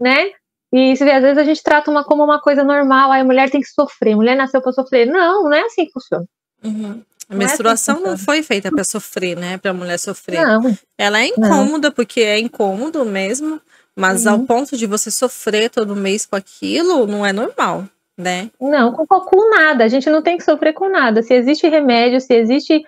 né? 0.00 0.24
né? 0.24 0.30
E 0.72 0.92
às 0.92 0.98
vezes 0.98 1.38
a 1.38 1.44
gente 1.44 1.62
trata 1.62 1.88
uma 1.88 2.02
como 2.02 2.24
uma 2.24 2.40
coisa 2.40 2.64
normal, 2.64 3.12
aí 3.12 3.20
a 3.20 3.24
mulher 3.24 3.48
tem 3.50 3.60
que 3.60 3.68
sofrer, 3.68 4.14
a 4.14 4.16
mulher 4.16 4.36
nasceu 4.36 4.60
para 4.60 4.72
sofrer. 4.72 5.06
Não, 5.06 5.44
não 5.44 5.54
é 5.54 5.62
assim 5.62 5.86
que 5.86 5.92
funciona. 5.92 6.26
Uhum. 6.64 7.00
A 7.28 7.34
menstruação 7.34 8.00
não, 8.00 8.00
é 8.00 8.12
assim 8.14 8.18
não 8.18 8.24
foi 8.24 8.42
feita 8.42 8.70
para 8.70 8.84
sofrer, 8.84 9.36
né? 9.36 9.56
Para 9.58 9.70
a 9.70 9.74
mulher 9.74 9.98
sofrer. 9.98 10.42
Não, 10.42 10.76
Ela 10.96 11.20
é 11.20 11.26
incômoda, 11.28 11.88
não. 11.88 11.94
porque 11.94 12.20
é 12.20 12.38
incômodo 12.38 13.04
mesmo, 13.04 13.60
mas 13.98 14.26
uhum. 14.26 14.32
ao 14.32 14.38
ponto 14.40 14.76
de 14.76 14.86
você 14.86 15.10
sofrer 15.10 15.68
todo 15.68 15.96
mês 15.96 16.24
com 16.24 16.36
aquilo, 16.36 17.04
não 17.04 17.26
é 17.26 17.32
normal, 17.32 17.84
né? 18.16 18.48
Não, 18.60 18.92
com, 18.92 19.04
com 19.04 19.50
nada. 19.50 19.84
A 19.84 19.88
gente 19.88 20.08
não 20.08 20.22
tem 20.22 20.36
que 20.36 20.44
sofrer 20.44 20.72
com 20.72 20.88
nada. 20.88 21.20
Se 21.20 21.34
existe 21.34 21.68
remédio, 21.68 22.20
se 22.20 22.32
existe 22.32 22.84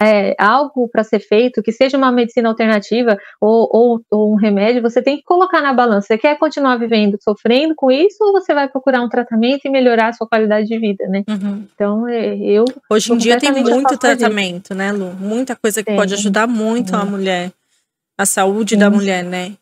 é, 0.00 0.36
algo 0.38 0.88
para 0.88 1.02
ser 1.02 1.18
feito, 1.18 1.62
que 1.62 1.72
seja 1.72 1.96
uma 1.96 2.12
medicina 2.12 2.48
alternativa 2.48 3.18
ou, 3.40 3.68
ou, 3.72 4.00
ou, 4.08 4.32
um 4.34 4.36
remédio, 4.36 4.80
você 4.80 5.02
tem 5.02 5.16
que 5.16 5.24
colocar 5.24 5.60
na 5.60 5.72
balança. 5.72 6.06
Você 6.06 6.18
quer 6.18 6.38
continuar 6.38 6.76
vivendo, 6.76 7.18
sofrendo 7.20 7.74
com 7.74 7.90
isso, 7.90 8.18
ou 8.20 8.32
você 8.32 8.54
vai 8.54 8.68
procurar 8.68 9.02
um 9.02 9.08
tratamento 9.08 9.62
e 9.64 9.70
melhorar 9.70 10.10
a 10.10 10.12
sua 10.12 10.28
qualidade 10.28 10.68
de 10.68 10.78
vida, 10.78 11.08
né? 11.08 11.24
Uhum. 11.28 11.66
Então, 11.74 12.06
é, 12.06 12.36
eu. 12.36 12.66
Hoje 12.88 13.12
em 13.12 13.16
dia 13.16 13.36
tem 13.36 13.50
muito 13.50 13.98
tratamento, 13.98 14.76
né, 14.76 14.92
Lu? 14.92 15.12
Muita 15.14 15.56
coisa 15.56 15.80
que 15.80 15.86
tem. 15.86 15.96
pode 15.96 16.14
ajudar 16.14 16.46
muito 16.46 16.94
uhum. 16.94 17.00
a 17.00 17.04
mulher, 17.04 17.52
a 18.16 18.24
saúde 18.24 18.74
Sim. 18.74 18.80
da 18.80 18.88
mulher, 18.88 19.24
né? 19.24 19.54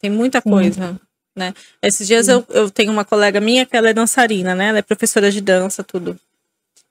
Tem 0.00 0.10
muita 0.10 0.40
Sim. 0.40 0.50
coisa. 0.50 1.00
Né? 1.36 1.54
Esses 1.80 2.06
dias 2.06 2.26
eu, 2.26 2.44
eu 2.50 2.68
tenho 2.70 2.90
uma 2.90 3.04
colega 3.04 3.40
minha 3.40 3.64
que 3.64 3.76
ela 3.76 3.90
é 3.90 3.94
dançarina, 3.94 4.54
né? 4.54 4.68
Ela 4.68 4.78
é 4.78 4.82
professora 4.82 5.30
de 5.30 5.40
dança, 5.40 5.84
tudo. 5.84 6.18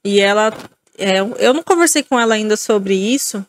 E 0.05 0.21
ela 0.21 0.53
é, 0.97 1.19
eu 1.19 1.53
não 1.53 1.61
conversei 1.61 2.01
com 2.01 2.19
ela 2.19 2.33
ainda 2.33 2.57
sobre 2.57 2.95
isso, 2.95 3.45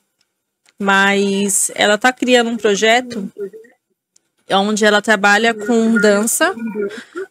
mas 0.79 1.71
ela 1.75 1.95
está 1.95 2.13
criando 2.13 2.51
um 2.51 2.57
projeto 2.57 3.31
onde 4.51 4.85
ela 4.85 5.03
trabalha 5.03 5.53
com 5.53 5.95
dança 6.01 6.55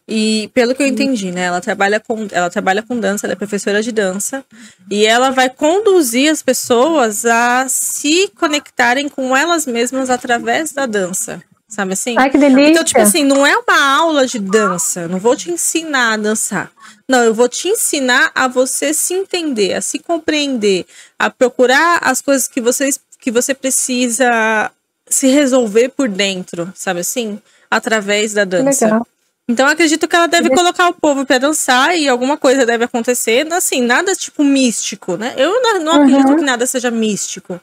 e 0.07 0.49
pelo 0.53 0.75
que 0.75 0.83
eu 0.83 0.87
entendi, 0.87 1.31
né, 1.31 1.45
ela 1.45 1.59
trabalha 1.59 1.99
com 1.99 2.27
ela 2.31 2.49
trabalha 2.49 2.83
com 2.83 2.99
dança, 2.99 3.25
ela 3.25 3.33
é 3.33 3.35
professora 3.35 3.81
de 3.81 3.91
dança 3.91 4.45
e 4.89 5.05
ela 5.05 5.31
vai 5.31 5.49
conduzir 5.49 6.31
as 6.31 6.43
pessoas 6.43 7.25
a 7.25 7.67
se 7.67 8.27
conectarem 8.35 9.09
com 9.09 9.35
elas 9.35 9.65
mesmas 9.65 10.09
através 10.09 10.71
da 10.71 10.85
dança. 10.85 11.41
Sabe 11.67 11.93
assim? 11.93 12.15
Ai, 12.17 12.29
que 12.29 12.37
delícia. 12.37 12.71
Então, 12.71 12.83
tipo 12.83 13.01
assim, 13.01 13.25
não 13.25 13.45
é 13.45 13.55
uma 13.57 13.97
aula 13.97 14.25
de 14.25 14.39
dança. 14.39 15.07
Não 15.07 15.19
vou 15.19 15.35
te 15.35 15.51
ensinar 15.51 16.13
a 16.13 16.17
dançar. 16.17 16.71
Não, 17.09 17.23
eu 17.23 17.33
vou 17.33 17.49
te 17.49 17.67
ensinar 17.67 18.31
a 18.33 18.47
você 18.47 18.93
se 18.93 19.13
entender, 19.13 19.73
a 19.73 19.81
se 19.81 19.99
compreender, 19.99 20.85
a 21.19 21.29
procurar 21.29 21.99
as 22.01 22.21
coisas 22.21 22.47
que 22.47 22.61
você, 22.61 22.89
que 23.19 23.31
você 23.31 23.53
precisa 23.53 24.71
se 25.09 25.27
resolver 25.27 25.89
por 25.89 26.07
dentro, 26.07 26.71
sabe 26.73 27.01
assim? 27.01 27.39
Através 27.69 28.33
da 28.33 28.45
dança. 28.45 28.85
Legal. 28.85 29.07
Então 29.49 29.67
acredito 29.67 30.07
que 30.07 30.15
ela 30.15 30.27
deve 30.27 30.49
colocar 30.49 30.89
o 30.89 30.93
povo 30.93 31.25
para 31.25 31.37
dançar 31.37 31.97
e 31.97 32.07
alguma 32.07 32.37
coisa 32.37 32.65
deve 32.65 32.83
acontecer, 32.83 33.47
assim, 33.53 33.81
nada 33.81 34.13
tipo 34.13 34.43
místico, 34.43 35.15
né? 35.15 35.33
Eu 35.37 35.61
não, 35.61 35.83
não 35.83 35.93
acredito 36.01 36.29
uhum. 36.29 36.35
que 36.37 36.43
nada 36.43 36.65
seja 36.65 36.91
místico 36.91 37.59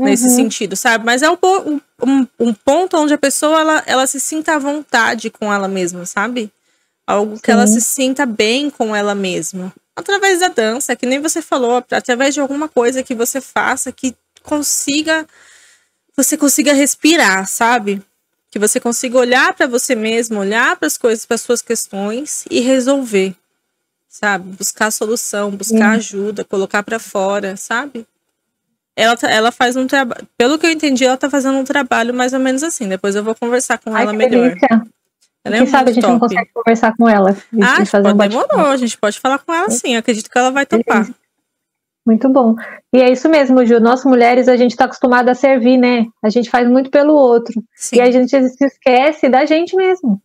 uhum. 0.00 0.08
nesse 0.08 0.30
sentido, 0.30 0.76
sabe? 0.76 1.04
Mas 1.04 1.22
é 1.22 1.30
um, 1.30 1.36
um, 2.02 2.26
um, 2.38 2.54
ponto 2.54 2.96
onde 2.96 3.14
a 3.14 3.18
pessoa 3.18 3.60
ela, 3.60 3.82
ela 3.86 4.06
se 4.06 4.20
sinta 4.20 4.54
à 4.54 4.58
vontade 4.58 5.30
com 5.30 5.52
ela 5.52 5.68
mesma, 5.68 6.04
sabe? 6.06 6.50
Algo 7.06 7.36
Sim. 7.36 7.42
que 7.42 7.50
ela 7.50 7.66
se 7.66 7.80
sinta 7.80 8.24
bem 8.26 8.70
com 8.70 8.94
ela 8.94 9.14
mesma. 9.14 9.72
Através 9.94 10.40
da 10.40 10.48
dança, 10.48 10.96
que 10.96 11.06
nem 11.06 11.20
você 11.20 11.42
falou, 11.42 11.84
através 11.90 12.34
de 12.34 12.40
alguma 12.40 12.68
coisa 12.68 13.02
que 13.02 13.14
você 13.14 13.40
faça 13.40 13.92
que 13.92 14.14
consiga 14.42 15.26
você 16.16 16.36
consiga 16.36 16.72
respirar, 16.72 17.46
sabe? 17.46 18.02
Que 18.50 18.58
você 18.58 18.80
consiga 18.80 19.18
olhar 19.18 19.54
para 19.54 19.66
você 19.66 19.94
mesmo, 19.94 20.38
olhar 20.38 20.76
para 20.76 20.86
as 20.86 20.98
coisas, 20.98 21.24
para 21.24 21.38
suas 21.38 21.62
questões 21.62 22.44
e 22.50 22.60
resolver, 22.60 23.34
sabe? 24.08 24.56
Buscar 24.56 24.90
solução, 24.90 25.50
buscar 25.50 25.92
Sim. 25.92 25.98
ajuda, 25.98 26.44
colocar 26.44 26.82
para 26.82 26.98
fora, 26.98 27.56
sabe? 27.56 28.06
Ela, 29.00 29.16
tá, 29.16 29.30
ela 29.30 29.50
faz 29.50 29.76
um 29.76 29.86
trabalho, 29.86 30.28
pelo 30.36 30.58
que 30.58 30.66
eu 30.66 30.70
entendi, 30.70 31.06
ela 31.06 31.16
tá 31.16 31.30
fazendo 31.30 31.56
um 31.56 31.64
trabalho 31.64 32.12
mais 32.12 32.34
ou 32.34 32.38
menos 32.38 32.62
assim. 32.62 32.86
Depois 32.86 33.16
eu 33.16 33.24
vou 33.24 33.34
conversar 33.34 33.78
com 33.78 33.94
Ai, 33.94 34.02
ela 34.02 34.12
melhor. 34.12 34.48
Delícia. 34.48 34.68
Ela 35.42 35.56
Quem 35.56 35.64
é 35.64 35.66
sabe 35.66 35.90
a 35.90 35.92
gente 35.94 36.02
top. 36.02 36.12
não 36.12 36.20
consegue 36.20 36.50
conversar 36.52 36.94
com 36.94 37.08
ela. 37.08 37.34
Ah, 37.62 37.86
fazer 37.86 38.12
um 38.12 38.16
demorou. 38.16 38.66
A 38.66 38.76
gente 38.76 38.98
pode 38.98 39.18
falar 39.18 39.38
com 39.38 39.54
ela 39.54 39.70
sim. 39.70 39.94
Eu 39.94 40.00
acredito 40.00 40.28
que 40.28 40.38
ela 40.38 40.50
vai 40.50 40.66
topar. 40.66 41.08
Muito 42.06 42.28
bom. 42.28 42.56
E 42.92 43.00
é 43.00 43.10
isso 43.10 43.26
mesmo, 43.26 43.64
Ju. 43.64 43.80
Nós 43.80 44.04
mulheres, 44.04 44.48
a 44.48 44.56
gente 44.56 44.72
está 44.72 44.84
acostumada 44.84 45.30
a 45.30 45.34
servir, 45.34 45.78
né? 45.78 46.04
A 46.22 46.28
gente 46.28 46.50
faz 46.50 46.68
muito 46.68 46.90
pelo 46.90 47.14
outro. 47.14 47.62
Sim. 47.74 47.96
E 47.96 48.00
a 48.02 48.10
gente 48.10 48.28
se 48.50 48.66
esquece 48.66 49.30
da 49.30 49.46
gente 49.46 49.74
mesmo. 49.74 50.20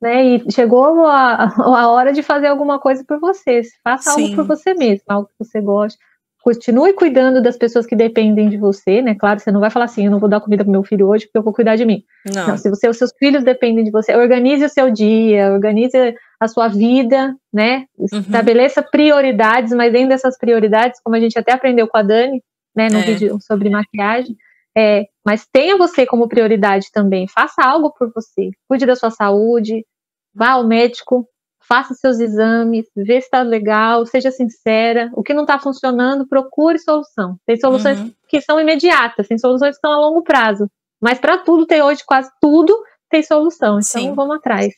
Né? 0.00 0.24
E 0.24 0.52
chegou 0.52 1.04
a, 1.06 1.52
a 1.58 1.88
hora 1.90 2.14
de 2.14 2.22
fazer 2.22 2.46
alguma 2.46 2.78
coisa 2.78 3.04
por 3.06 3.20
você. 3.20 3.60
Faça 3.84 4.12
Sim. 4.12 4.22
algo 4.22 4.36
por 4.36 4.46
você 4.46 4.72
mesmo, 4.72 5.04
algo 5.06 5.28
que 5.28 5.44
você 5.44 5.60
goste 5.60 5.98
continue 6.46 6.92
cuidando 6.92 7.42
das 7.42 7.56
pessoas 7.56 7.84
que 7.84 7.96
dependem 7.96 8.48
de 8.48 8.56
você, 8.56 9.02
né? 9.02 9.16
Claro, 9.16 9.40
você 9.40 9.50
não 9.50 9.58
vai 9.58 9.68
falar 9.68 9.86
assim, 9.86 10.04
eu 10.04 10.12
não 10.12 10.20
vou 10.20 10.28
dar 10.28 10.40
comida 10.40 10.62
pro 10.62 10.70
meu 10.70 10.84
filho 10.84 11.08
hoje 11.08 11.24
porque 11.26 11.38
eu 11.38 11.42
vou 11.42 11.52
cuidar 11.52 11.74
de 11.74 11.84
mim. 11.84 12.04
Não. 12.24 12.46
não 12.46 12.56
se 12.56 12.70
você, 12.70 12.88
os 12.88 12.96
seus 12.96 13.10
filhos 13.18 13.42
dependem 13.42 13.84
de 13.84 13.90
você, 13.90 14.14
organize 14.14 14.64
o 14.64 14.68
seu 14.68 14.88
dia, 14.88 15.52
organize 15.52 16.14
a 16.38 16.46
sua 16.46 16.68
vida, 16.68 17.34
né? 17.52 17.86
Uhum. 17.98 18.20
Estabeleça 18.20 18.80
prioridades, 18.80 19.72
mas 19.72 19.92
dentro 19.92 20.10
dessas 20.10 20.38
prioridades, 20.38 21.00
como 21.02 21.16
a 21.16 21.20
gente 21.20 21.36
até 21.36 21.52
aprendeu 21.52 21.88
com 21.88 21.98
a 21.98 22.02
Dani, 22.02 22.40
né, 22.76 22.88
no 22.92 23.00
é. 23.00 23.02
vídeo 23.02 23.38
sobre 23.40 23.68
maquiagem, 23.68 24.36
é, 24.78 25.06
mas 25.26 25.48
tenha 25.52 25.76
você 25.76 26.06
como 26.06 26.28
prioridade 26.28 26.92
também. 26.92 27.26
Faça 27.26 27.64
algo 27.64 27.92
por 27.98 28.12
você. 28.14 28.50
Cuide 28.68 28.86
da 28.86 28.94
sua 28.94 29.10
saúde, 29.10 29.84
vá 30.32 30.50
ao 30.50 30.64
médico, 30.64 31.26
faça 31.66 31.94
seus 31.94 32.18
exames, 32.20 32.86
vê 32.94 33.20
se 33.20 33.26
está 33.26 33.42
legal, 33.42 34.06
seja 34.06 34.30
sincera. 34.30 35.10
O 35.14 35.22
que 35.22 35.34
não 35.34 35.42
está 35.42 35.58
funcionando, 35.58 36.26
procure 36.26 36.78
solução. 36.78 37.38
Tem 37.44 37.58
soluções 37.58 37.98
uhum. 37.98 38.12
que 38.28 38.40
são 38.40 38.60
imediatas, 38.60 39.28
tem 39.28 39.38
soluções 39.38 39.76
que 39.76 39.80
são 39.80 39.92
a 39.92 39.98
longo 39.98 40.22
prazo. 40.22 40.70
Mas 41.00 41.18
para 41.18 41.38
tudo, 41.38 41.66
tem 41.66 41.82
hoje 41.82 42.02
quase 42.06 42.30
tudo 42.40 42.76
tem 43.10 43.22
solução. 43.22 43.78
Então 43.78 43.82
Sim. 43.82 44.14
vamos 44.14 44.36
atrás. 44.36 44.74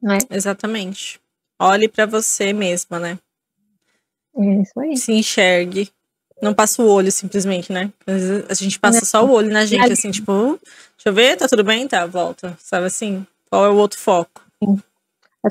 Né? 0.00 0.18
Exatamente. 0.30 1.20
Olhe 1.58 1.88
para 1.88 2.06
você 2.06 2.52
mesma, 2.52 2.98
né? 2.98 3.18
É 4.36 4.62
isso 4.62 4.78
aí. 4.80 4.96
Se 4.96 5.12
enxergue. 5.12 5.90
Não 6.42 6.52
passa 6.52 6.82
o 6.82 6.88
olho 6.88 7.10
simplesmente, 7.10 7.72
né? 7.72 7.90
A 8.48 8.52
gente 8.52 8.78
passa 8.78 9.06
só 9.06 9.24
o 9.24 9.30
olho 9.30 9.50
na 9.50 9.64
gente, 9.64 9.90
assim, 9.90 10.10
tipo, 10.10 10.60
deixa 10.94 11.08
eu 11.08 11.12
ver, 11.14 11.36
tá 11.36 11.48
tudo 11.48 11.64
bem? 11.64 11.88
Tá, 11.88 12.04
volta. 12.04 12.54
Sabe 12.60 12.86
assim? 12.86 13.26
Qual 13.48 13.64
é 13.64 13.70
o 13.70 13.76
outro 13.76 13.98
foco? 13.98 14.44
Sim. 14.62 14.78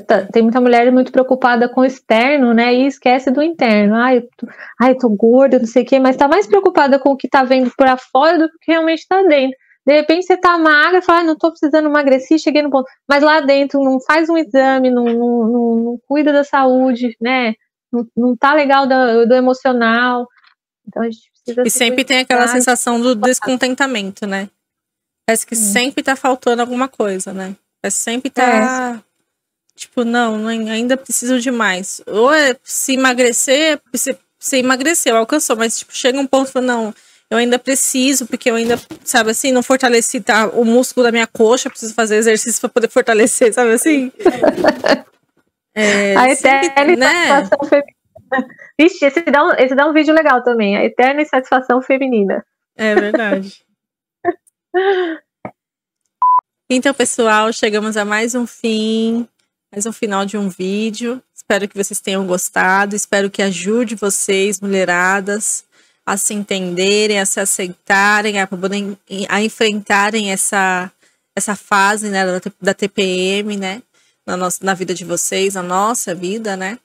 Tá, 0.00 0.26
tem 0.26 0.42
muita 0.42 0.60
mulher 0.60 0.92
muito 0.92 1.10
preocupada 1.10 1.68
com 1.68 1.80
o 1.80 1.84
externo, 1.84 2.52
né? 2.52 2.74
E 2.74 2.86
esquece 2.86 3.30
do 3.30 3.42
interno. 3.42 3.94
Ai, 3.94 4.18
eu 4.18 4.28
tô, 4.36 4.46
ai, 4.78 4.94
tô 4.94 5.08
gorda, 5.08 5.58
não 5.58 5.66
sei 5.66 5.84
o 5.84 5.86
quê, 5.86 5.98
mas 5.98 6.16
tá 6.16 6.28
mais 6.28 6.46
preocupada 6.46 6.98
com 6.98 7.10
o 7.10 7.16
que 7.16 7.28
tá 7.28 7.44
vendo 7.44 7.70
por 7.76 7.86
fora 8.12 8.38
do 8.38 8.48
que 8.60 8.72
realmente 8.72 9.06
tá 9.08 9.22
dentro. 9.22 9.56
De 9.86 9.94
repente 9.94 10.26
você 10.26 10.36
tá 10.36 10.58
magra 10.58 10.98
e 10.98 11.02
fala, 11.02 11.20
ah, 11.20 11.24
não 11.24 11.36
tô 11.36 11.50
precisando 11.50 11.86
emagrecer, 11.86 12.38
cheguei 12.38 12.60
no 12.60 12.70
ponto. 12.70 12.88
Mas 13.08 13.22
lá 13.22 13.40
dentro 13.40 13.82
não 13.82 14.00
faz 14.00 14.28
um 14.28 14.36
exame, 14.36 14.90
não, 14.90 15.04
não, 15.04 15.46
não, 15.46 15.76
não 15.76 16.00
cuida 16.08 16.32
da 16.32 16.42
saúde, 16.42 17.16
né? 17.20 17.54
Não, 17.90 18.06
não 18.16 18.36
tá 18.36 18.52
legal 18.52 18.86
do, 18.86 19.26
do 19.26 19.34
emocional. 19.34 20.26
Então 20.86 21.02
a 21.02 21.06
gente 21.06 21.30
precisa. 21.30 21.62
E 21.64 21.70
sempre 21.70 22.04
tem 22.04 22.18
aquela 22.18 22.48
sensação 22.48 23.00
do 23.00 23.14
descontentamento, 23.14 24.26
né? 24.26 24.50
Parece 25.24 25.46
que 25.46 25.54
hum. 25.54 25.58
sempre 25.58 26.02
tá 26.02 26.16
faltando 26.16 26.60
alguma 26.60 26.88
coisa, 26.88 27.32
né? 27.32 27.56
Parece 27.80 27.98
que 27.98 28.04
sempre 28.04 28.28
tá. 28.28 29.00
É. 29.02 29.05
Tipo, 29.76 30.04
não, 30.04 30.46
ainda 30.48 30.96
preciso 30.96 31.38
de 31.38 31.50
mais. 31.50 32.00
Ou 32.06 32.32
é 32.32 32.56
se 32.64 32.94
emagrecer, 32.94 33.78
você, 33.92 34.18
você 34.38 34.56
emagreceu, 34.56 35.16
alcançou, 35.16 35.54
mas 35.54 35.78
tipo, 35.78 35.94
chega 35.94 36.18
um 36.18 36.26
ponto 36.26 36.60
não, 36.62 36.94
eu 37.30 37.36
ainda 37.36 37.58
preciso, 37.58 38.26
porque 38.26 38.50
eu 38.50 38.54
ainda, 38.54 38.80
sabe 39.04 39.30
assim, 39.30 39.52
não 39.52 39.62
fortaleci 39.62 40.20
tá, 40.20 40.48
o 40.48 40.64
músculo 40.64 41.04
da 41.04 41.12
minha 41.12 41.26
coxa, 41.26 41.68
preciso 41.68 41.92
fazer 41.92 42.16
exercício 42.16 42.60
para 42.60 42.70
poder 42.70 42.88
fortalecer, 42.88 43.52
sabe 43.52 43.72
assim? 43.72 44.10
É, 45.78 46.16
a 46.16 46.30
eterna 46.30 46.96
né? 46.96 47.26
satisfação 47.26 47.68
feminina. 47.68 48.56
Vixe, 48.80 49.04
esse 49.04 49.20
dá, 49.20 49.44
um, 49.44 49.52
esse 49.58 49.74
dá 49.74 49.86
um 49.86 49.92
vídeo 49.92 50.14
legal 50.14 50.42
também, 50.42 50.74
a 50.74 50.82
eterna 50.82 51.20
insatisfação 51.20 51.82
feminina. 51.82 52.42
É 52.74 52.94
verdade. 52.94 53.62
então, 56.70 56.94
pessoal, 56.94 57.52
chegamos 57.52 57.94
a 57.98 58.06
mais 58.06 58.34
um 58.34 58.46
fim, 58.46 59.28
mais 59.72 59.86
um 59.86 59.92
final 59.92 60.24
de 60.24 60.36
um 60.36 60.48
vídeo. 60.48 61.22
Espero 61.34 61.68
que 61.68 61.76
vocês 61.76 62.00
tenham 62.00 62.26
gostado, 62.26 62.96
espero 62.96 63.30
que 63.30 63.42
ajude 63.42 63.94
vocês, 63.94 64.60
mulheradas, 64.60 65.64
a 66.04 66.16
se 66.16 66.34
entenderem, 66.34 67.20
a 67.20 67.26
se 67.26 67.40
aceitarem, 67.40 68.40
a 68.40 68.46
poderem 68.46 68.96
a 69.28 69.42
enfrentarem 69.42 70.30
essa 70.30 70.90
essa 71.34 71.54
fase 71.54 72.08
né, 72.08 72.24
da, 72.24 72.40
da 72.60 72.72
TPM, 72.72 73.58
né, 73.58 73.82
na 74.24 74.36
nossa 74.36 74.64
na 74.64 74.72
vida 74.72 74.94
de 74.94 75.04
vocês, 75.04 75.54
na 75.54 75.62
nossa 75.62 76.14
vida, 76.14 76.56
né? 76.56 76.78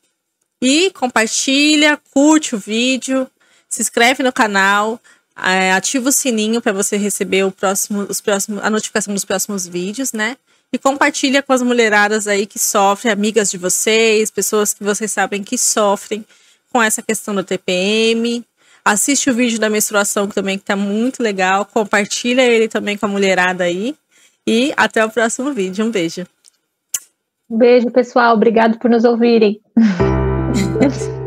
E 0.62 0.92
compartilha, 0.92 2.00
curte 2.12 2.56
o 2.56 2.60
vídeo, 2.60 3.28
se 3.70 3.82
inscreve 3.82 4.22
no 4.22 4.34
canal, 4.34 5.00
é, 5.36 5.72
ativa 5.72 6.10
o 6.10 6.12
sininho 6.12 6.62
para 6.62 6.74
você 6.74 6.98
receber 6.98 7.44
o 7.46 7.52
próximo, 7.52 8.06
os 8.10 8.22
próximos, 8.22 8.62
a 8.64 8.70
notificação 8.70 9.14
dos 9.14 9.26
próximos 9.26 9.66
vídeos, 9.66 10.12
né? 10.14 10.38
E 10.74 10.78
compartilha 10.78 11.44
com 11.44 11.52
as 11.52 11.62
mulheradas 11.62 12.28
aí 12.28 12.46
que 12.46 12.58
sofrem, 12.58 13.12
amigas 13.12 13.52
de 13.52 13.58
vocês, 13.58 14.32
pessoas 14.32 14.74
que 14.74 14.84
vocês 14.84 15.12
sabem 15.12 15.44
que 15.44 15.58
sofrem 15.58 16.26
com 16.72 16.82
essa 16.82 17.02
questão 17.02 17.36
do 17.36 17.44
TPM, 17.44 18.46
Assiste 18.84 19.30
o 19.30 19.34
vídeo 19.34 19.60
da 19.60 19.70
menstruação 19.70 20.28
que 20.28 20.34
também 20.34 20.58
que 20.58 20.66
tá 20.66 20.76
muito 20.76 21.22
legal. 21.22 21.66
Compartilha 21.66 22.42
ele 22.42 22.68
também 22.68 22.98
com 22.98 23.06
a 23.06 23.10
mulherada 23.10 23.64
aí. 23.64 23.96
E 24.46 24.74
até 24.76 25.06
o 25.06 25.10
próximo 25.10 25.54
vídeo. 25.54 25.86
Um 25.86 25.92
beijo. 25.92 26.26
Beijo, 27.48 27.92
pessoal. 27.92 28.36
Obrigado 28.36 28.80
por 28.80 28.90
nos 28.90 29.04
ouvirem. 29.04 29.62